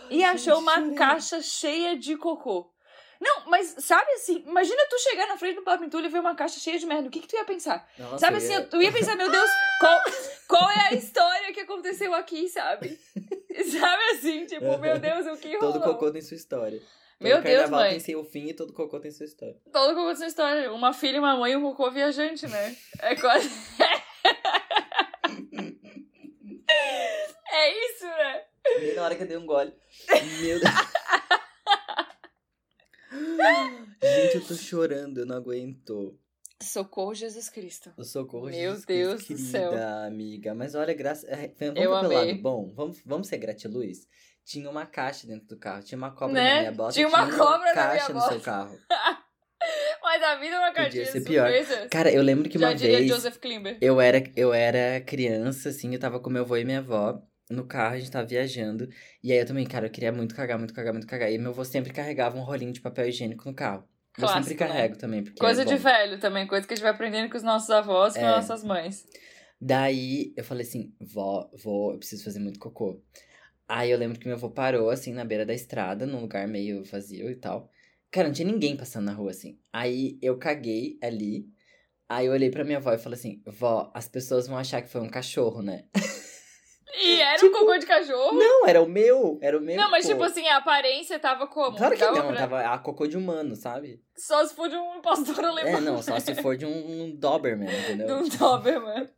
e 0.09 0.24
achou 0.24 0.59
uma 0.59 0.93
caixa 0.95 1.41
cheia 1.41 1.97
de 1.97 2.15
cocô. 2.17 2.72
Não, 3.19 3.45
mas 3.45 3.76
sabe 3.78 4.09
assim, 4.13 4.43
imagina 4.47 4.82
tu 4.89 4.97
chegar 4.97 5.28
na 5.28 5.38
frente 5.38 5.55
do 5.57 5.61
Papo 5.63 5.84
Entulho 5.84 6.05
e 6.07 6.09
ver 6.09 6.19
uma 6.19 6.34
caixa 6.36 6.59
cheia 6.59 6.80
de 6.80 6.88
merda. 6.88 7.07
O 7.07 7.11
que, 7.11 7.19
que 7.19 7.28
tu 7.28 7.36
ia 7.36 7.45
pensar? 7.45 7.88
Nossa, 7.99 8.17
sabe 8.17 8.34
eu 8.34 8.38
assim, 8.38 8.53
ia- 8.53 8.65
tu 8.65 8.82
ia 8.82 8.91
pensar, 8.91 9.15
meu 9.15 9.30
Deus, 9.30 9.49
qual, 9.80 10.01
qual 10.47 10.72
é 10.72 10.88
a 10.89 10.93
história 10.95 11.53
que 11.53 11.59
aconteceu 11.59 12.13
aqui, 12.15 12.49
sabe? 12.49 12.99
sabe 13.79 14.03
assim, 14.13 14.45
tipo, 14.45 14.77
meu 14.77 14.97
Deus, 14.99 15.25
o 15.27 15.37
que 15.37 15.55
rolou? 15.57 15.73
Todo 15.73 15.83
cocô 15.83 16.11
tem 16.11 16.21
sua 16.21 16.35
história. 16.35 16.79
Todo 16.79 17.27
Meu 17.27 17.41
Deus, 17.41 17.55
carnaval 17.55 17.79
mãe. 17.81 17.89
tem 17.91 17.99
seu 17.99 18.23
fim 18.23 18.47
e 18.47 18.53
todo 18.53 18.73
cocô 18.73 18.99
tem 18.99 19.11
sua 19.11 19.25
história. 19.25 19.55
Todo 19.71 19.93
cocô 19.93 20.07
tem 20.07 20.15
sua 20.15 20.27
história. 20.27 20.73
Uma 20.73 20.91
filha, 20.93 21.19
uma 21.19 21.35
mãe 21.37 21.51
e 21.53 21.55
um 21.55 21.61
cocô 21.61 21.91
viajante, 21.91 22.47
né? 22.47 22.75
É 22.99 23.15
quase. 23.15 23.47
é 27.51 27.85
isso, 27.85 28.05
né? 28.05 28.43
Nem 28.79 28.95
na 28.95 29.03
hora 29.03 29.15
que 29.15 29.23
eu 29.23 29.27
dei 29.27 29.37
um 29.37 29.45
gole. 29.45 29.73
Meu 30.41 30.59
Deus. 30.59 30.71
Gente, 34.03 34.35
eu 34.35 34.47
tô 34.47 34.55
chorando, 34.55 35.19
eu 35.19 35.25
não 35.25 35.35
aguento. 35.35 36.17
Socorro, 36.64 37.14
Jesus 37.14 37.49
Cristo. 37.49 37.91
O 37.97 38.03
socorro 38.03 38.45
Meu 38.45 38.53
Jesus 38.53 38.86
Deus 38.86 39.24
Cristo, 39.24 39.34
do 39.34 39.39
céu. 39.49 39.70
querida 39.72 40.05
amiga. 40.05 40.53
Mas 40.55 40.76
olha, 40.76 40.93
graça. 40.93 41.28
é, 41.28 41.47
Vamos 41.59 41.76
Eu 41.82 41.91
pelo 41.91 41.95
amei. 41.95 42.18
lado 42.18 42.41
bom. 42.41 42.74
Vamos, 42.76 43.01
vamos 43.05 43.28
ser 43.28 43.38
gratiluz. 43.38 44.07
Tinha 44.43 44.70
uma 44.70 44.86
caixa 44.86 45.28
dentro 45.28 45.47
do 45.47 45.57
carro. 45.57 45.84
Tinha 45.84 45.97
uma 45.97 46.12
cobra 46.12 46.34
Né? 46.36 46.53
na 46.55 46.59
minha 46.62 46.72
bota. 46.72 46.93
Tinha 46.93 47.07
uma 47.07 47.26
cobra 47.32 47.68
na 47.68 47.74
caixa 47.74 48.09
minha 48.14 48.22
no 48.24 48.30
seu 48.30 48.38
bota. 48.39 48.39
carro. 48.45 48.78
Mas 50.03 50.24
a 50.24 50.36
vida 50.36 50.55
é 50.55 50.59
uma 50.59 50.72
cartinha 50.74 51.05
ser 51.05 51.20
de 51.20 51.26
pior. 51.26 51.49
Cara, 51.91 52.12
eu 52.12 52.22
lembro 52.24 52.49
que 52.49 52.57
Já 52.57 52.70
uma 52.70 52.76
vez. 52.76 53.07
Joseph 53.07 53.38
Klimber. 53.38 53.78
Eu 53.80 54.01
era, 54.01 54.24
eu 54.36 54.51
era 54.53 54.99
criança, 55.01 55.70
assim, 55.70 55.93
eu 55.93 55.99
tava 55.99 56.20
com 56.20 56.30
meu 56.30 56.41
avô 56.41 56.57
e 56.57 56.66
minha 56.66 56.80
avó 56.80 57.22
no 57.49 57.66
carro, 57.68 57.95
a 57.95 57.99
gente 57.99 58.09
tava 58.09 58.26
viajando. 58.26 58.89
E 59.24 59.32
aí 59.32 59.38
eu 59.38 59.45
também, 59.45 59.66
cara, 59.68 59.86
eu 59.86 59.91
queria 59.91 60.12
muito 60.12 60.34
cagar, 60.34 60.57
muito 60.57 60.74
cagar, 60.74 60.93
muito 60.93 61.05
cagar. 61.05 61.32
E 61.32 61.38
meu 61.38 61.51
avô 61.51 61.64
sempre 61.64 61.93
carregava 61.93 62.38
um 62.38 62.41
rolinho 62.41 62.72
de 62.74 62.82
papel 62.82 63.07
higiênico 63.07 63.47
no 63.47 63.53
carro. 63.53 63.88
Eu 64.18 64.28
Clássico, 64.28 64.43
sempre 64.49 64.64
né? 64.66 64.70
carrego 64.74 64.97
também, 64.97 65.24
porque 65.24 65.39
Coisa 65.39 65.62
é 65.62 65.66
de 65.66 65.78
velho 65.78 66.20
também, 66.20 66.45
coisa 66.47 66.68
que 66.68 66.74
a 66.74 66.76
gente 66.76 66.84
vai 66.84 66.91
aprendendo 66.93 67.30
com 67.30 67.38
os 67.38 67.43
nossos 67.43 67.70
avós, 67.70 68.14
com 68.14 68.20
É. 68.20 68.26
as 68.28 68.36
nossas 68.47 68.64
mães. 68.64 69.05
Daí 69.59 70.34
eu 70.36 70.43
falei 70.43 70.66
assim, 70.66 70.93
vó, 70.99 71.49
vó, 71.64 71.91
eu 71.93 71.97
preciso 71.97 72.24
fazer 72.24 72.39
muito 72.39 72.59
cocô. 72.59 72.99
Aí 73.68 73.89
eu 73.91 73.97
lembro 73.97 74.20
que 74.20 74.26
meu 74.28 74.36
avô 74.36 74.49
parou, 74.49 74.89
assim, 74.89 75.14
na 75.14 75.24
beira 75.24 75.45
da 75.45 75.53
estrada, 75.53 76.05
num 76.05 76.20
lugar 76.20 76.47
meio 76.47 76.84
vazio 76.84 77.30
e 77.30 77.36
tal. 77.36 77.70
Cara, 78.09 78.28
não 78.28 78.34
tinha 78.34 78.51
ninguém 78.51 78.76
passando 78.76 79.05
na 79.05 79.14
rua, 79.14 79.32
assim. 79.32 79.57
Aí 79.72 80.18
eu 80.22 80.38
caguei 80.38 80.97
ali. 81.01 81.47
Aí 82.09 82.26
eu 82.26 82.34
olhei 82.34 82.49
pra 82.51 82.66
minha 82.66 82.80
avó 82.80 82.91
e 82.91 82.97
falei 82.97 83.18
assim, 83.18 83.41
vó, 83.45 83.89
as 83.95 84.09
pessoas 84.09 84.47
vão 84.47 84.57
achar 84.57 84.82
que 84.82 84.89
foi 84.89 84.99
um 84.99 85.07
cachorro, 85.09 85.62
né? 85.62 85.86
E 86.99 87.21
era 87.21 87.45
um 87.45 87.51
cocô 87.51 87.77
de 87.77 87.85
cachorro? 87.85 88.37
Não, 88.37 88.67
era 88.67 88.81
o 88.81 88.87
meu, 88.87 89.37
era 89.41 89.57
o 89.57 89.61
meu. 89.61 89.77
Não, 89.77 89.89
mas 89.89 90.05
tipo 90.05 90.21
assim, 90.23 90.47
a 90.47 90.57
aparência 90.57 91.17
tava 91.19 91.47
como? 91.47 91.77
Claro 91.77 91.95
que 91.95 92.05
não, 92.05 92.27
pra- 92.27 92.35
tava 92.35 92.61
a 92.61 92.77
cocô 92.79 93.07
de 93.07 93.17
humano, 93.17 93.55
sabe? 93.55 94.01
Só 94.15 94.45
se 94.45 94.53
for 94.55 94.67
de 94.69 94.75
um 94.75 95.01
pastor 95.01 95.43
alemão. 95.43 95.77
É, 95.77 95.81
não, 95.81 96.01
só 96.01 96.19
se 96.19 96.35
for 96.35 96.57
de 96.57 96.65
um, 96.65 97.03
um 97.03 97.15
Doberman, 97.15 97.69
entendeu? 97.69 98.07
De 98.07 98.13
um 98.13 98.27
Doberman. 98.27 99.09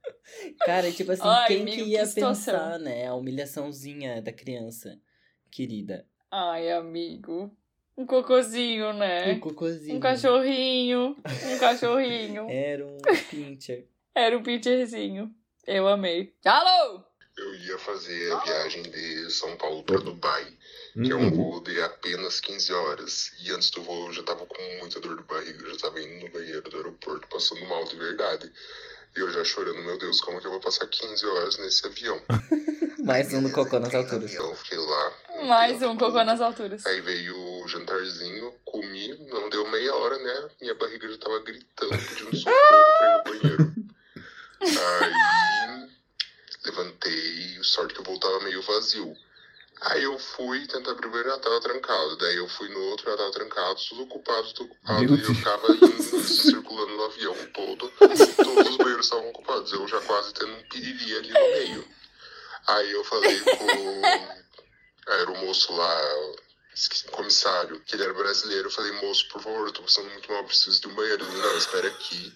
Cara, 0.65 0.91
tipo 0.91 1.11
assim, 1.11 1.21
Ai, 1.25 1.47
quem 1.47 1.61
amigo, 1.61 1.77
que 1.77 1.83
que 1.83 1.89
ia 1.91 2.05
situação. 2.05 2.53
pensar, 2.53 2.79
né? 2.79 3.07
A 3.07 3.15
humilhaçãozinha 3.15 4.21
da 4.21 4.31
criança 4.31 4.99
querida. 5.51 6.05
Ai, 6.31 6.71
amigo. 6.71 7.55
Um 7.97 8.05
cocôzinho, 8.07 8.91
né? 8.93 9.31
Um 9.33 9.39
cocôzinho. 9.39 9.97
Um 9.97 9.99
cachorrinho. 9.99 11.15
Um 11.53 11.57
cachorrinho. 11.59 12.47
Era 12.51 12.85
um 12.87 12.97
pincher. 13.29 13.87
Era 14.15 14.37
um 14.37 14.41
pincherzinho. 14.43 15.31
Eu 15.67 15.87
amei. 15.87 16.33
Alô! 16.45 17.03
Eu 17.37 17.55
ia 17.55 17.77
fazer 17.79 18.31
a 18.31 18.37
viagem 18.39 18.83
de 18.83 19.31
São 19.31 19.55
Paulo 19.57 19.83
para 19.83 19.97
Dubai, 19.97 20.45
que 20.93 21.11
é 21.11 21.15
um 21.15 21.31
voo 21.31 21.61
de 21.63 21.81
apenas 21.81 22.39
15 22.39 22.71
horas. 22.73 23.31
E 23.41 23.51
antes 23.51 23.71
do 23.71 23.81
voo 23.81 24.07
eu 24.07 24.13
já 24.13 24.23
tava 24.23 24.45
com 24.45 24.61
muita 24.79 24.99
dor 24.99 25.17
de 25.17 25.23
barriga, 25.23 25.63
eu 25.63 25.71
já 25.71 25.77
tava 25.77 25.99
indo 25.99 26.25
no 26.25 26.31
banheiro 26.31 26.61
do 26.69 26.77
aeroporto 26.77 27.27
passando 27.27 27.65
mal 27.65 27.83
de 27.85 27.95
verdade. 27.95 28.51
E 29.15 29.19
eu 29.19 29.31
já 29.31 29.43
chorando, 29.43 29.81
meu 29.83 29.97
Deus, 29.97 30.21
como 30.21 30.39
que 30.39 30.45
eu 30.47 30.51
vou 30.51 30.59
passar 30.59 30.87
15 30.87 31.25
horas 31.25 31.57
nesse 31.57 31.85
avião? 31.85 32.21
Mais 33.03 33.33
um 33.33 33.41
no 33.41 33.51
cocô 33.51 33.79
nas 33.79 33.93
alturas. 33.93 34.23
avião, 34.23 34.55
fiquei 34.55 34.77
lá. 34.77 35.13
Mais 35.45 35.81
um 35.81 35.97
cocô 35.97 36.23
nas 36.23 36.39
alturas. 36.39 36.85
Aí 36.85 37.01
veio 37.01 37.35
o 37.35 37.67
jantarzinho, 37.67 38.53
comi, 38.63 39.17
não 39.27 39.49
deu 39.49 39.69
meia 39.69 39.93
hora, 39.93 40.17
né? 40.19 40.49
Minha 40.61 40.75
barriga 40.75 41.09
já 41.09 41.17
tava 41.17 41.39
gritando, 41.39 41.97
pedindo 41.97 42.35
socorro 42.35 42.93
pra 42.97 43.07
ir 43.07 43.17
no 43.17 43.23
banheiro. 43.23 43.73
Aí 44.63 45.92
levantei, 46.65 47.59
sorte 47.63 47.93
que 47.93 47.99
eu 47.99 48.05
voltava 48.05 48.39
meio 48.41 48.61
vazio. 48.61 49.15
Aí 49.81 50.03
eu 50.03 50.17
fui 50.17 50.65
tentar 50.67 50.95
primeiro 50.95 51.27
Natal 51.27 51.59
trancado, 51.59 52.15
daí 52.17 52.37
eu 52.37 52.47
fui 52.47 52.69
no 52.69 52.79
outro 52.83 53.09
Natal 53.09 53.31
trancado, 53.31 53.79
tudo 53.89 54.03
ocupado, 54.03 54.53
tudo 54.53 54.71
ocupado, 54.71 55.03
Meu 55.03 55.15
e 55.17 55.21
eu 55.21 55.35
ficava 55.35 55.73
indo, 55.73 56.21
circulando 56.23 56.95
no 56.95 57.03
avião 57.03 57.35
todo, 57.53 57.91
todos 57.97 58.69
os 58.69 58.77
banheiros 58.77 59.05
estavam 59.05 59.29
ocupados, 59.29 59.73
eu 59.73 59.85
já 59.87 59.99
quase 60.01 60.33
tendo 60.33 60.53
um 60.53 60.63
piriri 60.69 61.17
ali 61.17 61.29
no 61.29 61.39
meio. 61.39 61.87
Aí 62.67 62.91
eu 62.91 63.03
falei 63.03 63.39
com 63.41 64.01
era 65.11 65.31
o 65.31 65.37
moço 65.45 65.73
lá, 65.73 66.15
o 66.15 66.35
comissário, 67.11 67.79
que 67.81 67.95
ele 67.95 68.03
era 68.03 68.13
brasileiro, 68.13 68.67
eu 68.67 68.71
falei, 68.71 68.91
moço, 69.01 69.27
por 69.29 69.41
favor, 69.41 69.67
eu 69.67 69.73
tô 69.73 69.81
passando 69.81 70.09
muito 70.09 70.31
mal, 70.31 70.43
preciso 70.43 70.81
de 70.81 70.87
um 70.87 70.95
banheiro. 70.95 71.23
Ele, 71.25 71.37
não, 71.37 71.57
espera 71.57 71.87
aqui, 71.87 72.33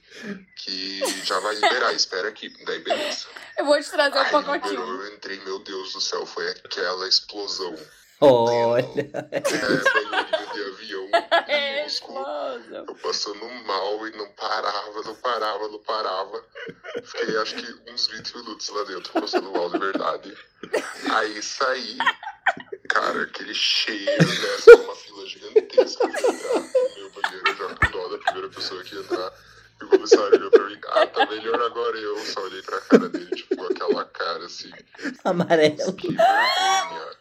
que 0.56 1.02
já 1.24 1.40
vai 1.40 1.56
liberar, 1.56 1.94
espera 1.94 2.28
aqui. 2.30 2.50
Daí, 2.66 2.80
beleza. 2.80 3.28
Eu 3.58 3.66
vou 3.66 3.80
te 3.82 3.90
trazer 3.90 4.16
um 4.16 4.22
Aí 4.22 4.32
pacotinho. 4.32 4.72
liberou, 4.72 5.04
eu 5.04 5.14
entrei, 5.14 5.40
meu 5.44 5.60
Deus 5.60 5.94
do 5.94 6.02
céu, 6.02 6.26
foi 6.26 6.50
aquela 6.50 7.08
explosão. 7.08 7.76
Olha. 8.20 8.86
É, 9.32 9.40
banheirinho 9.40 10.54
de 10.54 10.62
avião, 10.64 10.77
É. 11.48 11.88
Eu 12.88 12.96
passando 12.96 13.48
mal 13.66 14.08
e 14.08 14.12
não 14.18 14.30
parava, 14.34 15.02
não 15.04 15.16
parava, 15.16 15.68
não 15.70 15.80
parava. 15.80 16.44
Fiquei 17.04 17.38
acho 17.38 17.56
que 17.56 17.92
uns 17.92 18.08
20 18.08 18.36
minutos 18.38 18.70
lá 18.70 18.84
dentro, 18.84 19.14
passando 19.14 19.52
mal 19.52 19.70
de 19.70 19.80
verdade. 19.80 20.38
Aí 21.14 21.42
saí, 21.42 21.98
cara, 22.90 23.24
aquele 23.24 23.54
cheiro, 23.54 24.28
né? 24.28 24.58
Só 24.60 24.76
uma 24.76 24.96
fila 24.96 25.26
gigantesca 25.28 26.08
pra 26.10 26.20
entrar 26.20 26.60
no 26.60 26.96
meu 26.96 27.12
banheiro, 27.12 27.56
já 27.58 27.76
com 27.76 27.92
dó 27.92 28.08
da 28.10 28.18
primeira 28.20 28.50
pessoa 28.50 28.84
que 28.84 28.96
ia 28.96 29.02
entrar. 29.02 29.34
E 29.80 29.84
o 29.86 29.90
comissário 29.90 30.34
olhou 30.38 30.52
pra 30.52 30.64
mim, 30.66 30.80
ah, 30.88 31.08
tá 31.08 31.26
melhor 31.28 31.62
agora. 31.62 31.98
E 31.98 32.04
eu 32.04 32.18
só 32.26 32.42
olhei 32.42 32.62
pra 32.64 32.82
cara 32.82 33.10
dele, 33.10 33.36
tipo, 33.36 33.64
aquela 33.64 34.06
cara 34.06 34.46
assim, 34.46 34.72
Amarelo. 35.24 35.94
que 35.94 36.08
vergonha. 36.08 37.18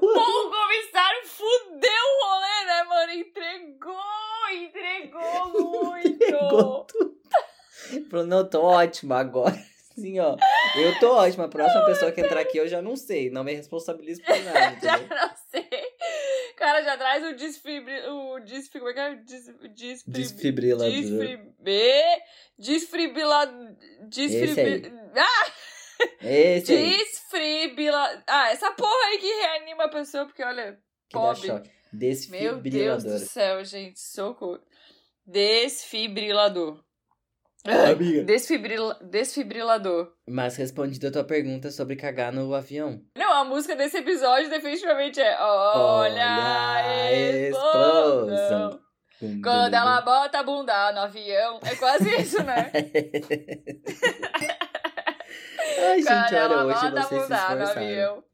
O 0.00 0.50
comissário 0.50 1.26
fudeu 1.26 1.90
o 1.90 2.24
rolê, 2.26 2.64
né, 2.66 2.84
mano? 2.84 3.12
Entregou, 3.12 4.48
entregou 4.52 5.48
muito. 5.48 6.08
Entregou 6.08 6.84
tudo. 6.84 7.20
Falou, 8.10 8.26
não, 8.26 8.48
tô 8.48 8.62
ótima 8.62 9.18
agora. 9.18 9.56
Assim, 9.90 10.18
ó. 10.20 10.36
Eu 10.76 10.98
tô 10.98 11.14
ótima. 11.14 11.44
A 11.44 11.48
próxima 11.48 11.84
pessoa 11.86 12.12
que 12.12 12.20
entrar 12.20 12.40
aqui 12.40 12.58
eu 12.58 12.68
já 12.68 12.80
não 12.80 12.96
sei. 12.96 13.30
Não 13.30 13.42
me 13.42 13.54
responsabilizo 13.54 14.22
por 14.22 14.38
nada, 14.44 14.78
Já 14.80 14.96
entendeu? 14.96 15.16
não 15.16 15.30
sei. 15.50 15.68
Cara, 16.56 16.82
já 16.82 16.96
traz 16.96 17.24
o 17.24 17.34
desfibri... 17.34 18.00
O 18.08 18.38
desfibri... 18.40 18.80
Como 18.80 18.90
é 18.90 18.94
que 18.94 19.00
é? 19.00 19.14
Des... 19.16 19.46
Desfibri... 19.74 20.22
Desfibrilador. 20.22 20.90
Desfribe... 20.90 21.54
Desfibrila... 22.58 23.46
Desfibri... 24.02 24.92
Ah! 25.16 25.52
Esse 26.22 26.72
aí. 26.72 26.96
Desfibrila... 26.96 28.22
Ah, 28.26 28.50
essa 28.50 28.70
porra 28.72 29.06
aí 29.08 29.18
que 29.18 29.26
reanima 29.26 29.84
a 29.84 29.88
pessoa, 29.88 30.26
porque 30.26 30.42
olha... 30.42 30.78
Que 31.08 31.18
Pobre. 31.18 31.46
choque. 31.46 31.70
Meu 32.30 32.56
Deus 32.60 33.02
Desfibrilador. 33.02 33.12
do 33.12 33.18
céu, 33.18 33.64
gente. 33.64 33.98
Socorro. 34.00 34.60
Desfibrilador. 35.26 36.82
Amiga. 37.64 38.22
Desfibrila... 38.24 38.98
Desfibrilador. 39.02 40.12
Mas 40.28 40.56
respondido 40.56 41.08
a 41.08 41.10
tua 41.10 41.24
pergunta 41.24 41.70
sobre 41.70 41.96
cagar 41.96 42.32
no 42.32 42.54
avião. 42.54 43.02
Não, 43.16 43.32
a 43.32 43.44
música 43.44 43.76
desse 43.76 43.98
episódio 43.98 44.48
definitivamente 44.48 45.20
é 45.20 45.36
Olha, 45.40 46.76
a 46.76 47.12
explosão. 47.12 48.80
Quando 49.42 49.74
ela 49.74 50.00
bota 50.00 50.38
a 50.38 50.42
bunda 50.42 50.92
no 50.92 51.00
avião. 51.00 51.60
É 51.62 51.76
quase 51.76 52.08
isso, 52.22 52.42
né? 52.42 52.72
Ai, 55.80 55.96
gente, 56.02 56.06
Quando 56.30 56.52
olha, 56.52 56.64
hoje 56.66 56.80
vocês 56.80 57.06
se 57.06 57.14
no 57.14 57.20
esforçaram. 57.20 57.62
avião. 57.66 58.24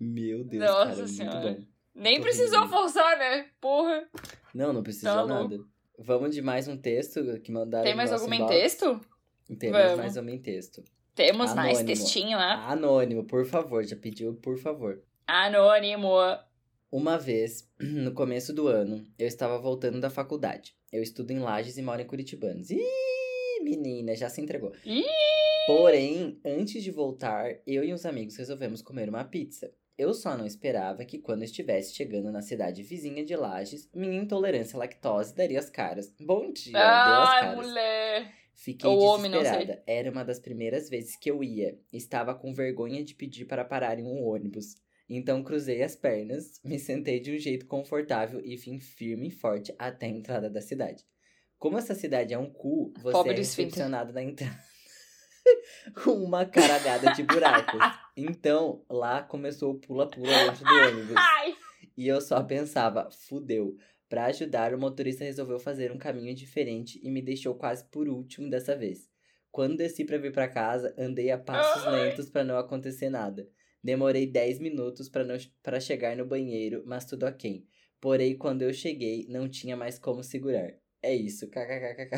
Meu 0.00 0.44
Deus, 0.44 0.62
Nossa 0.64 0.84
cara, 0.84 0.96
muito 0.96 1.08
Senhora. 1.12 1.52
bom. 1.52 1.64
Nem 1.94 2.16
Tô 2.16 2.22
precisou 2.22 2.60
rindo. 2.60 2.70
forçar, 2.72 3.18
né? 3.18 3.46
Porra. 3.60 4.08
Não, 4.54 4.72
não 4.72 4.82
precisou 4.82 5.12
Tá 5.12 5.26
nada. 5.26 5.58
Vamos 5.98 6.34
de 6.34 6.42
mais 6.42 6.66
um 6.66 6.76
texto 6.76 7.22
que 7.40 7.52
mandaram 7.52 7.84
Tem 7.84 7.92
no 7.92 7.96
mais 7.98 8.10
nosso 8.10 8.24
algum 8.24 8.34
em 8.34 8.46
texto? 8.46 9.00
Temos 9.58 9.78
Vamos. 9.80 9.98
mais 9.98 10.16
um 10.16 10.28
em 10.28 10.38
texto. 10.42 10.82
Temos 11.14 11.54
mais 11.54 11.78
Anônimo. 11.78 11.86
textinho 11.86 12.36
lá. 12.36 12.68
Anônimo, 12.68 13.24
por 13.24 13.46
favor, 13.46 13.84
já 13.84 13.94
pediu, 13.94 14.34
por 14.34 14.58
favor. 14.58 15.00
Anônimo. 15.26 16.08
Uma 16.90 17.16
vez, 17.18 17.70
no 17.78 18.12
começo 18.12 18.52
do 18.52 18.66
ano, 18.66 19.06
eu 19.16 19.26
estava 19.28 19.56
voltando 19.58 20.00
da 20.00 20.10
faculdade. 20.10 20.74
Eu 20.92 21.02
estudo 21.02 21.30
em 21.30 21.38
Lages 21.38 21.78
e 21.78 21.82
moro 21.82 22.00
em 22.02 22.06
Curitibanos. 22.06 22.70
Ih, 22.70 22.80
menina, 23.64 24.14
já 24.14 24.28
se 24.28 24.40
entregou. 24.40 24.72
Ih! 24.84 25.02
Porém, 25.66 26.38
antes 26.44 26.84
de 26.84 26.90
voltar, 26.90 27.56
eu 27.66 27.82
e 27.82 27.92
uns 27.92 28.04
amigos 28.04 28.36
resolvemos 28.36 28.82
comer 28.82 29.08
uma 29.08 29.24
pizza. 29.24 29.72
Eu 29.96 30.12
só 30.12 30.36
não 30.36 30.44
esperava 30.44 31.04
que 31.04 31.18
quando 31.18 31.42
estivesse 31.44 31.94
chegando 31.94 32.30
na 32.30 32.42
cidade 32.42 32.82
vizinha 32.82 33.24
de 33.24 33.34
Lages, 33.34 33.88
minha 33.94 34.20
intolerância 34.20 34.76
à 34.76 34.80
lactose 34.80 35.34
daria 35.34 35.58
as 35.58 35.70
caras. 35.70 36.12
Bom 36.20 36.52
dia, 36.52 36.72
deu 36.72 36.82
as 36.82 37.28
Ai, 37.30 37.40
caras. 37.40 37.66
mulher. 37.66 38.32
Fiquei 38.52 38.90
não 38.90 39.18
desesperada. 39.18 39.82
Era 39.86 40.10
uma 40.10 40.24
das 40.24 40.38
primeiras 40.38 40.90
vezes 40.90 41.16
que 41.16 41.30
eu 41.30 41.42
ia. 41.42 41.78
Estava 41.92 42.34
com 42.34 42.52
vergonha 42.52 43.02
de 43.04 43.14
pedir 43.14 43.46
para 43.46 43.64
parar 43.64 43.98
em 43.98 44.04
um 44.04 44.22
ônibus. 44.24 44.76
Então 45.08 45.42
cruzei 45.42 45.82
as 45.82 45.94
pernas, 45.94 46.60
me 46.64 46.78
sentei 46.78 47.20
de 47.20 47.32
um 47.32 47.38
jeito 47.38 47.66
confortável 47.66 48.40
e 48.44 48.56
vim 48.56 48.80
firme 48.80 49.28
e 49.28 49.30
forte 49.30 49.74
até 49.78 50.06
a 50.06 50.10
entrada 50.10 50.48
da 50.50 50.60
cidade. 50.60 51.04
Como 51.64 51.78
essa 51.78 51.94
cidade 51.94 52.34
é 52.34 52.38
um 52.38 52.50
cu, 52.50 52.92
você 52.98 53.12
Pobre 53.12 53.32
é 53.32 53.36
do 53.36 53.40
esfíncter. 53.40 53.78
recepcionado 53.78 54.12
na 54.12 54.22
entrada 54.22 54.62
com 56.04 56.10
uma 56.10 56.44
caralhada 56.44 57.14
de 57.14 57.22
buracos. 57.22 57.80
Então, 58.14 58.84
lá 58.88 59.22
começou 59.22 59.72
o 59.72 59.80
pula-pula 59.80 60.28
dentro 60.28 60.62
do 60.62 60.70
ônibus. 60.70 61.16
Ai. 61.16 61.54
E 61.96 62.06
eu 62.06 62.20
só 62.20 62.42
pensava, 62.42 63.08
fudeu. 63.10 63.74
Pra 64.10 64.26
ajudar, 64.26 64.74
o 64.74 64.78
motorista 64.78 65.24
resolveu 65.24 65.58
fazer 65.58 65.90
um 65.90 65.96
caminho 65.96 66.34
diferente 66.34 67.00
e 67.02 67.10
me 67.10 67.22
deixou 67.22 67.54
quase 67.54 67.82
por 67.90 68.08
último 68.08 68.50
dessa 68.50 68.76
vez. 68.76 69.08
Quando 69.50 69.78
desci 69.78 70.04
pra 70.04 70.18
vir 70.18 70.32
pra 70.32 70.46
casa, 70.48 70.94
andei 70.98 71.30
a 71.30 71.38
passos 71.38 71.86
Ai. 71.86 72.10
lentos 72.10 72.28
pra 72.28 72.44
não 72.44 72.58
acontecer 72.58 73.08
nada. 73.08 73.48
Demorei 73.82 74.26
10 74.26 74.58
minutos 74.60 75.10
para 75.62 75.80
chegar 75.80 76.14
no 76.14 76.26
banheiro, 76.26 76.82
mas 76.84 77.06
tudo 77.06 77.24
ok. 77.24 77.64
Porém, 78.02 78.36
quando 78.36 78.60
eu 78.60 78.72
cheguei, 78.74 79.26
não 79.30 79.48
tinha 79.48 79.78
mais 79.78 79.98
como 79.98 80.22
segurar. 80.22 80.83
É 81.04 81.14
isso, 81.14 81.50
kkkk. 81.50 82.10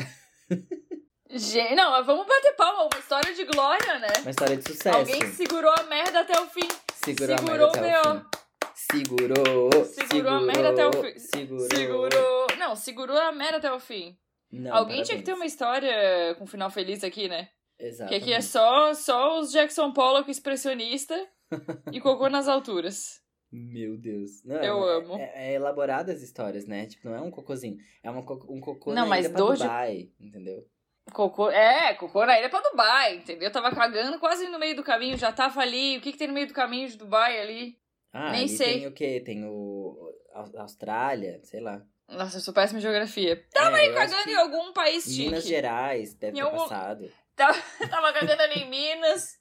Gente, 1.29 1.75
não, 1.75 2.03
vamos 2.05 2.25
bater 2.25 2.53
palma. 2.55 2.83
Uma 2.91 2.99
história 2.99 3.33
de 3.33 3.43
glória, 3.43 3.99
né? 3.99 4.07
Uma 4.21 4.29
história 4.31 4.55
de 4.55 4.63
sucesso. 4.63 4.97
Alguém 4.97 5.27
segurou 5.33 5.71
a 5.77 5.83
merda 5.83 6.21
até 6.21 6.39
o 6.39 6.47
fim. 6.47 6.67
segurou, 6.93 7.35
a 7.35 7.37
segurou 7.37 7.71
merda 7.73 7.99
até 7.99 7.99
o 7.99 8.13
fim. 8.13 8.37
Segurou, 8.73 9.85
Segurou 9.85 10.33
a 10.33 10.41
merda 10.41 10.69
até 10.69 10.87
o 10.87 10.93
fim. 10.93 11.19
Segurou. 11.19 11.67
Segurou. 11.69 12.47
Não, 12.57 12.75
segurou 12.77 13.17
a 13.17 13.31
merda 13.33 13.57
até 13.57 13.71
o 13.73 13.79
fim. 13.79 14.17
Não, 14.49 14.73
Alguém 14.73 15.03
tinha 15.03 15.17
que 15.17 15.23
ter 15.23 15.31
uma 15.31 15.39
parabéns. 15.39 15.51
história 15.51 16.35
com 16.35 16.47
final 16.47 16.69
feliz 16.71 17.03
aqui, 17.03 17.27
né? 17.27 17.49
Que 17.77 17.85
Exatamente. 17.87 18.23
aqui 18.23 18.33
é 18.33 18.39
só, 18.39 18.93
só 18.93 19.39
os 19.39 19.51
Jackson 19.51 19.91
Pollock 19.91 20.31
expressionista 20.31 21.13
e 21.91 21.99
cocô 21.99 22.29
nas 22.29 22.47
alturas. 22.47 23.19
Meu 23.57 23.97
Deus. 23.97 24.43
Não, 24.43 24.55
Eu 24.63 24.89
é, 24.89 24.95
amo. 24.97 25.15
É, 25.17 25.31
é 25.49 25.53
elaborada 25.53 26.11
as 26.11 26.21
histórias, 26.21 26.65
né? 26.65 26.85
Tipo, 26.85 27.09
não 27.09 27.15
é 27.15 27.21
um 27.21 27.31
cocôzinho. 27.31 27.77
É 28.03 28.09
uma 28.09 28.19
um 28.21 28.59
cocô 28.61 28.89
Não, 28.93 29.03
na 29.03 29.05
mas 29.05 29.25
ilha 29.25 29.33
pra 29.35 29.45
de- 29.53 29.59
Dubai, 29.63 30.09
entendeu? 30.19 30.67
Cocô, 31.13 31.49
é, 31.49 31.93
cocô 31.93 32.25
na 32.25 32.37
ilha 32.37 32.49
pra 32.49 32.59
Dubai, 32.61 33.15
entendeu? 33.17 33.49
Tava 33.51 33.73
cagando 33.73 34.19
quase 34.19 34.47
no 34.49 34.59
meio 34.59 34.75
do 34.75 34.83
caminho, 34.83 35.17
já 35.17 35.31
tava 35.31 35.61
ali. 35.61 35.97
O 35.97 36.01
que 36.01 36.11
que 36.11 36.17
tem 36.17 36.27
no 36.27 36.33
meio 36.33 36.47
do 36.47 36.53
caminho 36.53 36.87
de 36.89 36.97
Dubai 36.97 37.39
ali? 37.39 37.77
Ah, 38.11 38.31
Nem 38.31 38.47
sei. 38.47 38.79
tem 38.79 38.87
o 38.87 38.91
quê? 38.91 39.21
Tem 39.21 39.45
o... 39.45 40.13
Austrália, 40.55 41.39
sei 41.43 41.59
lá. 41.61 41.81
Nossa, 42.09 42.37
eu 42.37 42.41
sou 42.41 42.53
péssima 42.53 42.79
em 42.79 42.81
geografia. 42.81 43.35
Tava 43.51 43.77
Tava 43.77 43.93
cagando 43.93 44.29
em 44.29 44.35
algum 44.35 44.71
país 44.73 45.05
Minas 45.17 45.43
chique. 45.43 45.55
Gerais 45.55 46.13
deve 46.13 46.33
Em 46.33 46.35
ter 46.35 46.41
algum- 46.41 46.57
passado. 46.57 47.11
Tava 47.35 48.13
cagando 48.13 48.41
ali 48.41 48.61
em 48.61 48.69
Minas. 48.69 49.39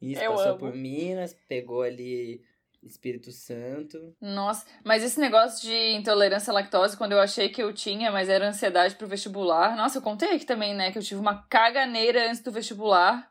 Isso, 0.00 0.22
Eu 0.22 0.32
passou 0.32 0.50
amo. 0.50 0.58
por 0.58 0.74
Minas, 0.74 1.34
pegou 1.48 1.82
ali 1.82 2.42
Espírito 2.86 3.32
Santo. 3.32 4.14
Nossa, 4.20 4.66
mas 4.84 5.02
esse 5.02 5.18
negócio 5.18 5.62
de 5.62 5.94
intolerância 5.94 6.50
à 6.50 6.54
lactose, 6.54 6.96
quando 6.96 7.12
eu 7.12 7.20
achei 7.20 7.48
que 7.48 7.62
eu 7.62 7.72
tinha, 7.72 8.12
mas 8.12 8.28
era 8.28 8.48
ansiedade 8.48 8.94
pro 8.94 9.06
vestibular. 9.06 9.76
Nossa, 9.76 9.98
eu 9.98 10.02
contei 10.02 10.34
aqui 10.34 10.44
também, 10.44 10.74
né? 10.74 10.92
Que 10.92 10.98
eu 10.98 11.02
tive 11.02 11.20
uma 11.20 11.42
caganeira 11.48 12.28
antes 12.28 12.40
do 12.40 12.52
vestibular. 12.52 13.30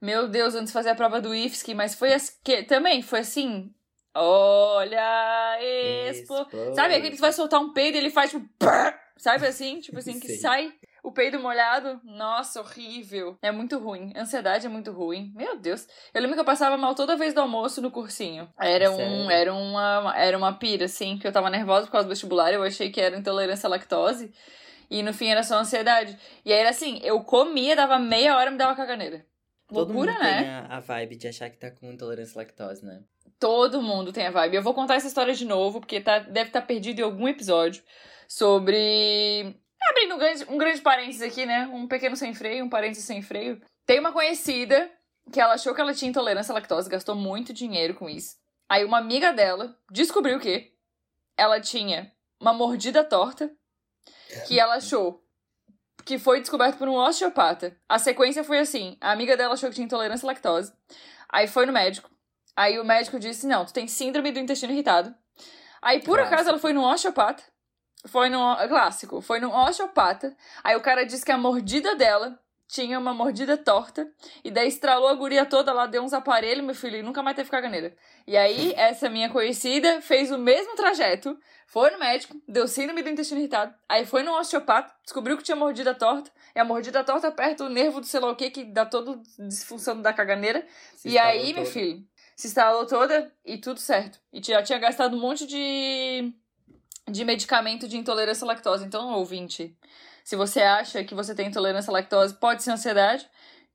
Meu 0.00 0.28
Deus, 0.28 0.54
antes 0.54 0.68
de 0.68 0.72
fazer 0.72 0.90
a 0.90 0.94
prova 0.94 1.20
do 1.20 1.34
IFSC, 1.34 1.74
mas 1.74 1.94
foi 1.94 2.12
as 2.12 2.30
que 2.30 2.62
também 2.62 3.02
foi 3.02 3.20
assim. 3.20 3.72
Olha, 4.14 5.58
explo... 6.10 6.42
Explode. 6.42 6.74
Sabe 6.74 6.94
aquele 6.94 7.10
que 7.10 7.16
tu 7.16 7.20
vai 7.20 7.32
soltar 7.32 7.60
um 7.60 7.72
peido 7.72 7.96
e 7.96 7.98
ele 7.98 8.10
faz 8.10 8.30
tipo. 8.30 8.48
Sabe 9.16 9.46
assim? 9.46 9.80
Tipo 9.80 9.98
assim, 9.98 10.18
que 10.20 10.28
Sei. 10.28 10.36
sai 10.36 10.72
o 11.02 11.12
peido 11.12 11.38
molhado. 11.38 12.00
Nossa, 12.04 12.60
horrível. 12.60 13.38
É 13.42 13.50
muito 13.50 13.78
ruim. 13.78 14.12
Ansiedade 14.16 14.66
é 14.66 14.68
muito 14.68 14.90
ruim. 14.92 15.32
Meu 15.34 15.56
Deus. 15.56 15.86
Eu 16.12 16.20
lembro 16.20 16.34
que 16.34 16.40
eu 16.40 16.44
passava 16.44 16.76
mal 16.76 16.94
toda 16.94 17.16
vez 17.16 17.34
do 17.34 17.40
almoço 17.40 17.80
no 17.80 17.90
cursinho. 17.90 18.48
Era, 18.58 18.90
um, 18.90 18.96
Sério? 18.96 19.30
era, 19.30 19.54
uma, 19.54 20.14
era 20.16 20.38
uma 20.38 20.52
pira, 20.52 20.86
assim, 20.86 21.18
que 21.18 21.26
eu 21.26 21.32
tava 21.32 21.50
nervosa 21.50 21.86
por 21.86 21.92
causa 21.92 22.06
do 22.06 22.10
vestibular. 22.10 22.52
Eu 22.52 22.62
achei 22.62 22.90
que 22.90 23.00
era 23.00 23.16
intolerância 23.16 23.66
à 23.66 23.70
lactose. 23.70 24.32
E 24.90 25.02
no 25.02 25.12
fim 25.12 25.28
era 25.28 25.42
só 25.42 25.56
ansiedade. 25.58 26.18
E 26.44 26.52
aí 26.52 26.58
era 26.58 26.70
assim, 26.70 26.98
eu 27.02 27.20
comia, 27.20 27.76
dava 27.76 27.98
meia 27.98 28.36
hora 28.36 28.48
e 28.48 28.52
me 28.52 28.58
dava 28.58 28.74
caganeira. 28.74 29.24
Todo 29.68 29.92
loucura, 29.92 30.12
mundo 30.12 30.22
né? 30.22 30.42
tem 30.42 30.48
a, 30.48 30.76
a 30.76 30.80
vibe 30.80 31.16
de 31.16 31.28
achar 31.28 31.50
que 31.50 31.58
tá 31.58 31.70
com 31.70 31.92
intolerância 31.92 32.34
à 32.34 32.38
lactose, 32.38 32.84
né? 32.84 33.02
Todo 33.38 33.82
mundo 33.82 34.12
tem 34.12 34.26
a 34.26 34.30
vibe. 34.30 34.56
Eu 34.56 34.62
vou 34.62 34.72
contar 34.72 34.94
essa 34.94 35.06
história 35.06 35.34
de 35.34 35.44
novo, 35.44 35.78
porque 35.80 36.00
tá, 36.00 36.18
deve 36.18 36.48
estar 36.48 36.62
perdido 36.62 37.00
em 37.00 37.04
algum 37.04 37.28
episódio. 37.28 37.82
Sobre. 38.26 39.54
Abrindo 39.90 40.14
um 40.14 40.18
grande, 40.18 40.44
um 40.48 40.58
grande 40.58 40.80
parênteses 40.80 41.22
aqui, 41.22 41.46
né? 41.46 41.66
Um 41.72 41.86
pequeno 41.86 42.16
sem 42.16 42.34
freio, 42.34 42.64
um 42.64 42.68
parênteses 42.68 43.04
sem 43.04 43.22
freio. 43.22 43.60
Tem 43.86 43.98
uma 43.98 44.12
conhecida 44.12 44.90
que 45.32 45.40
ela 45.40 45.54
achou 45.54 45.74
que 45.74 45.80
ela 45.80 45.94
tinha 45.94 46.08
intolerância 46.08 46.52
à 46.52 46.54
lactose, 46.54 46.90
gastou 46.90 47.14
muito 47.14 47.52
dinheiro 47.52 47.94
com 47.94 48.08
isso. 48.08 48.36
Aí 48.68 48.84
uma 48.84 48.98
amiga 48.98 49.32
dela 49.32 49.76
descobriu 49.90 50.38
que 50.38 50.72
ela 51.36 51.60
tinha 51.60 52.12
uma 52.40 52.52
mordida 52.52 53.02
torta, 53.02 53.50
que 54.46 54.60
ela 54.60 54.74
achou 54.74 55.24
que 56.04 56.18
foi 56.18 56.40
descoberto 56.40 56.78
por 56.78 56.88
um 56.88 56.94
osteopata. 56.94 57.76
A 57.88 57.98
sequência 57.98 58.44
foi 58.44 58.58
assim: 58.58 58.96
a 59.00 59.12
amiga 59.12 59.36
dela 59.36 59.54
achou 59.54 59.68
que 59.68 59.74
tinha 59.74 59.84
intolerância 59.84 60.26
à 60.26 60.28
lactose. 60.28 60.72
Aí 61.28 61.46
foi 61.46 61.66
no 61.66 61.72
médico. 61.72 62.10
Aí 62.56 62.78
o 62.78 62.84
médico 62.84 63.18
disse: 63.18 63.46
Não, 63.46 63.64
tu 63.64 63.72
tem 63.72 63.86
síndrome 63.86 64.32
do 64.32 64.38
intestino 64.38 64.72
irritado. 64.72 65.14
Aí, 65.80 66.00
por 66.00 66.16
Clássico. 66.16 66.34
acaso, 66.34 66.48
ela 66.48 66.58
foi 66.58 66.72
no 66.72 66.84
osteopata. 66.84 67.42
Foi 68.06 68.28
no. 68.28 68.56
Clássico. 68.68 69.20
Foi 69.20 69.40
no 69.40 69.54
osteopata. 69.54 70.36
Aí 70.62 70.76
o 70.76 70.80
cara 70.80 71.04
disse 71.04 71.24
que 71.24 71.32
a 71.32 71.38
mordida 71.38 71.94
dela 71.96 72.38
tinha 72.68 72.98
uma 72.98 73.14
mordida 73.14 73.56
torta. 73.56 74.06
E 74.44 74.50
daí 74.50 74.68
estralou 74.68 75.08
a 75.08 75.14
guria 75.14 75.46
toda 75.46 75.72
lá, 75.72 75.86
deu 75.86 76.02
uns 76.02 76.12
aparelhos, 76.12 76.64
meu 76.64 76.74
filho, 76.74 76.98
e 76.98 77.02
nunca 77.02 77.22
mais 77.22 77.34
teve 77.34 77.50
caganeira. 77.50 77.96
E 78.26 78.36
aí, 78.36 78.74
essa 78.76 79.08
minha 79.08 79.30
conhecida 79.30 80.02
fez 80.02 80.30
o 80.30 80.38
mesmo 80.38 80.76
trajeto. 80.76 81.36
Foi 81.66 81.90
no 81.90 81.98
médico, 81.98 82.40
deu 82.46 82.68
síndrome 82.68 83.02
do 83.02 83.08
intestino 83.08 83.40
irritado. 83.40 83.74
Aí 83.88 84.06
foi 84.06 84.22
no 84.22 84.32
osteopata, 84.38 84.94
descobriu 85.02 85.36
que 85.36 85.42
tinha 85.42 85.56
mordida 85.56 85.94
torta. 85.94 86.30
E 86.54 86.60
a 86.60 86.64
mordida 86.64 87.02
torta 87.02 87.28
aperta 87.28 87.64
o 87.64 87.68
nervo 87.68 88.00
do 88.00 88.06
sei 88.06 88.20
lá 88.20 88.30
o 88.30 88.36
que, 88.36 88.50
que 88.50 88.64
dá 88.64 88.84
toda 88.86 89.20
disfunção 89.38 90.00
da 90.00 90.12
caganeira. 90.12 90.64
Se 90.94 91.08
e 91.08 91.18
aí, 91.18 91.52
meu 91.52 91.64
todo. 91.64 91.72
filho, 91.72 92.04
se 92.36 92.46
instalou 92.46 92.86
toda 92.86 93.32
e 93.44 93.58
tudo 93.58 93.80
certo. 93.80 94.18
E 94.32 94.42
já 94.42 94.62
tinha 94.62 94.78
gastado 94.78 95.16
um 95.16 95.20
monte 95.20 95.46
de, 95.46 96.32
de 97.10 97.24
medicamento 97.24 97.86
de 97.88 97.96
intolerância 97.96 98.44
à 98.44 98.48
lactose. 98.48 98.84
Então, 98.84 99.12
ouvinte, 99.14 99.76
se 100.24 100.36
você 100.36 100.60
acha 100.60 101.02
que 101.04 101.14
você 101.14 101.34
tem 101.34 101.48
intolerância 101.48 101.90
à 101.90 101.92
lactose, 101.94 102.34
pode 102.34 102.62
ser 102.62 102.70
ansiedade 102.72 103.28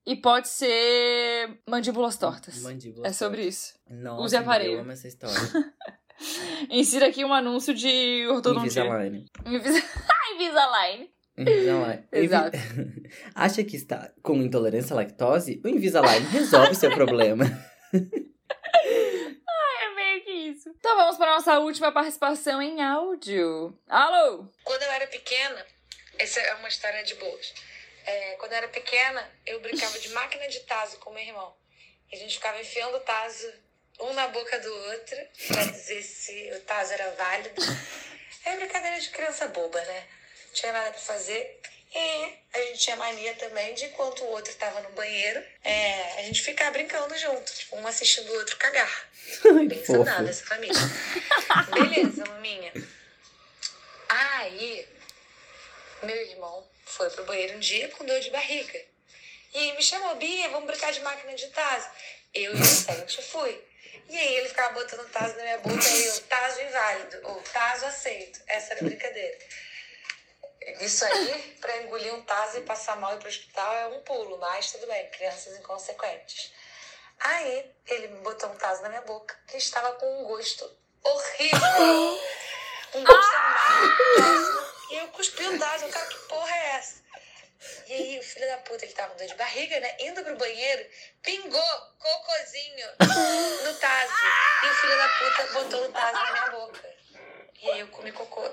e 0.06 0.16
pode 0.16 0.48
ser 0.50 1.60
mandíbulas 1.70 2.18
tortas. 2.18 2.62
Mandíbula. 2.62 3.08
É 3.08 3.14
sobre 3.14 3.44
isso. 3.46 3.74
Nossa, 3.90 4.24
Use 4.24 4.36
aparelho. 4.36 4.74
Eu 4.74 4.80
amo 4.82 4.92
essa 4.92 5.08
história. 5.08 5.36
Insira 6.70 7.08
aqui 7.08 7.26
um 7.26 7.34
anúncio 7.34 7.74
de 7.74 8.26
ortodontia. 8.30 8.84
Invisalign. 8.84 9.26
Invisa- 9.46 9.84
Invisalign. 10.36 11.10
Invisalign. 11.38 12.04
Exato. 12.12 12.58
Acha 13.34 13.64
que 13.64 13.76
está 13.76 14.12
com 14.22 14.36
intolerância 14.38 14.94
à 14.94 14.98
lactose? 14.98 15.60
O 15.64 15.68
Invisalign 15.68 16.24
resolve 16.28 16.76
seu 16.76 16.92
problema. 16.94 17.46
Isso. 20.54 20.70
Então 20.70 20.96
vamos 20.96 21.18
para 21.18 21.34
nossa 21.34 21.58
última 21.60 21.92
participação 21.92 22.62
em 22.62 22.82
áudio. 22.82 23.76
Alô? 23.88 24.48
Quando 24.64 24.84
eu 24.84 24.92
era 24.92 25.08
pequena, 25.08 25.66
essa 26.20 26.40
é 26.40 26.54
uma 26.56 26.68
história 26.68 27.04
de 27.04 27.16
boas. 27.16 27.54
É, 28.06 28.36
quando 28.36 28.52
eu 28.52 28.58
era 28.60 28.68
pequena, 28.68 29.32
eu 29.48 29.60
brincava 29.62 29.98
de 29.98 30.10
máquina 30.10 30.48
de 30.48 30.60
taso 30.62 30.98
com 30.98 31.12
meu 31.12 31.24
irmão. 31.24 31.56
E 32.12 32.16
a 32.16 32.20
gente 32.20 32.36
ficava 32.36 32.62
enfiando 32.62 32.98
o 32.98 33.00
taso 33.00 33.52
um 34.00 34.14
na 34.14 34.28
boca 34.28 34.60
do 34.60 34.74
outro 34.92 35.18
pra 35.48 35.64
dizer 35.64 36.04
se 36.04 36.52
o 36.56 36.62
taso 36.62 36.94
era 36.94 37.12
válido. 37.12 37.62
É 38.46 38.56
brincadeira 38.56 39.00
de 39.00 39.10
criança 39.10 39.48
boba, 39.48 39.82
né? 39.82 40.08
Não 40.48 40.54
tinha 40.54 40.72
nada 40.72 40.92
pra 40.92 41.00
fazer. 41.00 41.62
E 41.96 42.34
a 42.54 42.62
gente 42.66 42.80
tinha 42.80 42.96
mania 42.96 43.36
também 43.36 43.74
de 43.76 43.86
enquanto 43.86 44.24
o 44.24 44.28
outro 44.28 44.54
tava 44.56 44.82
no 44.82 44.90
banheiro, 44.92 45.44
é, 45.64 46.20
a 46.20 46.22
gente 46.24 46.42
ficar 46.42 46.72
brincando 46.72 47.16
junto, 47.18 47.54
tipo, 47.54 47.76
um 47.76 47.86
assistindo 47.86 48.32
o 48.32 48.36
outro 48.36 48.58
cagar. 48.58 49.10
Bem 49.68 49.86
saudável 49.86 50.28
essa 50.28 50.46
família. 50.46 50.80
Beleza, 51.72 52.26
maminha. 52.26 52.74
Aí, 54.10 54.88
meu 56.02 56.16
irmão 56.16 56.68
foi 56.86 57.10
pro 57.12 57.26
banheiro 57.26 57.56
um 57.58 57.60
dia 57.60 57.88
com 57.90 58.06
dor 58.06 58.20
de 58.20 58.32
barriga. 58.32 58.82
E 59.54 59.74
me 59.74 59.84
chamou, 59.84 60.16
Bia, 60.16 60.50
vamos 60.50 60.66
brincar 60.66 60.92
de 60.92 61.00
máquina 61.02 61.36
de 61.36 61.48
taso. 61.50 61.88
Eu 62.34 62.56
inocente 62.56 63.22
fui. 63.22 63.62
E 64.10 64.18
aí 64.18 64.36
ele 64.36 64.50
ficava 64.50 64.74
botando 64.74 65.08
taso 65.10 65.36
na 65.38 65.44
minha 65.44 65.58
boca 65.60 65.88
e 65.88 66.06
eu, 66.06 66.20
taso 66.22 66.62
inválido, 66.62 67.20
ou 67.24 67.42
taso 67.54 67.86
aceito. 67.86 68.40
Essa 68.48 68.74
era 68.74 68.82
a 68.82 68.84
brincadeira. 68.84 69.38
Isso 70.80 71.06
aí, 71.06 71.58
pra 71.60 71.78
engolir 71.82 72.14
um 72.14 72.22
taso 72.24 72.58
e 72.58 72.62
passar 72.62 72.98
mal 72.98 73.14
e 73.14 73.16
ir 73.16 73.20
pro 73.20 73.30
hospital 73.30 73.74
é 73.76 73.88
um 73.88 74.02
pulo, 74.02 74.38
mas 74.38 74.72
tudo 74.72 74.88
bem, 74.88 75.10
crianças 75.10 75.58
inconsequentes. 75.58 76.54
Aí 77.20 77.72
ele 77.88 78.08
me 78.08 78.20
botou 78.20 78.50
um 78.50 78.56
taso 78.56 78.82
na 78.82 78.90
minha 78.90 79.02
boca 79.02 79.36
que 79.48 79.58
estava 79.58 79.94
com 79.94 80.22
um 80.22 80.26
gosto 80.26 80.70
horrível. 81.04 82.20
Um 82.96 83.04
gosto 83.04 83.32
péssimo. 84.16 84.74
E 84.92 84.98
eu 84.98 85.08
cuspi 85.08 85.44
o 85.46 85.60
taso, 85.60 85.86
eu, 85.86 85.90
cara, 85.90 86.06
que 86.06 86.18
porra 86.28 86.56
é 86.56 86.76
essa? 86.76 87.04
E 87.88 87.94
aí 87.94 88.20
o 88.20 88.24
filho 88.24 88.48
da 88.48 88.58
puta, 88.58 88.86
ele 88.86 88.94
tava 88.94 89.12
com 89.12 89.18
dor 89.18 89.28
de 89.28 89.36
barriga, 89.36 89.80
né? 89.80 89.96
Indo 90.00 90.24
pro 90.24 90.36
banheiro, 90.36 90.86
pingou 91.22 91.64
cocôzinho 91.98 92.88
no 93.64 93.74
taso. 93.76 94.14
E 94.64 94.68
o 94.68 94.74
filho 94.74 94.98
da 94.98 95.10
puta 95.10 95.54
botou 95.54 95.86
o 95.86 95.92
taso 95.92 96.14
na 96.14 96.32
minha 96.32 96.50
boca. 96.52 96.94
E 97.62 97.72
aí 97.72 97.80
eu 97.80 97.88
comi 97.88 98.12
cocô. 98.12 98.44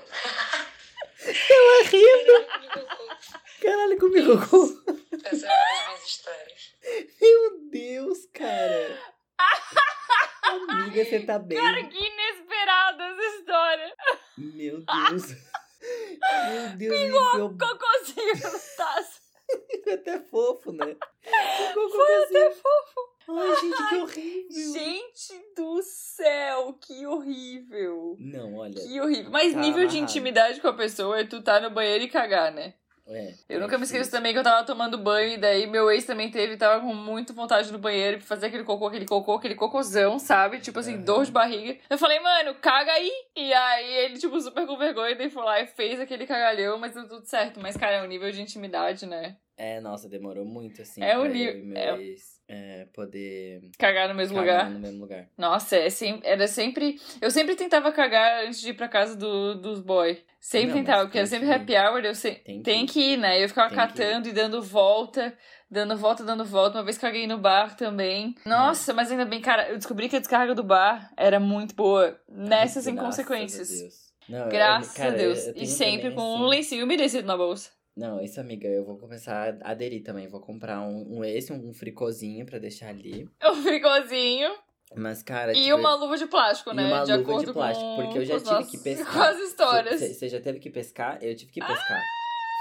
É 1.23 1.79
horrível. 1.79 2.35
Eu 2.35 2.47
comi 2.47 2.69
cocô. 2.69 3.15
Essa 4.15 5.45
é 5.47 5.49
uma 5.49 5.63
das 5.63 5.85
minhas 5.87 6.05
histórias. 6.05 6.75
Meu 7.21 7.69
Deus, 7.69 8.25
cara. 8.33 8.99
Amiga, 10.69 11.05
você 11.05 11.19
tá 11.21 11.39
bem? 11.39 11.57
Cara, 11.57 11.83
que 11.85 11.97
inesperada 11.97 13.03
essa 13.05 13.37
história. 13.37 13.95
Meu 14.37 14.79
Deus. 14.81 15.27
Meu 16.49 16.77
Deus, 16.77 16.95
Pingou, 16.99 17.57
Cocôzinho 17.57 18.35
no 18.35 18.59
taço. 18.77 19.21
Foi 19.83 19.93
até 19.93 20.19
fofo, 20.19 20.71
né? 20.71 20.95
Ficou 21.67 21.89
Foi 21.89 22.15
até 22.23 22.51
fofo. 22.51 23.11
Ai, 23.29 23.55
gente, 23.61 23.89
que 23.89 23.95
horrível. 23.95 24.73
Gente 24.73 25.53
do 25.55 25.81
céu, 25.83 26.73
que 26.81 27.05
horrível. 27.05 28.15
Não, 28.19 28.55
olha. 28.57 28.73
Que 28.75 28.99
horrível. 28.99 29.31
Mas 29.31 29.53
Tá 29.53 29.59
nível 29.59 29.87
de 29.87 29.97
amarrado. 29.97 30.11
intimidade 30.11 30.61
com 30.61 30.67
a 30.67 30.73
pessoa 30.73 31.19
é 31.19 31.23
tu 31.25 31.41
tá 31.41 31.59
no 31.59 31.69
banheiro 31.71 32.03
e 32.03 32.09
cagar, 32.09 32.51
né? 32.51 32.73
É, 33.13 33.33
Eu 33.49 33.57
é 33.57 33.59
nunca 33.59 33.77
me 33.77 33.83
esqueço 33.83 34.09
também 34.09 34.31
que 34.33 34.39
eu 34.39 34.43
tava 34.43 34.65
tomando 34.65 34.97
banho 34.97 35.33
e 35.33 35.37
daí 35.37 35.67
meu 35.67 35.91
ex 35.91 36.05
também 36.05 36.31
teve, 36.31 36.55
tava 36.57 36.79
com 36.81 36.93
muito 36.93 37.33
vontade 37.33 37.71
no 37.71 37.77
banheiro 37.77 38.17
pra 38.17 38.25
fazer 38.27 38.47
aquele 38.47 38.63
cocô, 38.63 38.87
aquele 38.87 39.05
cocô, 39.05 39.33
aquele 39.33 39.55
cocôzão, 39.55 40.17
sabe? 40.17 40.59
Tipo 40.59 40.79
assim, 40.79 40.95
Aham. 40.95 41.03
dor 41.03 41.25
de 41.25 41.31
barriga. 41.31 41.77
Eu 41.89 41.97
falei, 41.97 42.19
mano, 42.19 42.55
caga 42.55 42.91
aí. 42.93 43.11
E 43.35 43.53
aí 43.53 43.93
ele, 44.05 44.17
tipo, 44.17 44.39
super 44.39 44.65
com 44.65 44.77
vergonha, 44.77 45.15
daí 45.15 45.29
foi 45.29 45.43
lá 45.43 45.59
e 45.61 45.67
fez 45.67 45.99
aquele 45.99 46.25
cagalhão, 46.25 46.77
mas 46.77 46.93
deu 46.93 47.07
tudo 47.07 47.25
certo. 47.25 47.59
Mas, 47.59 47.75
cara, 47.77 47.97
é 47.97 48.03
um 48.03 48.07
nível 48.07 48.31
de 48.31 48.41
intimidade, 48.41 49.05
né? 49.05 49.37
É, 49.57 49.79
nossa, 49.79 50.09
demorou 50.09 50.43
muito, 50.45 50.81
assim, 50.81 51.03
É 51.03 51.17
o 51.17 51.21
pra 51.21 51.29
nível- 51.29 51.77
é- 51.77 52.15
é, 52.53 52.85
poder 52.93 53.61
Cagar 53.79 54.09
no 54.09 54.15
mesmo 54.15 54.35
cagar 54.37 54.65
lugar. 54.65 54.69
no 54.73 54.79
mesmo 54.79 55.01
lugar. 55.01 55.27
Nossa, 55.37 55.77
é 55.77 55.89
sem- 55.89 56.19
era 56.23 56.47
sempre. 56.47 56.99
Eu 57.21 57.31
sempre 57.31 57.55
tentava 57.55 57.91
cagar 57.91 58.45
antes 58.45 58.59
de 58.61 58.69
ir 58.71 58.73
pra 58.73 58.89
casa 58.89 59.15
do, 59.15 59.55
dos 59.55 59.79
boy. 59.79 60.21
Sempre 60.39 60.69
Não, 60.69 60.73
tentava, 60.79 61.03
porque 61.03 61.17
era 61.19 61.27
sempre 61.27 61.47
que 61.47 61.53
happy 61.53 61.75
hour, 61.77 62.03
eu 62.03 62.15
se... 62.15 62.31
Tem 62.31 62.57
que 62.57 62.63
tem 62.63 62.83
ir. 62.83 62.87
que 62.87 62.99
ir, 63.13 63.17
né? 63.17 63.41
Eu 63.43 63.47
ficava 63.47 63.69
Tem 63.69 63.77
catando 63.77 64.27
e 64.27 64.31
dando 64.33 64.61
volta, 64.61 65.33
dando 65.69 65.95
volta, 65.95 66.23
dando 66.23 66.43
volta. 66.43 66.79
Uma 66.79 66.83
vez 66.83 66.97
caguei 66.97 67.27
no 67.27 67.37
bar 67.37 67.75
também. 67.77 68.35
Nossa, 68.45 68.91
mas 68.93 69.11
ainda 69.11 69.23
bem, 69.23 69.39
cara, 69.39 69.69
eu 69.69 69.77
descobri 69.77 70.09
que 70.09 70.15
a 70.15 70.19
descarga 70.19 70.53
do 70.55 70.63
bar 70.63 71.11
era 71.15 71.39
muito 71.39 71.75
boa 71.75 72.19
nessas 72.27 72.87
Ai, 72.87 72.93
inconsequências. 72.93 73.69
Graças 73.69 73.79
a 73.79 73.83
Deus. 73.83 74.11
Não, 74.29 74.39
eu- 74.45 74.49
Graças 74.49 74.93
cara, 74.97 75.09
a 75.11 75.15
Deus. 75.15 75.39
eu- 75.47 75.53
eu 75.53 75.63
e 75.63 75.67
sempre 75.67 76.01
também, 76.09 76.15
com 76.15 76.23
um 76.23 76.35
assim, 76.37 76.49
lencinho 76.49 76.85
umedecido 76.85 77.27
na 77.27 77.37
bolsa. 77.37 77.69
Não, 77.95 78.21
isso, 78.21 78.39
amiga, 78.39 78.67
eu 78.67 78.85
vou 78.85 78.97
começar 78.97 79.57
a 79.61 79.71
aderir 79.71 80.03
também. 80.03 80.27
Vou 80.27 80.39
comprar 80.39 80.81
um, 80.81 81.17
um 81.19 81.25
esse, 81.25 81.51
um 81.51 81.73
fricozinho 81.73 82.45
pra 82.45 82.57
deixar 82.57 82.89
ali. 82.89 83.27
Um 83.43 83.55
frigozinho 83.61 84.49
Mas, 84.95 85.21
cara, 85.21 85.51
e 85.53 85.63
tipo, 85.63 85.75
uma 85.75 85.93
luva 85.95 86.17
de 86.17 86.25
plástico, 86.25 86.71
e 86.71 86.73
né? 86.75 86.85
uma 86.87 87.03
de 87.03 87.11
luva 87.11 87.23
acordo 87.23 87.45
de 87.47 87.53
plástico, 87.53 87.85
com, 87.89 87.95
porque 88.01 88.17
eu 88.19 88.25
já 88.25 88.39
tive 88.39 88.71
que 88.71 88.77
pescar. 88.83 89.13
Com 89.13 89.21
as 89.21 89.39
histórias. 89.39 89.99
Você 90.01 90.29
já 90.29 90.39
teve 90.41 90.59
que 90.59 90.69
pescar? 90.69 91.17
Eu 91.21 91.35
tive 91.35 91.51
que 91.51 91.59
pescar. 91.59 92.01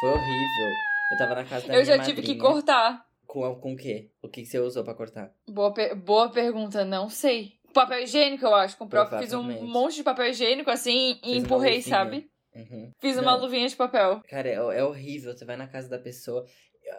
Foi 0.01 0.11
horrível. 0.11 0.71
Eu 1.13 1.19
tava 1.19 1.35
na 1.35 1.45
casa 1.45 1.67
da 1.67 1.75
eu 1.75 1.83
minha 1.83 1.97
já 1.97 2.05
tive 2.05 2.23
que 2.23 2.37
cortar. 2.37 3.07
Com, 3.27 3.55
com 3.57 3.75
o 3.75 3.77
quê? 3.77 4.11
O 4.23 4.29
que 4.29 4.45
você 4.45 4.59
usou 4.59 4.83
pra 4.83 4.95
cortar? 4.95 5.33
Boa, 5.49 5.73
per- 5.73 5.95
boa 5.95 6.29
pergunta, 6.31 6.85
não 6.85 7.09
sei. 7.09 7.53
Papel 7.73 8.03
higiênico, 8.03 8.45
eu 8.45 8.55
acho. 8.55 8.77
Com 8.77 8.85
o 8.85 8.89
próprio, 8.89 9.21
fiz 9.21 9.33
um 9.33 9.43
monte 9.67 9.97
de 9.97 10.03
papel 10.03 10.27
higiênico 10.27 10.71
assim 10.71 11.19
e 11.23 11.31
Fez 11.33 11.45
empurrei, 11.45 11.81
sabe? 11.83 12.29
Uhum. 12.55 12.91
Fiz 12.99 13.17
uma 13.17 13.33
Não. 13.37 13.41
luvinha 13.41 13.69
de 13.69 13.77
papel. 13.77 14.21
Cara, 14.29 14.49
é, 14.49 14.55
é 14.55 14.85
horrível. 14.85 15.33
Você 15.37 15.45
vai 15.45 15.57
na 15.57 15.67
casa 15.69 15.89
da 15.89 15.99
pessoa. 15.99 16.45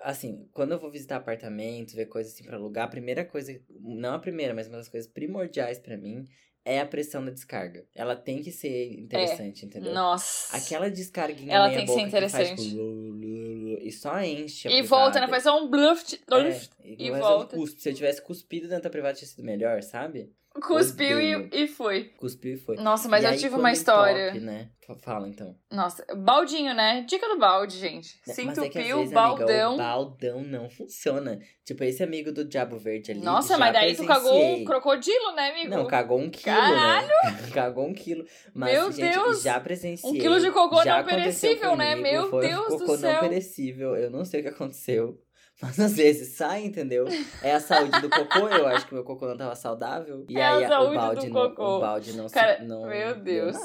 Assim, 0.03 0.47
quando 0.53 0.71
eu 0.71 0.79
vou 0.79 0.89
visitar 0.91 1.17
apartamento, 1.17 1.95
ver 1.95 2.05
coisas 2.05 2.33
assim 2.33 2.43
pra 2.45 2.55
alugar, 2.55 2.85
a 2.85 2.89
primeira 2.89 3.25
coisa, 3.25 3.59
não 3.81 4.13
a 4.13 4.19
primeira, 4.19 4.53
mas 4.53 4.67
uma 4.67 4.77
das 4.77 4.87
coisas 4.87 5.09
primordiais 5.11 5.79
pra 5.79 5.97
mim 5.97 6.25
é 6.63 6.79
a 6.79 6.85
pressão 6.85 7.25
da 7.25 7.31
descarga. 7.31 7.83
Ela 7.95 8.15
tem 8.15 8.41
que 8.41 8.51
ser 8.51 8.93
interessante, 8.93 9.65
entendeu? 9.65 9.93
Nossa. 9.93 10.55
Aquela 10.55 10.89
descarguinha 10.89 11.53
Ela 11.53 11.69
tem 11.69 11.81
que 11.85 11.87
ser 11.87 11.93
faz, 11.95 12.07
interessante. 12.07 12.61
tipo, 12.63 12.75
lu, 12.75 13.09
lu, 13.09 13.53
lu, 13.71 13.77
e 13.81 13.91
só 13.91 14.21
enche 14.21 14.67
a 14.67 14.71
E 14.71 14.81
volta, 14.83 15.19
né? 15.19 15.25
privada. 15.25 15.31
Faz 15.31 15.43
só 15.43 15.61
um 15.61 15.69
bluff. 15.69 16.19
bluff 16.27 16.69
É, 16.79 16.95
e 16.97 17.11
mas 17.11 17.19
volta. 17.19 17.55
Eu 17.55 17.59
cuspo. 17.59 17.81
Se 17.81 17.89
eu 17.89 17.93
tivesse 17.95 18.21
cuspido 18.21 18.67
dentro 18.69 18.83
da 18.83 18.89
privada, 18.91 19.15
tinha 19.17 19.27
sido 19.27 19.43
melhor, 19.43 19.81
sabe? 19.81 20.31
Cuspiu 20.59 21.19
e, 21.21 21.49
e 21.53 21.67
foi. 21.67 22.05
Cuspiu 22.17 22.53
e 22.55 22.57
foi. 22.57 22.75
Nossa, 22.75 23.07
mas 23.07 23.23
E 23.23 23.27
eu 23.27 23.31
aí, 23.31 23.37
tive 23.37 23.55
uma 23.55 23.71
história. 23.71 24.29
entope, 24.31 24.39
né? 24.45 24.69
Fa- 24.85 24.95
Fala 24.97 25.29
então. 25.29 25.55
Nossa, 25.71 26.05
baldinho, 26.13 26.73
né? 26.73 27.05
Dica 27.07 27.25
do 27.29 27.39
balde, 27.39 27.77
gente. 27.77 28.19
Se 28.25 28.43
Mas 28.43 28.57
é 28.57 28.67
que 28.69 28.77
às 28.79 28.85
entupiu, 28.85 28.97
vezes, 28.97 29.15
amiga, 29.15 29.35
baldão. 29.45 29.73
o 29.75 29.77
baldão 29.77 30.43
não 30.43 30.69
funciona. 30.69 31.39
Tipo, 31.63 31.85
esse 31.85 32.03
amigo 32.03 32.33
do 32.33 32.43
Diabo 32.43 32.77
Verde 32.77 33.11
ali. 33.11 33.21
Nossa, 33.21 33.53
já 33.53 33.57
mas 33.59 33.71
daí 33.73 33.95
tu 33.95 34.05
cagou 34.05 34.29
presenciei. 34.31 34.61
um 34.61 34.65
crocodilo, 34.65 35.31
né, 35.35 35.51
amigo? 35.51 35.69
Não, 35.69 35.87
cagou 35.87 36.19
um 36.19 36.29
quilo, 36.29 36.43
Caralho! 36.57 37.07
né? 37.07 37.47
cagou 37.53 37.87
um 37.87 37.93
quilo. 37.93 38.25
Mas, 38.53 38.73
Meu 38.73 38.91
gente, 38.91 39.13
Deus! 39.13 39.41
já 39.41 39.57
presenciei. 39.57 40.11
Um 40.11 40.13
quilo 40.21 40.39
de 40.39 40.51
cocô 40.51 40.83
não 40.83 41.03
perecível, 41.05 41.77
né? 41.77 41.95
Meu 41.95 42.29
foi 42.29 42.45
um 42.47 42.49
Deus 42.49 42.67
do 42.67 42.79
cocô 42.79 42.97
céu. 42.97 43.13
não 43.13 43.19
perecível. 43.21 43.95
Eu 43.95 44.09
não 44.11 44.25
sei 44.25 44.41
o 44.41 44.43
que 44.43 44.49
aconteceu. 44.49 45.17
Mas 45.61 45.79
às 45.79 45.93
vezes 45.95 46.29
sai, 46.35 46.65
entendeu? 46.65 47.05
É 47.43 47.53
a 47.53 47.59
saúde 47.59 48.01
do 48.01 48.09
cocô. 48.09 48.47
Eu 48.49 48.65
acho 48.67 48.87
que 48.87 48.93
meu 48.95 49.03
cocô 49.03 49.27
não 49.27 49.37
tava 49.37 49.55
saudável. 49.55 50.25
E 50.27 50.37
É 50.37 50.43
aí 50.43 50.65
o 50.65 50.69
balde 50.95 51.29
não, 51.29 51.45
o 51.53 51.79
balde 51.79 52.13
não 52.13 52.27
Cara, 52.29 52.57
se, 52.57 52.63
não 52.65 52.87
meu 52.87 53.15
deu 53.15 53.51
Deus. 53.51 53.55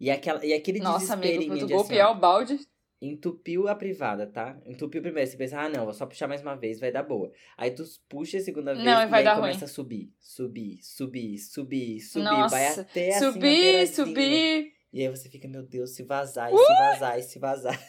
E, 0.00 0.10
aquela, 0.10 0.44
e 0.44 0.52
aquele 0.52 0.80
Nossa, 0.80 1.12
amigo, 1.14 1.28
desesperinho 1.38 1.60
tu 1.60 1.66
de 1.66 1.74
assim, 1.74 1.98
ó, 2.00 2.10
o 2.12 2.14
balde. 2.16 2.58
entupiu 3.00 3.68
a 3.68 3.74
privada, 3.74 4.26
tá? 4.26 4.58
Entupiu 4.66 5.00
primeiro, 5.00 5.30
você 5.30 5.36
pensa, 5.36 5.60
ah, 5.60 5.68
não, 5.68 5.84
vou 5.84 5.94
só 5.94 6.06
puxar 6.06 6.26
mais 6.26 6.42
uma 6.42 6.56
vez, 6.56 6.80
vai 6.80 6.90
dar 6.90 7.02
boa. 7.04 7.30
Aí 7.56 7.70
tu 7.70 7.84
puxa 8.08 8.38
a 8.38 8.40
segunda 8.40 8.74
vez 8.74 8.84
Não, 8.84 9.02
e 9.02 9.06
vai 9.06 9.24
aí 9.26 9.34
começa 9.36 9.58
ruim. 9.60 9.64
a 9.64 9.68
subir, 9.68 10.12
subir, 10.18 10.78
subir, 10.82 11.38
subir, 11.38 12.00
subir, 12.00 12.24
Nossa, 12.24 12.48
vai 12.56 12.66
até 12.66 13.10
assim, 13.16 13.26
subir, 13.26 13.40
beiradinha. 13.40 13.86
subir. 13.94 14.72
E 14.92 15.00
aí 15.02 15.08
você 15.08 15.28
fica, 15.28 15.46
meu 15.48 15.62
Deus, 15.62 15.90
se 15.94 16.02
vazar, 16.02 16.52
e 16.52 16.56
se 16.56 16.72
vazar, 16.74 17.18
e 17.18 17.22
se 17.22 17.38
vazar. 17.38 17.80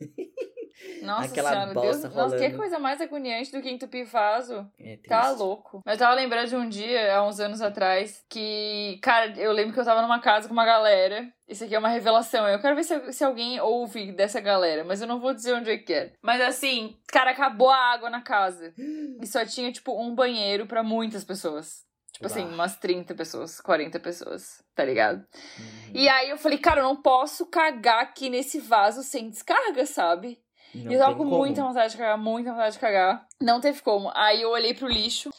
Nossa 1.02 1.30
Aquela 1.30 1.50
senhora, 1.50 1.72
Deus. 1.72 1.84
bosta 1.86 2.08
Nossa, 2.08 2.36
que 2.36 2.42
rolando. 2.42 2.58
coisa 2.58 2.78
mais 2.78 3.00
agoniante 3.00 3.52
do 3.52 3.60
que 3.62 3.70
entupir 3.70 4.06
vaso. 4.06 4.68
É. 4.78 4.98
Tá 5.06 5.30
louco. 5.30 5.82
Mas 5.84 5.94
eu 5.94 6.06
tava 6.06 6.14
lembrando 6.14 6.48
de 6.48 6.56
um 6.56 6.68
dia, 6.68 7.16
há 7.16 7.26
uns 7.26 7.38
anos 7.40 7.60
atrás, 7.60 8.24
que, 8.28 8.98
cara, 9.02 9.32
eu 9.38 9.52
lembro 9.52 9.72
que 9.72 9.80
eu 9.80 9.84
tava 9.84 10.02
numa 10.02 10.20
casa 10.20 10.48
com 10.48 10.54
uma 10.54 10.66
galera. 10.66 11.28
Isso 11.48 11.64
aqui 11.64 11.74
é 11.74 11.78
uma 11.78 11.88
revelação. 11.88 12.48
Eu 12.48 12.58
quero 12.58 12.74
ver 12.74 12.84
se, 12.84 13.12
se 13.12 13.22
alguém 13.24 13.60
ouve 13.60 14.10
dessa 14.12 14.40
galera, 14.40 14.84
mas 14.84 15.00
eu 15.00 15.06
não 15.06 15.20
vou 15.20 15.32
dizer 15.32 15.54
onde 15.54 15.70
é 15.70 15.78
que 15.78 15.92
é. 15.92 16.12
Mas 16.20 16.40
assim, 16.40 16.96
cara, 17.08 17.30
acabou 17.30 17.70
a 17.70 17.92
água 17.92 18.10
na 18.10 18.20
casa. 18.20 18.74
E 19.20 19.26
só 19.26 19.44
tinha, 19.44 19.70
tipo, 19.70 20.00
um 20.00 20.14
banheiro 20.14 20.66
pra 20.66 20.82
muitas 20.82 21.24
pessoas. 21.24 21.86
Tipo 22.12 22.26
assim, 22.28 22.46
umas 22.46 22.76
30 22.78 23.14
pessoas, 23.14 23.60
40 23.60 24.00
pessoas, 24.00 24.64
tá 24.74 24.82
ligado? 24.82 25.18
Uhum. 25.18 25.90
E 25.92 26.08
aí 26.08 26.30
eu 26.30 26.38
falei, 26.38 26.56
cara, 26.56 26.80
eu 26.80 26.84
não 26.84 26.96
posso 26.96 27.44
cagar 27.44 28.00
aqui 28.02 28.30
nesse 28.30 28.58
vaso 28.58 29.02
sem 29.02 29.28
descarga, 29.28 29.84
sabe? 29.84 30.38
Não 30.74 30.90
e 30.90 30.94
eu 30.94 31.00
tava 31.00 31.12
com 31.12 31.24
como. 31.24 31.36
muita 31.38 31.62
vontade 31.62 31.92
de 31.92 31.98
cagar, 31.98 32.18
muita 32.18 32.50
vontade 32.52 32.72
de 32.74 32.78
cagar. 32.78 33.26
Não 33.40 33.60
teve 33.60 33.80
como. 33.82 34.10
Aí 34.14 34.42
eu 34.42 34.50
olhei 34.50 34.74
pro 34.74 34.88
lixo. 34.88 35.30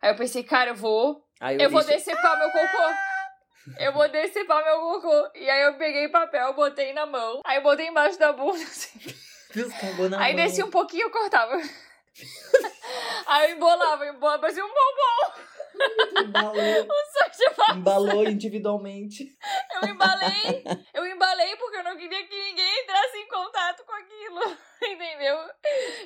Aí 0.00 0.10
eu 0.10 0.16
pensei, 0.16 0.42
cara, 0.42 0.70
eu 0.70 0.74
vou. 0.74 1.24
Aí 1.40 1.60
Eu 1.60 1.70
vou 1.70 1.84
decepar 1.84 2.38
meu 2.38 2.50
cocô. 2.50 2.94
Eu 3.78 3.92
vou 3.92 4.08
decepar 4.08 4.64
meu 4.64 4.80
cocô. 4.80 5.30
E 5.34 5.48
aí 5.48 5.62
eu 5.62 5.74
peguei 5.74 6.08
papel, 6.08 6.54
botei 6.54 6.92
na 6.92 7.06
mão. 7.06 7.40
Aí 7.44 7.58
eu 7.58 7.62
botei 7.62 7.86
embaixo 7.86 8.18
da 8.18 8.32
bunda. 8.32 8.62
assim. 8.62 8.98
Deus, 9.54 9.72
Aí 10.18 10.34
mão. 10.34 10.44
desci 10.44 10.62
um 10.62 10.70
pouquinho 10.70 11.02
e 11.02 11.04
eu 11.04 11.10
cortava. 11.10 11.54
aí 13.26 13.50
eu 13.50 13.56
embolava, 13.56 14.06
embolava, 14.06 14.40
parecia 14.40 14.64
um 14.64 14.68
bombom. 14.68 15.42
Embalou, 16.24 16.56
eu 16.56 17.76
embalou 17.76 18.24
individualmente. 18.24 19.36
Eu 19.82 19.88
embalei, 19.88 20.64
eu 20.94 21.06
embalei 21.06 21.56
porque 21.56 21.76
eu 21.76 21.84
não 21.84 21.96
queria 21.96 22.24
que 22.26 22.36
ninguém 22.38 22.82
entrasse 22.82 23.16
em 23.18 23.28
contato 23.28 23.84
com 23.84 23.92
aquilo, 23.92 24.56
entendeu? 24.82 25.36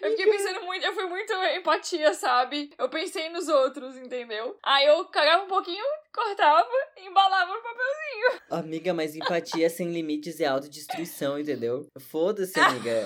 Eu 0.03 0.11
fiquei 0.11 0.27
pensando 0.31 0.63
muito, 0.63 0.85
eu 0.85 0.95
fui 0.95 1.07
muito 1.07 1.33
empatia, 1.57 2.15
sabe? 2.15 2.71
Eu 2.79 2.89
pensei 2.89 3.29
nos 3.29 3.49
outros, 3.49 3.97
entendeu? 3.97 4.57
Aí 4.63 4.87
eu 4.87 5.05
cagava 5.07 5.45
um 5.45 5.49
pouquinho, 5.49 5.85
cortava 6.15 6.69
e 6.97 7.07
embalava 7.07 7.53
no 7.55 7.61
papelzinho. 7.63 8.41
Amiga, 8.51 8.95
mas 8.95 9.15
empatia 9.15 9.69
sem 9.71 9.93
limites 9.93 10.41
é 10.41 10.47
autodestruição, 10.47 11.39
entendeu? 11.39 11.87
Foda-se, 12.11 12.59
amiga. 12.59 13.05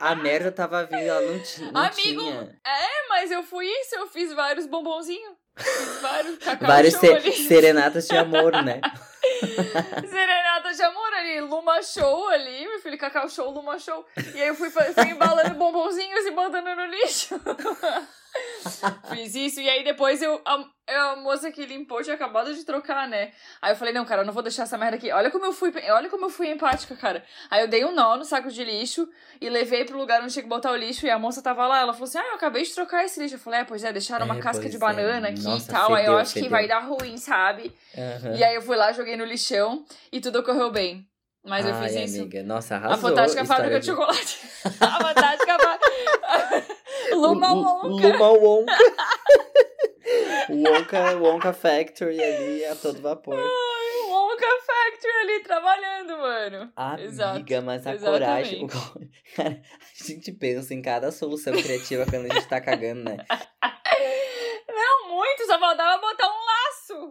A 0.00 0.14
merda 0.14 0.50
tava 0.52 0.84
vindo, 0.84 0.98
ela 1.08 1.20
não, 1.20 1.40
ti- 1.40 1.60
não 1.72 1.80
Amigo, 1.82 2.20
tinha. 2.20 2.60
É, 2.66 3.08
mas 3.08 3.30
eu 3.30 3.42
fui 3.42 3.66
isso, 3.66 3.94
eu 3.94 4.06
fiz 4.06 4.32
vários 4.32 4.66
bombonzinhos. 4.66 5.34
Fiz 5.56 6.00
vários 6.02 6.38
cacau 6.38 6.66
Vários 6.66 6.92
show 6.94 7.00
se- 7.00 7.12
ali. 7.14 7.32
serenatas 7.32 8.08
de 8.08 8.16
amor, 8.16 8.52
né? 8.64 8.80
Serenata 10.08 10.72
de 10.72 10.82
amor 10.82 11.14
ali, 11.14 11.40
Luma 11.40 11.82
Show 11.82 12.28
ali, 12.28 12.66
meu 12.66 12.80
filho, 12.80 12.98
Cacau 12.98 13.28
Show, 13.28 13.50
Luma 13.50 13.78
Show. 13.78 14.04
E 14.34 14.42
aí 14.42 14.48
eu 14.48 14.54
fui, 14.54 14.70
fui 14.70 14.82
embalando 15.10 15.54
bombonzinhos 15.54 16.26
e 16.26 16.30
botando 16.30 16.74
no 16.74 16.86
lixo. 16.86 17.40
Fiz 19.10 19.34
isso, 19.34 19.60
e 19.60 19.68
aí 19.68 19.82
depois 19.84 20.20
eu 20.22 20.40
a, 20.44 20.64
a 21.12 21.16
moça 21.16 21.50
que 21.50 21.64
limpou 21.64 22.02
tinha 22.02 22.14
acabado 22.14 22.54
de 22.54 22.64
trocar, 22.64 23.08
né? 23.08 23.30
Aí 23.62 23.72
eu 23.72 23.76
falei, 23.76 23.92
não, 23.94 24.04
cara, 24.04 24.22
eu 24.22 24.26
não 24.26 24.32
vou 24.32 24.42
deixar 24.42 24.64
essa 24.64 24.76
merda 24.78 24.96
aqui. 24.96 25.10
Olha 25.12 25.30
como 25.30 25.44
eu 25.46 25.52
fui, 25.52 25.72
olha 25.90 26.08
como 26.08 26.26
eu 26.26 26.30
fui 26.30 26.48
empática, 26.50 26.94
cara. 26.96 27.24
Aí 27.50 27.60
eu 27.62 27.68
dei 27.68 27.84
um 27.84 27.94
nó 27.94 28.16
no 28.16 28.24
saco 28.24 28.50
de 28.50 28.64
lixo 28.64 29.08
e 29.40 29.48
levei 29.48 29.84
pro 29.84 29.96
lugar 29.98 30.22
onde 30.22 30.32
tinha 30.32 30.42
que 30.42 30.48
botar 30.48 30.70
o 30.72 30.76
lixo, 30.76 31.06
e 31.06 31.10
a 31.10 31.18
moça 31.18 31.40
tava 31.42 31.66
lá, 31.66 31.80
ela 31.80 31.92
falou 31.92 32.04
assim: 32.08 32.18
Ah, 32.18 32.28
eu 32.28 32.34
acabei 32.34 32.62
de 32.62 32.74
trocar 32.74 33.04
esse 33.04 33.20
lixo. 33.20 33.34
Eu 33.36 33.38
falei, 33.38 33.60
é, 33.60 33.64
pois 33.64 33.82
é, 33.84 33.92
deixaram 33.92 34.24
uma 34.26 34.36
É, 34.36 34.40
casca 34.40 34.68
de 34.68 34.76
é. 34.76 34.78
banana 34.78 35.28
aqui 35.28 35.42
Nossa, 35.42 35.70
e 35.70 35.74
tal. 35.74 35.94
aí 35.94 36.02
eu 36.04 36.12
fedeu, 36.12 36.18
acho 36.18 36.32
que 36.32 36.40
fedeu. 36.40 36.50
vai 36.50 36.66
dar 36.68 36.80
ruim, 36.80 37.16
sabe? 37.18 37.74
Aham. 37.96 38.34
E 38.36 38.44
aí 38.44 38.54
eu 38.54 38.62
fui 38.62 38.76
lá, 38.76 38.92
joguei 38.92 39.16
no 39.16 39.24
lixão 39.24 39.84
e 40.12 40.20
tudo 40.20 40.40
ocorreu 40.40 40.70
bem. 40.70 41.06
Mas 41.46 41.66
eu 41.66 41.74
Ai, 41.74 41.90
fiz 41.90 42.10
isso. 42.10 42.22
amiga, 42.22 42.42
nossa, 42.42 42.74
A 42.74 42.78
arrasou. 42.78 43.10
fantástica 43.10 43.44
fábrica 43.44 43.78
de 43.78 43.90
história 43.90 44.14
chocolate. 44.14 44.38
a 44.80 44.98
fantástica. 45.08 45.43
Luma 47.14 47.52
Lu- 47.52 47.62
Wonka. 47.64 48.08
Luma 48.08 48.28
Wonka. 48.32 48.78
Wonka, 50.50 51.16
Wonka 51.16 51.52
Factory 51.52 52.22
ali 52.22 52.64
a 52.66 52.74
todo 52.76 53.00
vapor. 53.00 53.34
Ai, 53.38 54.10
Wonka 54.10 54.46
Factory 54.66 55.12
ali 55.22 55.42
trabalhando, 55.42 56.18
mano. 56.18 56.72
Exato. 57.02 57.36
Amiga, 57.36 57.60
mas 57.62 57.86
a 57.86 57.94
Exatamente. 57.94 58.56
coragem. 58.60 58.66
Cara, 59.36 59.62
a 60.00 60.04
gente 60.06 60.32
pensa 60.32 60.74
em 60.74 60.82
cada 60.82 61.10
solução 61.10 61.52
criativa 61.54 62.04
quando 62.08 62.30
a 62.30 62.34
gente 62.34 62.46
tá 62.48 62.60
cagando, 62.60 63.04
né? 63.04 63.16
Não 64.74 65.08
muito, 65.14 65.46
só 65.46 65.58
faltava 65.58 66.00
botar 66.00 66.26
um 66.26 66.44
laço. 66.46 67.10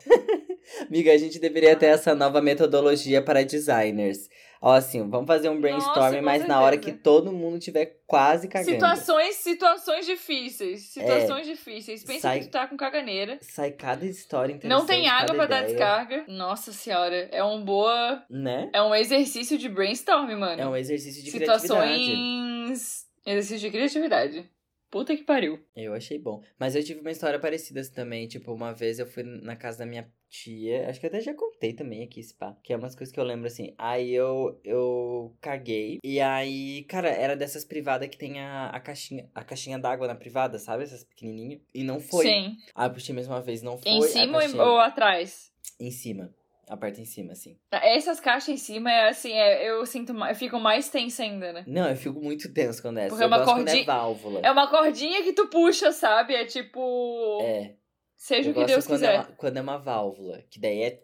Amiga, 0.87 1.13
a 1.13 1.17
gente 1.17 1.39
deveria 1.39 1.75
ter 1.75 1.87
essa 1.87 2.13
nova 2.13 2.41
metodologia 2.41 3.21
para 3.21 3.43
designers. 3.43 4.29
Ó, 4.65 4.71
assim, 4.71 5.09
vamos 5.09 5.27
fazer 5.27 5.49
um 5.49 5.59
brainstorming, 5.59 6.19
com 6.19 6.23
mas 6.23 6.47
na 6.47 6.61
hora 6.61 6.77
que 6.77 6.93
todo 6.93 7.33
mundo 7.33 7.59
tiver 7.59 7.97
quase 8.07 8.47
cagando. 8.47 8.71
Situações, 8.71 9.35
situações 9.35 10.05
difíceis. 10.05 10.93
Situações 10.93 11.45
difíceis. 11.45 12.01
Pensa 12.05 12.21
Sai- 12.21 12.39
que 12.39 12.45
tu 12.45 12.51
tá 12.51 12.65
com 12.65 12.77
caganeira. 12.77 13.37
Sai 13.41 13.71
cada 13.71 14.05
história 14.05 14.53
interessante. 14.53 14.79
Não 14.79 14.87
tem 14.87 15.09
água 15.09 15.35
pra 15.35 15.47
dar 15.47 15.63
descarga. 15.63 16.23
Nossa 16.29 16.71
senhora, 16.71 17.27
é 17.29 17.43
um 17.43 17.61
boa. 17.65 18.23
Né? 18.29 18.69
É 18.71 18.81
um 18.81 18.95
exercício 18.95 19.57
de 19.57 19.67
brainstorm, 19.67 20.31
mano. 20.37 20.61
É 20.61 20.65
um 20.65 20.77
exercício 20.77 21.21
de 21.21 21.29
criatividade. 21.31 21.61
Situações. 22.01 23.05
Exercício 23.25 23.59
de 23.59 23.69
criatividade. 23.69 24.49
Puta 24.93 25.17
que 25.17 25.23
pariu. 25.23 25.59
Eu 25.75 25.95
achei 25.95 26.19
bom. 26.19 26.43
Mas 26.59 26.75
eu 26.75 26.83
tive 26.83 26.99
uma 27.01 27.09
história 27.09 27.39
parecida 27.39 27.81
assim 27.81 27.91
também. 27.95 28.27
Tipo, 28.27 28.53
uma 28.53 28.71
vez 28.75 28.99
eu 28.99 29.07
fui 29.07 29.23
na 29.23 29.55
casa 29.55 29.79
da 29.79 29.87
minha 29.87 30.07
tia. 30.29 30.87
Acho 30.87 30.99
que 30.99 31.07
eu 31.07 31.09
até 31.09 31.19
já 31.19 31.33
contei 31.33 31.73
também 31.73 32.03
aqui 32.03 32.19
esse 32.19 32.31
pá. 32.35 32.55
Que 32.63 32.73
é 32.73 32.77
umas 32.77 32.93
coisas 32.95 33.11
que 33.11 33.19
eu 33.19 33.23
lembro 33.23 33.47
assim. 33.47 33.73
Aí 33.75 34.13
eu, 34.13 34.61
eu 34.63 35.35
caguei. 35.41 35.97
E 36.03 36.19
aí, 36.21 36.83
cara, 36.83 37.09
era 37.09 37.35
dessas 37.35 37.65
privadas 37.65 38.07
que 38.07 38.17
tem 38.19 38.39
a, 38.39 38.67
a 38.67 38.79
caixinha, 38.79 39.27
a 39.33 39.43
caixinha 39.43 39.79
d'água 39.79 40.05
na 40.07 40.13
privada, 40.13 40.59
sabe? 40.59 40.83
Essas 40.83 41.03
pequenininhas. 41.03 41.61
E 41.73 41.83
não 41.83 41.99
foi. 41.99 42.27
Sim. 42.27 42.57
Aí 42.75 42.87
eu 42.87 42.93
puxei 42.93 43.15
mais 43.15 43.27
uma 43.27 43.41
vez, 43.41 43.63
não 43.63 43.79
foi. 43.79 43.91
Em 43.91 44.01
cima 44.03 44.39
caixinha- 44.41 44.63
ou 44.63 44.77
atrás? 44.77 45.51
Em 45.79 45.89
cima. 45.89 46.31
Aperta 46.69 47.01
em 47.01 47.05
cima, 47.05 47.33
assim. 47.33 47.59
Essas 47.71 48.19
caixas 48.21 48.47
em 48.49 48.57
cima 48.57 48.89
é 48.91 49.09
assim, 49.09 49.33
é, 49.33 49.69
eu 49.69 49.85
sinto 49.85 50.13
mais, 50.13 50.35
eu 50.35 50.39
fico 50.39 50.59
mais 50.59 50.89
tensa 50.89 51.21
ainda, 51.23 51.51
né? 51.51 51.63
Não, 51.67 51.89
eu 51.89 51.95
fico 51.97 52.21
muito 52.21 52.53
tenso 52.53 52.81
quando 52.81 52.99
é 52.99 53.01
essa. 53.01 53.09
Porque 53.09 53.23
eu 53.23 53.25
é 53.25 53.27
uma 53.27 53.43
quando 53.43 53.59
é 53.67 53.71
cordinha- 53.71 53.85
válvula. 53.85 54.39
É 54.41 54.51
uma 54.51 54.69
cordinha 54.69 55.23
que 55.23 55.33
tu 55.33 55.47
puxa, 55.47 55.91
sabe? 55.91 56.33
É 56.33 56.45
tipo. 56.45 57.41
É. 57.43 57.75
Seja 58.15 58.49
eu 58.49 58.51
o 58.53 58.55
que 58.55 58.65
Deus 58.65 58.87
quando 58.87 58.99
quiser. 59.01 59.15
É 59.15 59.19
uma, 59.19 59.25
quando 59.25 59.57
é 59.57 59.61
uma 59.61 59.77
válvula. 59.77 60.41
Que 60.49 60.57
daí 60.59 60.81
é. 60.83 61.03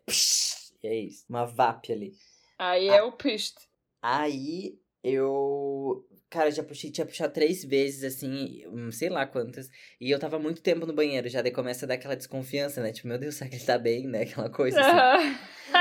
É 0.81 0.95
isso. 0.95 1.25
Uma 1.29 1.45
VAP 1.45 1.91
ali. 1.91 2.13
Aí 2.57 2.89
Ah. 2.89 2.95
é 2.95 3.03
o 3.03 3.11
pist. 3.11 3.57
Aí 4.01 4.79
eu. 5.03 6.07
Cara, 6.29 6.51
já 6.51 6.61
puxei, 6.63 6.91
tinha 6.91 7.05
puxado 7.07 7.33
três 7.33 7.63
vezes, 7.63 8.03
assim, 8.03 8.63
hum, 8.67 8.91
sei 8.91 9.09
lá 9.09 9.25
quantas. 9.25 9.67
E 9.99 10.11
eu 10.11 10.19
tava 10.19 10.37
muito 10.37 10.61
tempo 10.61 10.85
no 10.85 10.93
banheiro, 10.93 11.27
já 11.27 11.41
daí 11.41 11.51
começa 11.51 11.85
a 11.85 11.87
dar 11.87 11.95
aquela 11.95 12.15
desconfiança, 12.15 12.81
né? 12.83 12.91
Tipo, 12.91 13.07
meu 13.07 13.17
Deus, 13.17 13.33
será 13.35 13.49
que 13.49 13.55
ele 13.55 13.65
tá 13.65 13.77
bem, 13.79 14.07
né? 14.07 14.21
Aquela 14.21 14.49
coisa 14.49 14.79
assim. 14.79 15.35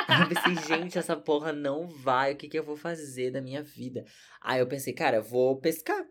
Aí 0.09 0.23
eu 0.23 0.29
pensei, 0.29 0.67
gente, 0.79 0.99
essa 0.99 1.15
porra 1.17 1.53
não 1.53 1.87
vai, 1.89 2.33
o 2.33 2.37
que 2.37 2.49
que 2.49 2.59
eu 2.59 2.65
vou 2.65 2.77
fazer 2.77 3.31
da 3.31 3.43
minha 3.43 3.63
vida? 3.63 4.05
Aí 4.43 4.61
eu 4.61 4.67
pensei, 4.67 4.93
cara, 4.95 5.21
vou 5.21 5.59
pescar. 5.61 6.03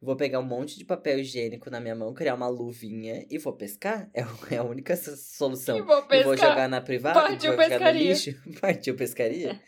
Vou 0.00 0.14
pegar 0.14 0.40
um 0.40 0.44
monte 0.46 0.78
de 0.78 0.84
papel 0.84 1.18
higiênico 1.20 1.70
na 1.70 1.80
minha 1.80 1.94
mão, 1.94 2.12
criar 2.12 2.34
uma 2.34 2.48
luvinha 2.48 3.24
e 3.30 3.38
vou 3.38 3.54
pescar. 3.54 4.10
É, 4.12 4.20
é 4.54 4.58
a 4.58 4.62
única 4.62 4.94
so- 4.94 5.16
solução. 5.16 5.78
E 5.78 5.80
vou 5.80 5.94
Eu 5.96 6.00
vou 6.02 6.08
pescar. 6.08 6.50
jogar 6.50 6.68
na 6.68 6.82
privada, 6.82 7.18
Partiu 7.18 7.54
vou 7.54 7.62
jogar 7.64 7.78
no 7.78 7.84
pescaria. 7.84 8.10
lixo. 8.12 8.34
Partiu 8.60 8.94
pescaria. 8.94 9.58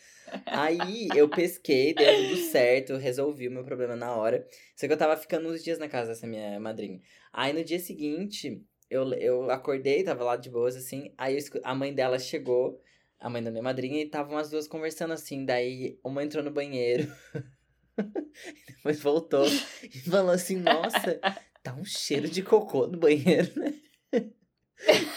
Aí 0.47 1.09
eu 1.15 1.29
pesquei, 1.29 1.95
deu 1.95 2.07
tudo 2.25 2.37
certo, 2.37 2.97
resolvi 2.97 3.49
o 3.49 3.51
meu 3.51 3.65
problema 3.65 3.97
na 3.97 4.15
hora. 4.15 4.47
Só 4.77 4.87
que 4.87 4.93
eu 4.93 4.99
tava 4.99 5.17
ficando 5.17 5.49
uns 5.49 5.63
dias 5.63 5.79
na 5.79 5.89
casa 5.89 6.11
dessa 6.11 6.27
minha 6.27 6.59
madrinha. 6.59 7.01
Aí 7.33 7.53
no 7.53 7.65
dia 7.65 7.79
seguinte, 7.79 8.63
eu, 8.91 9.13
eu 9.15 9.51
acordei, 9.51 10.03
tava 10.03 10.25
lá 10.25 10.37
de 10.37 10.51
boas, 10.51 10.77
assim. 10.77 11.13
Aí 11.17 11.37
eu 11.37 11.61
a 11.63 11.75
mãe 11.75 11.93
dela 11.95 12.19
chegou, 12.19 12.81
a 13.19 13.29
mãe 13.29 13.43
da 13.43 13.51
minha 13.51 13.63
madrinha, 13.63 14.01
e 14.01 14.07
estavam 14.07 14.37
as 14.39 14.51
duas 14.51 14.67
conversando 14.67 15.13
assim. 15.13 15.45
Daí 15.45 15.99
uma 16.03 16.25
entrou 16.25 16.43
no 16.43 16.51
banheiro, 16.51 17.13
depois 18.67 19.01
voltou 19.01 19.47
e 19.83 19.99
falou 20.01 20.31
assim: 20.31 20.57
Nossa, 20.57 21.21
tá 21.63 21.75
um 21.75 21.85
cheiro 21.85 22.29
de 22.29 22.43
cocô 22.43 22.87
no 22.87 22.99
banheiro, 22.99 23.51
né? 23.57 23.75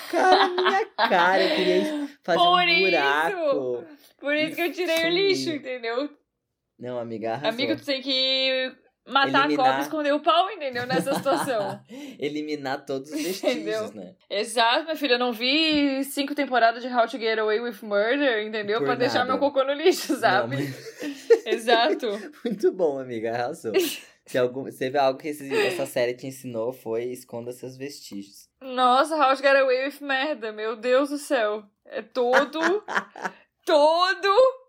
Cara, 0.09 0.47
minha 0.49 0.85
cara, 0.85 1.43
eu 1.43 1.55
queria 1.55 2.09
fazer 2.23 2.39
Por 2.39 2.63
um 2.63 2.87
isso! 2.87 3.85
Por 4.21 4.33
isso 4.35 4.55
que 4.55 4.61
eu 4.61 4.71
tirei 4.71 5.05
o 5.05 5.09
lixo, 5.09 5.49
entendeu? 5.49 6.09
Não, 6.79 6.97
amiga, 6.97 7.33
arrasou. 7.33 7.49
Amigo, 7.49 7.75
tu 7.75 7.85
tem 7.85 8.01
que 8.01 8.71
matar 9.07 9.41
a 9.41 9.45
Eliminar. 9.45 9.65
cobra 9.65 9.79
e 9.79 9.81
esconder 9.83 10.13
o 10.13 10.19
pau, 10.19 10.49
entendeu? 10.51 10.85
Nessa 10.87 11.13
situação. 11.15 11.79
Eliminar 12.19 12.85
todos 12.85 13.11
os 13.11 13.21
vestígios, 13.21 13.91
né? 13.93 14.15
Exato, 14.29 14.83
minha 14.85 14.95
filha. 14.95 15.13
Eu 15.15 15.19
não 15.19 15.33
vi 15.33 16.03
cinco 16.05 16.33
temporadas 16.35 16.81
de 16.81 16.87
How 16.89 17.07
to 17.07 17.17
Get 17.19 17.37
Away 17.39 17.59
with 17.59 17.77
Murder, 17.83 18.45
entendeu? 18.45 18.77
Por 18.79 18.85
pra 18.85 18.95
deixar 18.95 19.19
nada. 19.25 19.31
meu 19.31 19.39
cocô 19.39 19.63
no 19.63 19.73
lixo, 19.73 20.15
sabe? 20.17 20.55
Não, 20.55 20.63
mas- 20.63 21.45
Exato. 21.45 22.07
Muito 22.45 22.71
bom, 22.71 22.99
amiga, 22.99 23.31
arrasou. 23.33 23.73
Se, 24.27 24.37
algum, 24.37 24.63
teve 24.71 24.97
algo 24.97 25.19
que 25.19 25.29
esse- 25.29 25.53
essa 25.53 25.85
série 25.85 26.13
te 26.13 26.25
ensinou, 26.27 26.71
foi 26.71 27.05
esconda 27.05 27.51
seus 27.51 27.75
vestígios. 27.75 28.47
Nossa, 28.61 29.15
How 29.15 29.35
to 29.35 29.41
Get 29.41 29.55
Away 29.55 29.87
with 29.87 29.99
Merda. 30.01 30.51
Meu 30.51 30.75
Deus 30.75 31.09
do 31.09 31.17
céu. 31.17 31.63
É 31.85 32.01
todo. 32.01 32.59
Todo. 33.65 34.61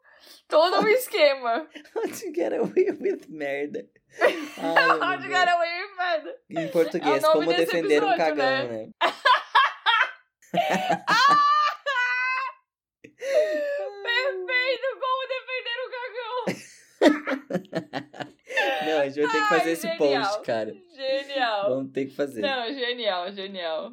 Todo 0.48 0.80
um 0.84 0.88
esquema. 0.88 1.66
How 1.96 2.02
to 2.02 2.32
get 2.34 2.52
away 2.52 2.90
with 3.00 3.26
merda. 3.28 3.86
Ai, 4.20 4.36
How 4.58 5.16
to. 5.16 5.28
Get 5.28 5.48
Away 5.48 5.82
with 5.82 5.96
Merda. 5.96 6.34
Em 6.50 6.68
português, 6.68 7.24
É 7.24 7.32
como 7.32 7.50
defender 7.54 8.02
um 8.04 8.10
episódio, 8.12 8.36
cagão, 8.36 8.68
né? 8.68 8.90
Perfeito! 14.02 14.88
Como 15.00 15.28
defender 15.28 15.76
o 15.80 15.90
cagão? 15.96 16.36
Não, 18.86 19.00
a 19.00 19.08
gente 19.08 19.22
vai 19.22 19.32
ter 19.32 19.40
que 19.42 19.48
fazer 19.48 19.64
Ai, 19.68 19.72
esse 19.72 19.88
genial. 19.88 20.22
post, 20.24 20.42
cara. 20.42 20.74
Genial. 20.94 21.70
Vamos 21.70 21.92
ter 21.92 22.06
que 22.06 22.14
fazer. 22.14 22.40
Não, 22.42 22.72
genial, 22.72 23.32
genial. 23.32 23.92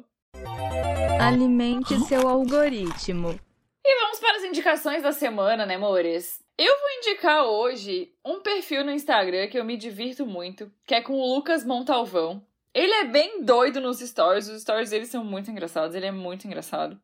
Alimente 1.20 1.98
seu 2.00 2.28
algoritmo. 2.28 3.38
E 3.84 4.00
vamos 4.02 4.20
para 4.20 4.36
as 4.36 4.44
indicações 4.44 5.02
da 5.02 5.12
semana, 5.12 5.64
né, 5.64 5.76
amores? 5.76 6.42
Eu 6.58 6.78
vou 6.78 6.90
indicar 6.98 7.44
hoje 7.44 8.12
um 8.24 8.40
perfil 8.40 8.84
no 8.84 8.90
Instagram 8.90 9.48
que 9.48 9.58
eu 9.58 9.64
me 9.64 9.76
divirto 9.76 10.26
muito, 10.26 10.70
que 10.86 10.94
é 10.94 11.00
com 11.00 11.14
o 11.14 11.34
Lucas 11.34 11.64
Montalvão. 11.64 12.46
Ele 12.74 12.92
é 12.92 13.04
bem 13.04 13.42
doido 13.42 13.80
nos 13.80 14.00
stories, 14.00 14.48
os 14.48 14.60
stories 14.62 14.90
dele 14.90 15.06
são 15.06 15.24
muito 15.24 15.50
engraçados, 15.50 15.96
ele 15.96 16.06
é 16.06 16.12
muito 16.12 16.46
engraçado. 16.46 17.00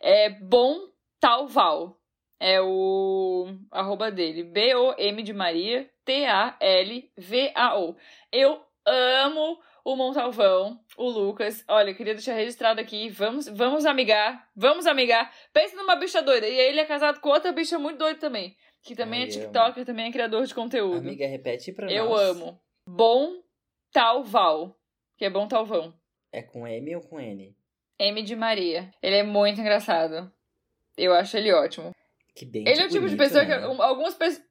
É 0.00 0.28
Bom 0.30 0.78
Talval. 1.18 1.98
É 2.38 2.60
o 2.60 3.48
arroba 3.70 4.10
dele. 4.10 4.44
B-O-M 4.44 5.22
de 5.22 5.32
Maria, 5.32 5.90
T-A-L-V-A-O. 6.04 7.96
Eu 8.32 8.62
amo 8.86 9.58
o 9.84 9.96
Montalvão, 9.96 10.78
o 10.96 11.08
Lucas. 11.08 11.64
Olha, 11.68 11.90
eu 11.90 11.94
queria 11.94 12.14
deixar 12.14 12.34
registrado 12.34 12.80
aqui. 12.80 13.08
Vamos, 13.08 13.48
vamos 13.48 13.84
amigar. 13.86 14.48
Vamos 14.54 14.86
amigar. 14.86 15.32
Pensa 15.52 15.76
numa 15.76 15.96
bicha 15.96 16.20
doida. 16.22 16.46
E 16.48 16.58
ele 16.58 16.80
é 16.80 16.84
casado 16.84 17.20
com 17.20 17.28
outra 17.30 17.52
bicha 17.52 17.78
muito 17.78 17.98
doida 17.98 18.18
também. 18.18 18.56
Que 18.82 18.94
também 18.94 19.20
Ai, 19.20 19.26
é 19.26 19.28
eu 19.28 19.32
TikToker, 19.32 19.84
também 19.84 20.08
é 20.08 20.12
criador 20.12 20.44
de 20.46 20.54
conteúdo. 20.54 20.98
Amiga, 21.08 21.26
repete 21.26 21.72
pra 21.72 21.90
eu 21.90 22.06
nós. 22.10 22.20
amo. 22.30 22.60
Bom 22.86 23.42
Talval. 23.92 24.76
Que 25.16 25.26
é 25.26 25.30
bom 25.30 25.46
Talvão. 25.46 25.92
É 26.32 26.42
com 26.42 26.66
M 26.66 26.96
ou 26.96 27.02
com 27.02 27.20
N? 27.20 27.54
M 27.98 28.22
de 28.22 28.34
Maria. 28.36 28.90
Ele 29.02 29.16
é 29.16 29.22
muito 29.22 29.60
engraçado. 29.60 30.32
Eu 30.96 31.12
acho 31.12 31.36
ele 31.36 31.52
ótimo. 31.52 31.90
Que 32.34 32.46
dente 32.46 32.70
Ele 32.70 32.80
é 32.80 32.84
o 32.86 32.88
tipo 32.88 33.06
de 33.08 33.16
bonito, 33.16 33.18
pessoa 33.18 33.44
né? 33.44 33.58
que. 33.58 33.66
um, 33.66 33.82
Algumas 33.82 34.14
pessoas. 34.14 34.46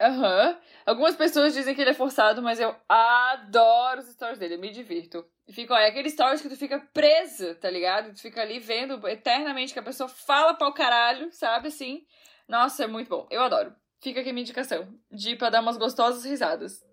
Aham. 0.00 0.58
Algumas 0.84 1.16
pessoas 1.16 1.54
dizem 1.54 1.74
que 1.74 1.80
ele 1.80 1.90
é 1.90 1.94
forçado, 1.94 2.42
mas 2.42 2.60
eu 2.60 2.74
adoro 2.88 4.00
os 4.00 4.08
stories 4.08 4.38
dele, 4.38 4.54
eu 4.54 4.58
me 4.58 4.70
divirto. 4.70 5.24
E 5.48 5.52
fica, 5.52 5.74
ó, 5.74 5.78
é 5.78 5.88
aquele 5.88 6.10
stories 6.10 6.42
que 6.42 6.48
tu 6.48 6.56
fica 6.56 6.78
presa, 6.92 7.54
tá 7.54 7.70
ligado? 7.70 8.12
Tu 8.12 8.20
fica 8.20 8.42
ali 8.42 8.58
vendo 8.58 9.06
eternamente 9.08 9.72
que 9.72 9.78
a 9.78 9.82
pessoa 9.82 10.08
fala 10.08 10.54
pra 10.54 10.68
o 10.68 10.74
caralho, 10.74 11.32
sabe 11.32 11.68
assim? 11.68 12.04
Nossa, 12.48 12.84
é 12.84 12.86
muito 12.86 13.08
bom. 13.08 13.26
Eu 13.30 13.42
adoro. 13.42 13.74
Fica 14.00 14.20
aqui 14.20 14.30
a 14.30 14.32
minha 14.32 14.42
indicação. 14.42 14.92
De 15.10 15.30
ir 15.30 15.38
pra 15.38 15.50
dar 15.50 15.62
umas 15.62 15.78
gostosas 15.78 16.24
risadas. 16.24 16.84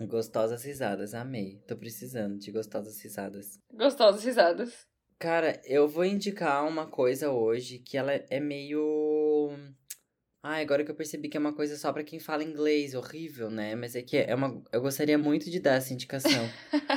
Gostosas 0.00 0.64
risadas, 0.64 1.14
amei. 1.14 1.62
Tô 1.66 1.76
precisando 1.76 2.38
de 2.38 2.50
gostosas 2.50 3.00
risadas. 3.02 3.58
Gostosas 3.72 4.24
risadas. 4.24 4.86
Cara, 5.18 5.60
eu 5.64 5.86
vou 5.86 6.04
indicar 6.04 6.66
uma 6.66 6.86
coisa 6.86 7.30
hoje 7.30 7.78
que 7.78 7.96
ela 7.96 8.12
é 8.12 8.40
meio. 8.40 9.50
Ai, 10.42 10.62
agora 10.62 10.82
que 10.84 10.90
eu 10.90 10.94
percebi 10.94 11.28
que 11.28 11.36
é 11.36 11.40
uma 11.40 11.52
coisa 11.52 11.76
só 11.76 11.92
pra 11.92 12.02
quem 12.02 12.18
fala 12.18 12.42
inglês, 12.42 12.94
horrível, 12.94 13.48
né? 13.48 13.76
Mas 13.76 13.94
é 13.94 14.02
que 14.02 14.16
é 14.16 14.34
uma. 14.34 14.60
Eu 14.72 14.80
gostaria 14.80 15.16
muito 15.16 15.48
de 15.48 15.60
dar 15.60 15.76
essa 15.76 15.92
indicação. 15.92 16.50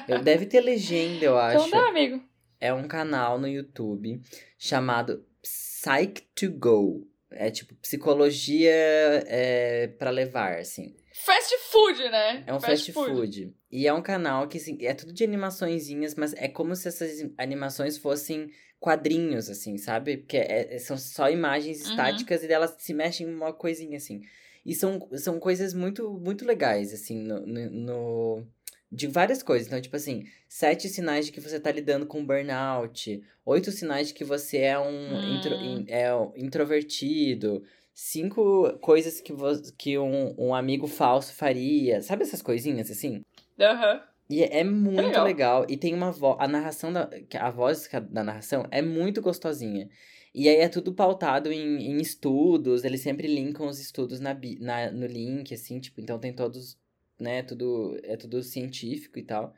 eu 0.08 0.22
deve 0.24 0.48
ter 0.48 0.62
legenda, 0.62 1.24
eu 1.24 1.38
acho. 1.38 1.68
Então 1.68 1.70
dá, 1.70 1.88
amigo. 1.88 2.24
É 2.60 2.74
um 2.74 2.88
canal 2.88 3.40
no 3.40 3.48
YouTube 3.48 4.20
chamado 4.58 5.24
Psych2Go. 5.44 7.06
É 7.30 7.52
tipo 7.52 7.76
psicologia 7.76 8.72
é, 8.72 9.88
para 10.00 10.10
levar, 10.10 10.58
assim. 10.58 10.96
Fast 11.14 11.56
food, 11.72 12.10
né? 12.10 12.44
É 12.48 12.54
um 12.54 12.60
fast, 12.60 12.92
food. 12.92 13.54
E 13.72 13.88
é 13.88 13.94
um 13.94 14.02
canal 14.02 14.48
que 14.48 14.58
assim, 14.58 14.78
é 14.82 14.94
tudo 14.94 15.14
de 15.14 15.24
animaçõezinhas, 15.24 16.16
mas 16.16 16.34
é 16.34 16.48
como 16.48 16.76
se 16.76 16.88
essas 16.88 17.24
animações 17.38 17.98
fossem 17.98 18.50
quadrinhos, 18.80 19.50
assim, 19.50 19.78
sabe? 19.78 20.18
Porque 20.18 20.38
é- 20.38 20.76
é- 20.76 20.80
são 20.80 20.98
só 20.98 21.30
imagens 21.30 21.84
Uhum. 21.84 21.90
estáticas 21.92 22.44
e 22.44 22.52
elas 22.52 22.76
se 22.78 22.94
mexem 22.94 23.28
em 23.28 23.34
uma 23.34 23.52
coisinha, 23.54 23.98
assim. 23.98 24.22
E 24.66 24.74
são, 24.74 25.08
são 25.14 25.40
coisas 25.40 25.74
muito, 25.74 26.10
muito 26.20 26.46
legais, 26.46 26.94
assim, 26.94 27.22
no, 27.24 27.46
no- 27.46 27.70
no- 27.72 28.48
De 28.92 29.08
várias 29.08 29.42
coisas. 29.44 29.68
Então, 29.68 29.82
tipo 29.82 29.96
assim, 29.96 30.24
sete 30.48 30.88
sinais 30.88 31.26
de 31.26 31.32
que 31.32 31.42
você 31.42 31.60
tá 31.60 31.72
lidando 31.72 32.06
com 32.06 32.26
burnout. 32.26 33.22
Oito 33.46 33.72
sinais 33.72 34.08
de 34.10 34.14
que 34.14 34.24
você 34.24 34.58
é 34.60 34.80
um 34.80 35.36
intro- 35.36 35.56
Hum. 35.58 35.80
in- 35.82 35.86
é 35.90 36.10
introvertido. 36.38 37.64
Cinco 37.94 38.78
coisas 38.80 39.20
que, 39.22 39.34
que 39.78 39.98
um, 39.98 40.36
um 40.38 40.54
amigo 40.54 40.88
falso 40.88 41.34
faria. 41.34 42.02
Sabe 42.02 42.24
essas 42.24 42.42
coisinhas, 42.42 42.90
assim? 42.92 43.22
Aham. 43.60 44.02
E 44.30 44.44
é, 44.44 44.60
é 44.60 44.64
muito 44.64 45.02
legal. 45.02 45.26
legal. 45.26 45.66
E 45.70 45.78
tem 45.78 45.94
uma 45.94 46.12
voz. 46.12 46.38
A 46.40 46.48
narração 46.48 46.92
da. 46.92 47.10
A 47.40 47.50
voz 47.50 47.90
da 48.10 48.24
narração 48.24 48.66
é 48.72 48.82
muito 48.82 49.22
gostosinha. 49.22 49.90
E 50.34 50.50
aí 50.50 50.58
é 50.58 50.68
tudo 50.68 50.94
pautado 50.94 51.52
em, 51.52 51.92
em 51.92 51.98
estudos. 51.98 52.84
Eles 52.84 53.02
sempre 53.02 53.28
linkam 53.28 53.68
os 53.68 53.80
estudos 53.80 54.20
na, 54.20 54.38
na, 54.60 54.92
no 54.92 55.06
link, 55.06 55.54
assim, 55.54 55.80
tipo, 55.80 56.02
então 56.02 56.20
tem 56.20 56.34
todos, 56.34 56.78
né? 57.20 57.44
Tudo. 57.44 57.98
É 58.04 58.18
tudo 58.18 58.42
científico 58.42 59.20
e 59.20 59.24
tal. 59.24 59.54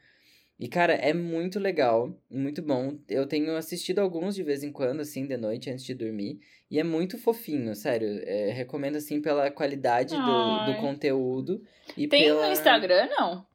E, 0.60 0.68
cara, 0.68 0.94
é 0.94 1.14
muito 1.14 1.60
legal, 1.60 2.20
muito 2.30 2.64
bom. 2.64 2.98
Eu 3.08 3.28
tenho 3.28 3.56
assistido 3.56 4.00
alguns 4.00 4.34
de 4.34 4.42
vez 4.42 4.64
em 4.64 4.72
quando, 4.72 5.02
assim, 5.02 5.28
de 5.28 5.38
noite, 5.38 5.70
antes 5.70 5.86
de 5.86 5.94
dormir. 5.94 6.40
E 6.70 6.80
é 6.80 6.84
muito 6.84 7.18
fofinho, 7.18 7.76
sério. 7.76 8.20
É, 8.24 8.52
recomendo, 8.52 8.96
assim, 8.96 9.22
pela 9.22 9.52
qualidade 9.52 10.16
do, 10.16 10.66
do 10.66 10.82
conteúdo. 10.82 11.62
E 11.96 12.08
Tem 12.08 12.24
pela... 12.24 12.48
no 12.48 12.52
Instagram, 12.52 13.08
não? 13.08 13.46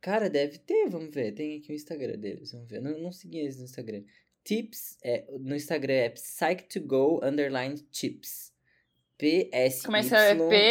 Cara, 0.00 0.30
deve 0.30 0.58
ter, 0.58 0.88
vamos 0.88 1.14
ver. 1.14 1.32
Tem 1.32 1.58
aqui 1.58 1.72
o 1.72 1.74
Instagram 1.74 2.16
deles, 2.18 2.52
vamos 2.52 2.68
ver. 2.68 2.80
Não, 2.80 2.98
não 2.98 3.12
segui 3.12 3.38
eles 3.40 3.58
no 3.58 3.64
Instagram. 3.64 4.02
Tips, 4.42 4.96
é, 5.02 5.26
no 5.38 5.54
Instagram 5.54 5.92
é 5.92 6.08
psych2go 6.10 7.22
underline 7.22 7.78
tips. 7.90 8.50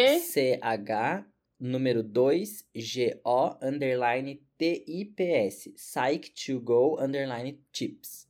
P-S-Y-C-H 0.10 1.26
número 1.60 2.02
2 2.02 2.66
G-O 2.74 3.58
underline 3.62 4.42
T-I-P-S. 4.58 5.72
Psych2go 5.74 7.00
underline 7.00 7.62
tips. 7.72 8.28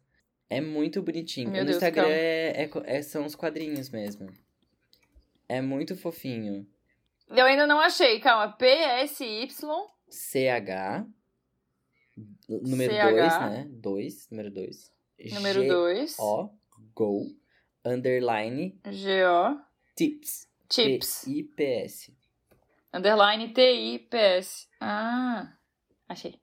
É 0.49 0.59
muito 0.59 1.01
bonitinho. 1.01 1.51
Meu 1.51 1.61
no 1.61 1.67
Deus, 1.71 1.77
Instagram 1.77 2.09
é, 2.09 2.63
é 2.63 2.69
é- 2.85 3.01
são 3.01 3.25
os 3.25 3.35
quadrinhos 3.35 3.89
mesmo. 3.89 4.27
É 5.47 5.61
muito 5.61 5.95
fofinho. 5.95 6.67
Eu 7.29 7.45
ainda 7.45 7.65
não 7.65 7.79
achei. 7.79 8.19
Calma. 8.19 8.51
P-S-Y. 8.53 9.47
CH. 10.09 11.05
Número 12.47 12.93
CH. 12.93 12.99
2, 13.11 13.39
né? 13.51 13.67
2, 13.69 14.29
número 14.31 14.51
2. 14.51 14.93
Número 15.33 15.67
2. 15.67 16.19
O, 16.19 16.49
go, 16.93 17.25
underline, 17.85 18.79
G-O. 18.89 19.59
tips. 19.95 20.47
Chips. 20.71 21.21
T-I-P-S. 21.23 22.13
Underline 22.93 23.53
T-I-P-S. 23.53 24.67
Ah. 24.79 25.57
Achei. 26.07 26.39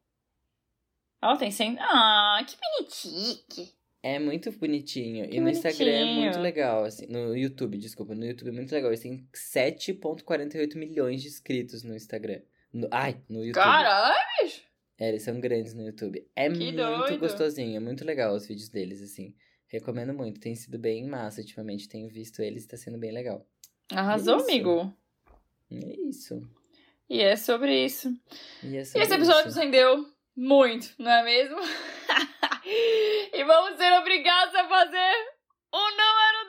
Ó, 1.23 1.37
tem 1.37 1.51
100. 1.51 1.77
Ah, 1.81 2.45
que 2.47 2.57
bonitinho. 2.57 3.69
É 4.03 4.19
muito 4.19 4.53
bonitinho. 4.53 5.29
Que 5.29 5.37
e 5.37 5.41
no 5.41 5.49
Instagram 5.49 5.91
é 5.91 5.99
bonitinho. 5.99 6.23
muito 6.23 6.39
legal, 6.39 6.85
assim. 6.85 7.07
No 7.07 7.37
YouTube, 7.37 7.77
desculpa. 7.79 8.15
No 8.15 8.25
YouTube 8.25 8.49
é 8.49 8.53
muito 8.53 8.73
legal. 8.73 8.91
Eles 8.91 9.01
têm 9.01 9.29
7,48 9.35 10.77
milhões 10.77 11.23
de 11.23 11.29
inscritos 11.29 11.83
no 11.83 11.95
Instagram. 11.95 12.41
No- 12.73 12.89
ai, 12.91 13.21
no 13.29 13.39
YouTube. 13.45 13.63
Caralho! 13.63 14.17
É, 14.99 15.09
eles 15.11 15.23
são 15.23 15.39
grandes 15.41 15.75
no 15.75 15.83
YouTube. 15.83 16.27
É 16.35 16.49
Que 16.51 16.57
muito 16.57 16.77
doido. 16.77 17.19
gostosinho, 17.19 17.77
é 17.77 17.81
muito 17.81 18.05
legal 18.05 18.35
os 18.35 18.47
vídeos 18.47 18.69
deles, 18.69 19.03
assim. 19.03 19.35
Recomendo 19.69 20.15
muito. 20.15 20.41
Tem 20.41 20.55
sido 20.55 20.79
bem 20.79 21.07
massa 21.07 21.41
ultimamente. 21.41 21.89
Tenho 21.89 22.09
visto 22.09 22.41
eles 22.41 22.65
e 22.65 22.69
tá 22.69 22.77
sendo 22.77 22.99
bem 22.99 23.13
legal. 23.13 23.47
Arrasou, 23.93 24.37
Isso. 24.39 24.45
amigo. 24.51 24.97
É 25.71 25.97
isso. 26.09 26.41
E 27.11 27.21
é 27.21 27.37
sobre 27.37 27.85
isso. 27.85 28.09
E, 28.63 28.77
é 28.77 28.81
E 28.81 28.85
sobre 28.87 29.03
esse 29.03 29.15
episódio 29.15 29.49
isso. 29.51 29.59
rendeu 29.59 30.07
muito, 30.37 30.95
não 30.99 31.11
é 31.11 31.23
mesmo? 31.25 31.57
e 33.33 33.45
vamos 33.45 33.77
ser 33.79 33.93
obrigados 33.99 34.55
a 34.55 34.69
fazer 34.69 35.13
o 35.73 35.91
número 35.91 36.49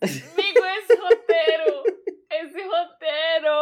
2. 0.00 0.32
Amigo, 0.32 0.64
esse 0.64 0.94
roteiro. 0.96 1.84
Esse 2.30 2.62
roteiro. 2.62 3.55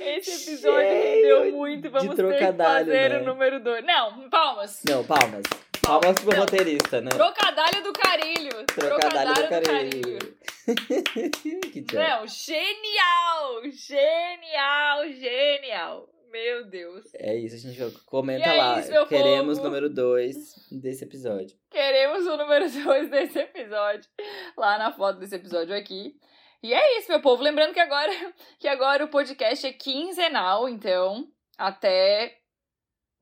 Esse 0.00 0.50
episódio 0.52 0.88
Cheio 0.88 1.38
rendeu 1.40 1.52
muito. 1.52 1.90
Vamos 1.90 2.14
ter 2.14 2.38
que 2.38 2.52
fazer 2.62 3.10
né? 3.10 3.18
o 3.18 3.24
número 3.24 3.60
2. 3.60 3.84
Não, 3.84 4.30
palmas. 4.30 4.82
Não, 4.88 5.04
palmas. 5.04 5.42
Palmas 5.82 6.16
pro 6.18 6.32
Não. 6.32 6.40
roteirista, 6.40 7.00
né? 7.00 7.10
Trocadalho 7.10 7.82
do 7.82 7.92
carilho. 7.92 8.64
Trocadalho 8.66 9.34
do 9.34 9.48
carilho. 9.48 10.36
que 11.72 11.82
tchau. 11.82 12.00
Não, 12.00 12.26
genial! 12.26 13.62
Genial, 13.70 15.08
genial. 15.12 16.08
Meu 16.32 16.66
Deus. 16.66 17.04
É 17.14 17.34
isso, 17.36 17.54
a 17.54 17.58
gente 17.58 17.98
comenta 18.04 18.48
é 18.48 18.58
lá. 18.58 18.80
isso, 18.80 19.06
Queremos 19.06 19.58
povo. 19.58 19.68
número 19.68 19.88
2 19.88 20.36
desse 20.72 21.04
episódio. 21.04 21.56
Queremos 21.70 22.26
o 22.26 22.36
número 22.36 22.68
2 22.68 23.08
desse 23.10 23.38
episódio. 23.38 24.10
Lá 24.56 24.76
na 24.78 24.92
foto 24.92 25.18
desse 25.18 25.36
episódio 25.36 25.74
aqui. 25.74 26.14
E 26.62 26.72
é 26.72 26.98
isso, 26.98 27.10
meu 27.10 27.20
povo. 27.20 27.42
Lembrando 27.42 27.72
que 27.72 27.80
agora, 27.80 28.12
que 28.58 28.68
agora 28.68 29.04
o 29.04 29.08
podcast 29.08 29.66
é 29.66 29.72
quinzenal, 29.72 30.68
então, 30.68 31.26
até. 31.58 32.38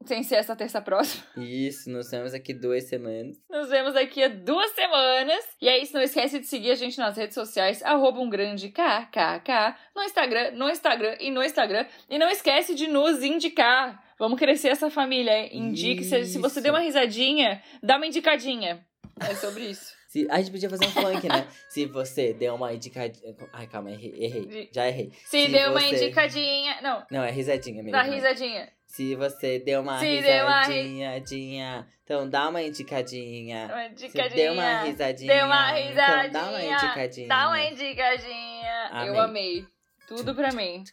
Sem 0.07 0.23
ser 0.23 0.35
essa 0.35 0.55
terça 0.55 0.83
próxima. 0.83 1.25
Isso, 1.39 1.89
nós 1.89 2.09
temos 2.11 2.35
aqui 2.35 2.53
duas 2.53 2.85
semanas. 2.85 3.39
Nos 3.49 3.71
vemos 3.71 3.95
daqui 3.95 4.23
a 4.23 4.29
duas 4.29 4.71
semanas. 4.73 5.43
E 5.63 5.67
é 5.67 5.79
isso, 5.79 5.95
não 5.95 6.03
esquece 6.03 6.39
de 6.41 6.47
seguir 6.47 6.73
a 6.73 6.75
gente 6.75 6.99
nas 6.99 7.17
redes 7.17 7.33
sociais, 7.33 7.83
arroba 7.83 8.21
um 8.21 8.29
grande 8.29 8.69
KKK, 8.69 9.79
no 9.97 10.03
Instagram, 10.03 10.51
no 10.51 10.69
Instagram 10.69 11.17
e 11.21 11.31
no 11.31 11.43
Instagram. 11.43 11.87
E 12.11 12.19
não 12.19 12.29
esquece 12.29 12.75
de 12.75 12.87
nos 12.87 13.23
indicar. 13.23 14.05
Vamos 14.19 14.39
crescer 14.39 14.69
essa 14.69 14.91
família. 14.91 15.55
Indique, 15.57 16.05
se, 16.05 16.27
se 16.27 16.39
você 16.39 16.61
deu 16.61 16.75
uma 16.75 16.81
risadinha, 16.81 17.63
dá 17.83 17.97
uma 17.97 18.07
indicadinha. 18.07 18.85
É 19.21 19.35
sobre 19.37 19.65
isso. 19.71 19.95
Se, 20.15 20.29
a 20.31 20.37
gente 20.39 20.53
podia 20.53 20.71
fazer 20.71 20.87
um 20.87 20.91
funk, 20.93 21.29
né? 21.29 21.45
Se 21.69 21.87
você 21.87 22.33
deu 22.33 22.55
uma 22.55 22.73
indicadinha. 22.73 23.35
Ai, 23.53 23.67
calma, 23.67 23.91
errei. 23.91 24.15
errei. 24.17 24.71
Já 24.73 24.87
errei. 24.87 25.11
Se, 25.25 25.47
Se 25.47 25.49
deu 25.51 25.71
uma 25.73 25.81
você- 25.81 25.97
indicadinha. 25.97 26.81
Não, 26.83 27.05
Não, 27.11 27.25
é 27.25 27.33
risadinha 27.33 27.83
mesmo. 27.83 27.91
dá 27.91 28.03
risadinha. 28.03 28.69
Se 28.87 29.17
você 29.17 29.59
deu 29.59 29.81
uma 29.81 29.99
Se 29.99 30.07
uma 30.07 30.63
risadinha, 30.63 31.21
dinha, 31.21 31.87
então 32.05 32.31
dá 32.31 32.49
uma 32.49 32.63
indicadinha. 32.63 33.67
Uma 33.67 33.83
Se 33.89 33.91
indicadinha. 34.07 34.37
deu 34.45 34.53
uma 34.53 34.83
risadinha, 34.85 35.35
Deu 35.35 35.47
uma 35.47 35.81
então 35.81 35.95
dá 35.97 36.43
uma 36.49 36.59
risadinha, 36.59 36.77
indicadinha. 36.77 37.29
Dá 37.29 37.49
uma 37.49 37.61
indicadinha. 37.65 38.91
Eu 39.07 39.21
Amei. 39.21 39.67
Tudo 40.07 40.35
pra 40.35 40.53
mim. 40.53 40.85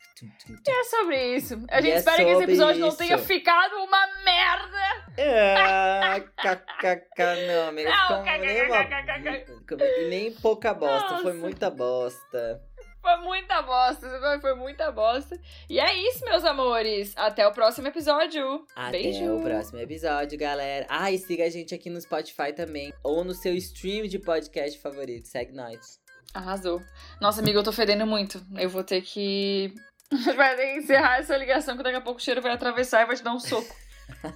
E 0.65 0.71
é 0.71 0.83
sobre 0.85 1.35
isso. 1.35 1.63
A 1.69 1.79
E 1.79 1.81
gente 1.83 1.91
é 1.93 1.97
espera 1.97 2.23
que 2.23 2.29
esse 2.31 2.43
episódio 2.43 2.79
não 2.81 2.87
isso. 2.87 2.97
tenha 2.97 3.17
ficado 3.17 3.75
uma 3.83 4.07
merda. 4.23 5.00
Ah, 5.17 6.19
kkk, 6.19 7.47
não, 7.47 7.69
amiga. 7.69 7.89
Não, 7.89 8.23
ficou 8.23 8.39
nem 8.39 8.65
uma... 8.65 10.09
Nem 10.09 10.31
pouca 10.33 10.73
bosta, 10.73 11.17
foi 11.17 11.33
Nossa. 11.33 11.37
muita 11.37 11.69
bosta. 11.69 12.61
Foi 13.01 13.17
muita 13.17 13.61
bosta. 13.63 14.39
Foi 14.39 14.53
muita 14.53 14.91
bosta. 14.91 15.39
E 15.67 15.79
é 15.79 15.93
isso, 16.07 16.23
meus 16.23 16.45
amores. 16.45 17.13
Até 17.17 17.47
o 17.47 17.51
próximo 17.51 17.87
episódio. 17.87 18.65
Até 18.75 18.91
Beijo. 18.91 19.37
o 19.37 19.41
próximo 19.41 19.79
episódio, 19.79 20.37
galera. 20.37 20.85
Ah, 20.87 21.11
e 21.11 21.17
siga 21.17 21.45
a 21.45 21.49
gente 21.49 21.73
aqui 21.73 21.89
no 21.89 21.99
Spotify 21.99 22.53
também. 22.53 22.93
Ou 23.03 23.23
no 23.23 23.33
seu 23.33 23.55
stream 23.55 24.07
de 24.07 24.19
podcast 24.19 24.79
favorito. 24.79 25.27
Segue 25.27 25.51
nós. 25.51 25.99
Arrasou. 26.33 26.81
Nossa, 27.19 27.41
amiga, 27.41 27.57
eu 27.59 27.63
tô 27.63 27.71
fedendo 27.71 28.05
muito. 28.05 28.39
Eu 28.55 28.69
vou 28.69 28.83
ter 28.83 29.01
que. 29.01 29.73
Vai 30.35 30.55
ter 30.55 30.73
que 30.73 30.79
encerrar 30.79 31.19
essa 31.19 31.35
ligação, 31.37 31.75
que 31.75 31.83
daqui 31.83 31.95
a 31.95 32.01
pouco 32.01 32.19
o 32.19 32.23
cheiro 32.23 32.41
vai 32.41 32.51
atravessar 32.51 33.01
e 33.01 33.05
vai 33.05 33.15
te 33.15 33.23
dar 33.23 33.33
um 33.33 33.39
soco. 33.39 33.73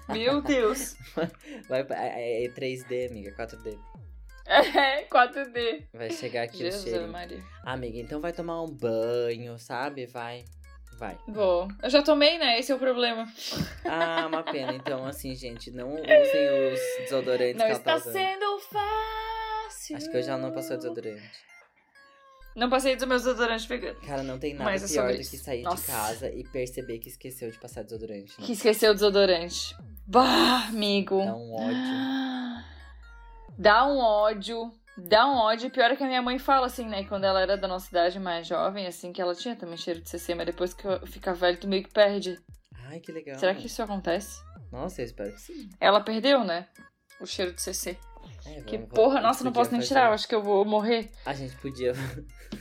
Meu 0.09 0.41
Deus. 0.41 0.95
Vai, 1.69 1.85
é, 1.91 2.45
é 2.45 2.49
3D, 2.49 3.09
amiga, 3.09 3.31
4D. 3.35 3.77
É, 4.47 5.05
4D. 5.05 5.85
Vai 5.93 6.11
chegar 6.11 6.43
aqui 6.43 6.57
o 6.57 6.59
Jesus, 6.59 6.83
cheiro. 6.83 7.07
Maria. 7.07 7.43
Amiga, 7.63 7.97
então 7.97 8.21
vai 8.21 8.31
tomar 8.31 8.61
um 8.61 8.67
banho, 8.69 9.57
sabe? 9.57 10.05
Vai. 10.05 10.45
Vai. 10.99 11.17
Vou. 11.27 11.67
Eu 11.83 11.89
já 11.89 12.01
tomei, 12.01 12.37
né? 12.37 12.59
Esse 12.59 12.71
é 12.71 12.75
o 12.75 12.79
problema. 12.79 13.27
Ah, 13.83 14.27
uma 14.27 14.43
pena. 14.43 14.73
Então, 14.73 15.05
assim, 15.05 15.35
gente, 15.35 15.71
não 15.71 15.93
usem 15.95 16.71
os 16.73 16.79
desodorantes 16.99 17.57
Não 17.57 17.65
que 17.65 17.71
ela 17.71 17.79
tá 17.79 17.97
está 17.97 18.09
usando. 18.09 18.13
sendo 18.13 18.59
fácil. 18.59 19.97
Acho 19.97 20.11
que 20.11 20.17
hoje 20.17 20.29
ela 20.29 20.37
não 20.37 20.51
passou 20.51 20.77
desodorante. 20.77 21.21
Não 22.55 22.69
passei 22.69 22.95
dos 22.95 23.05
meus 23.05 23.23
desodorantes 23.23 23.65
veganos. 23.65 23.99
Cara, 24.05 24.23
não 24.23 24.39
tem 24.39 24.53
nada 24.53 24.63
Mas 24.63 24.83
é 24.83 24.93
pior 24.93 25.11
do 25.11 25.17
que 25.17 25.37
sair 25.37 25.61
Nossa. 25.61 25.81
de 25.81 25.87
casa 25.87 26.31
e 26.31 26.43
perceber 26.45 26.99
que 26.99 27.09
esqueceu 27.09 27.51
de 27.51 27.59
passar 27.59 27.83
desodorante. 27.83 28.33
né? 28.39 28.45
Que 28.45 28.53
esqueceu 28.53 28.91
o 28.91 28.93
desodorante. 28.93 29.75
Bah, 30.07 30.67
amigo. 30.69 31.17
Dá 31.17 31.35
um 31.35 31.53
ódio. 31.53 32.65
Dá 33.57 33.87
um 33.87 33.97
ódio. 33.97 34.71
Dá 34.97 35.27
um 35.27 35.35
ódio. 35.35 35.69
Pior 35.69 35.91
é 35.91 35.95
que 35.97 36.03
a 36.03 36.07
minha 36.07 36.21
mãe 36.21 36.39
fala 36.39 36.67
assim, 36.67 36.87
né? 36.87 37.03
Quando 37.03 37.25
ela 37.25 37.41
era 37.41 37.57
da 37.57 37.67
nossa 37.67 37.89
idade 37.89 38.19
mais 38.19 38.47
jovem, 38.47 38.87
assim, 38.87 39.11
que 39.11 39.21
ela 39.21 39.35
tinha 39.35 39.55
também 39.55 39.75
cheiro 39.77 39.99
de 40.01 40.09
CC, 40.09 40.33
mas 40.33 40.45
depois 40.45 40.73
que 40.73 40.83
fica 41.07 41.33
velho, 41.33 41.57
tu 41.59 41.67
meio 41.67 41.83
que 41.83 41.91
perde. 41.91 42.39
Ai, 42.87 43.01
que 43.01 43.11
legal. 43.11 43.37
Será 43.37 43.53
que 43.53 43.67
isso 43.67 43.81
acontece? 43.83 44.41
Nossa, 44.71 45.01
eu 45.01 45.05
espero 45.05 45.33
que 45.33 45.41
sim. 45.41 45.69
Ela 45.79 45.99
perdeu, 45.99 46.43
né? 46.45 46.67
O 47.19 47.25
cheiro 47.25 47.51
de 47.53 47.61
CC. 47.61 47.97
É, 48.45 48.61
Que 48.61 48.77
porra, 48.77 49.21
nossa, 49.21 49.43
não 49.43 49.51
posso 49.51 49.71
nem 49.71 49.81
tirar. 49.81 50.07
Eu 50.07 50.13
acho 50.13 50.27
que 50.27 50.35
eu 50.35 50.41
vou 50.41 50.63
morrer. 50.65 51.09
A 51.25 51.33
gente 51.33 51.55
podia. 51.57 51.93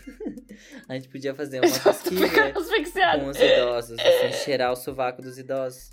a 0.88 0.94
gente 0.94 1.09
podia 1.09 1.34
fazer 1.34 1.61
uma 1.64 1.68
pesquisa 1.70 2.28
com 3.18 3.26
os 3.28 3.36
idosos, 3.36 3.98
assim, 3.98 4.32
cheirar 4.44 4.72
o 4.72 4.76
sovaco 4.76 5.20
dos 5.22 5.38
idosos. 5.38 5.90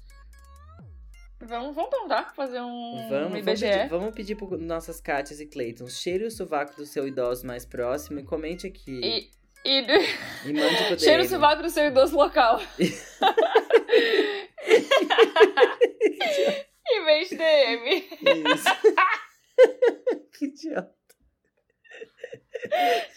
Vamos, 1.43 1.75
vamos 1.75 1.89
tentar 1.89 2.33
fazer 2.35 2.61
um, 2.61 3.07
Vamos, 3.09 3.27
um 3.27 3.31
vamos 3.31 3.39
IBGE. 3.39 3.65
pedir, 3.65 3.89
vamos 3.89 4.13
pedir 4.13 4.35
para 4.35 4.57
nossas 4.57 5.01
Kátias 5.01 5.39
e 5.39 5.47
Cleiton. 5.47 5.87
Cheire 5.87 6.25
o 6.25 6.31
sovaco 6.31 6.75
do 6.75 6.85
seu 6.85 7.07
idoso 7.07 7.47
mais 7.47 7.65
próximo 7.65 8.19
e 8.19 8.23
comente 8.23 8.67
aqui. 8.67 9.01
E, 9.03 9.31
e 9.65 9.81
E 10.45 10.53
mande 10.53 10.83
pro 10.85 10.99
cheira 11.01 11.23
o 11.23 11.27
sovaco 11.27 11.63
do 11.63 11.69
seu 11.71 11.87
idoso 11.87 12.15
local. 12.15 12.61
em 16.87 17.05
vez 17.05 17.29
de 17.29 17.37
DM. 17.37 18.07
Isso. 18.53 18.65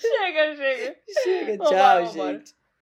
Chega, 0.00 0.56
chega. 0.56 0.96
Chega, 1.22 1.58
tchau, 1.58 1.64
vambora, 1.70 2.06
gente. 2.06 2.18
Vambora. 2.18 2.44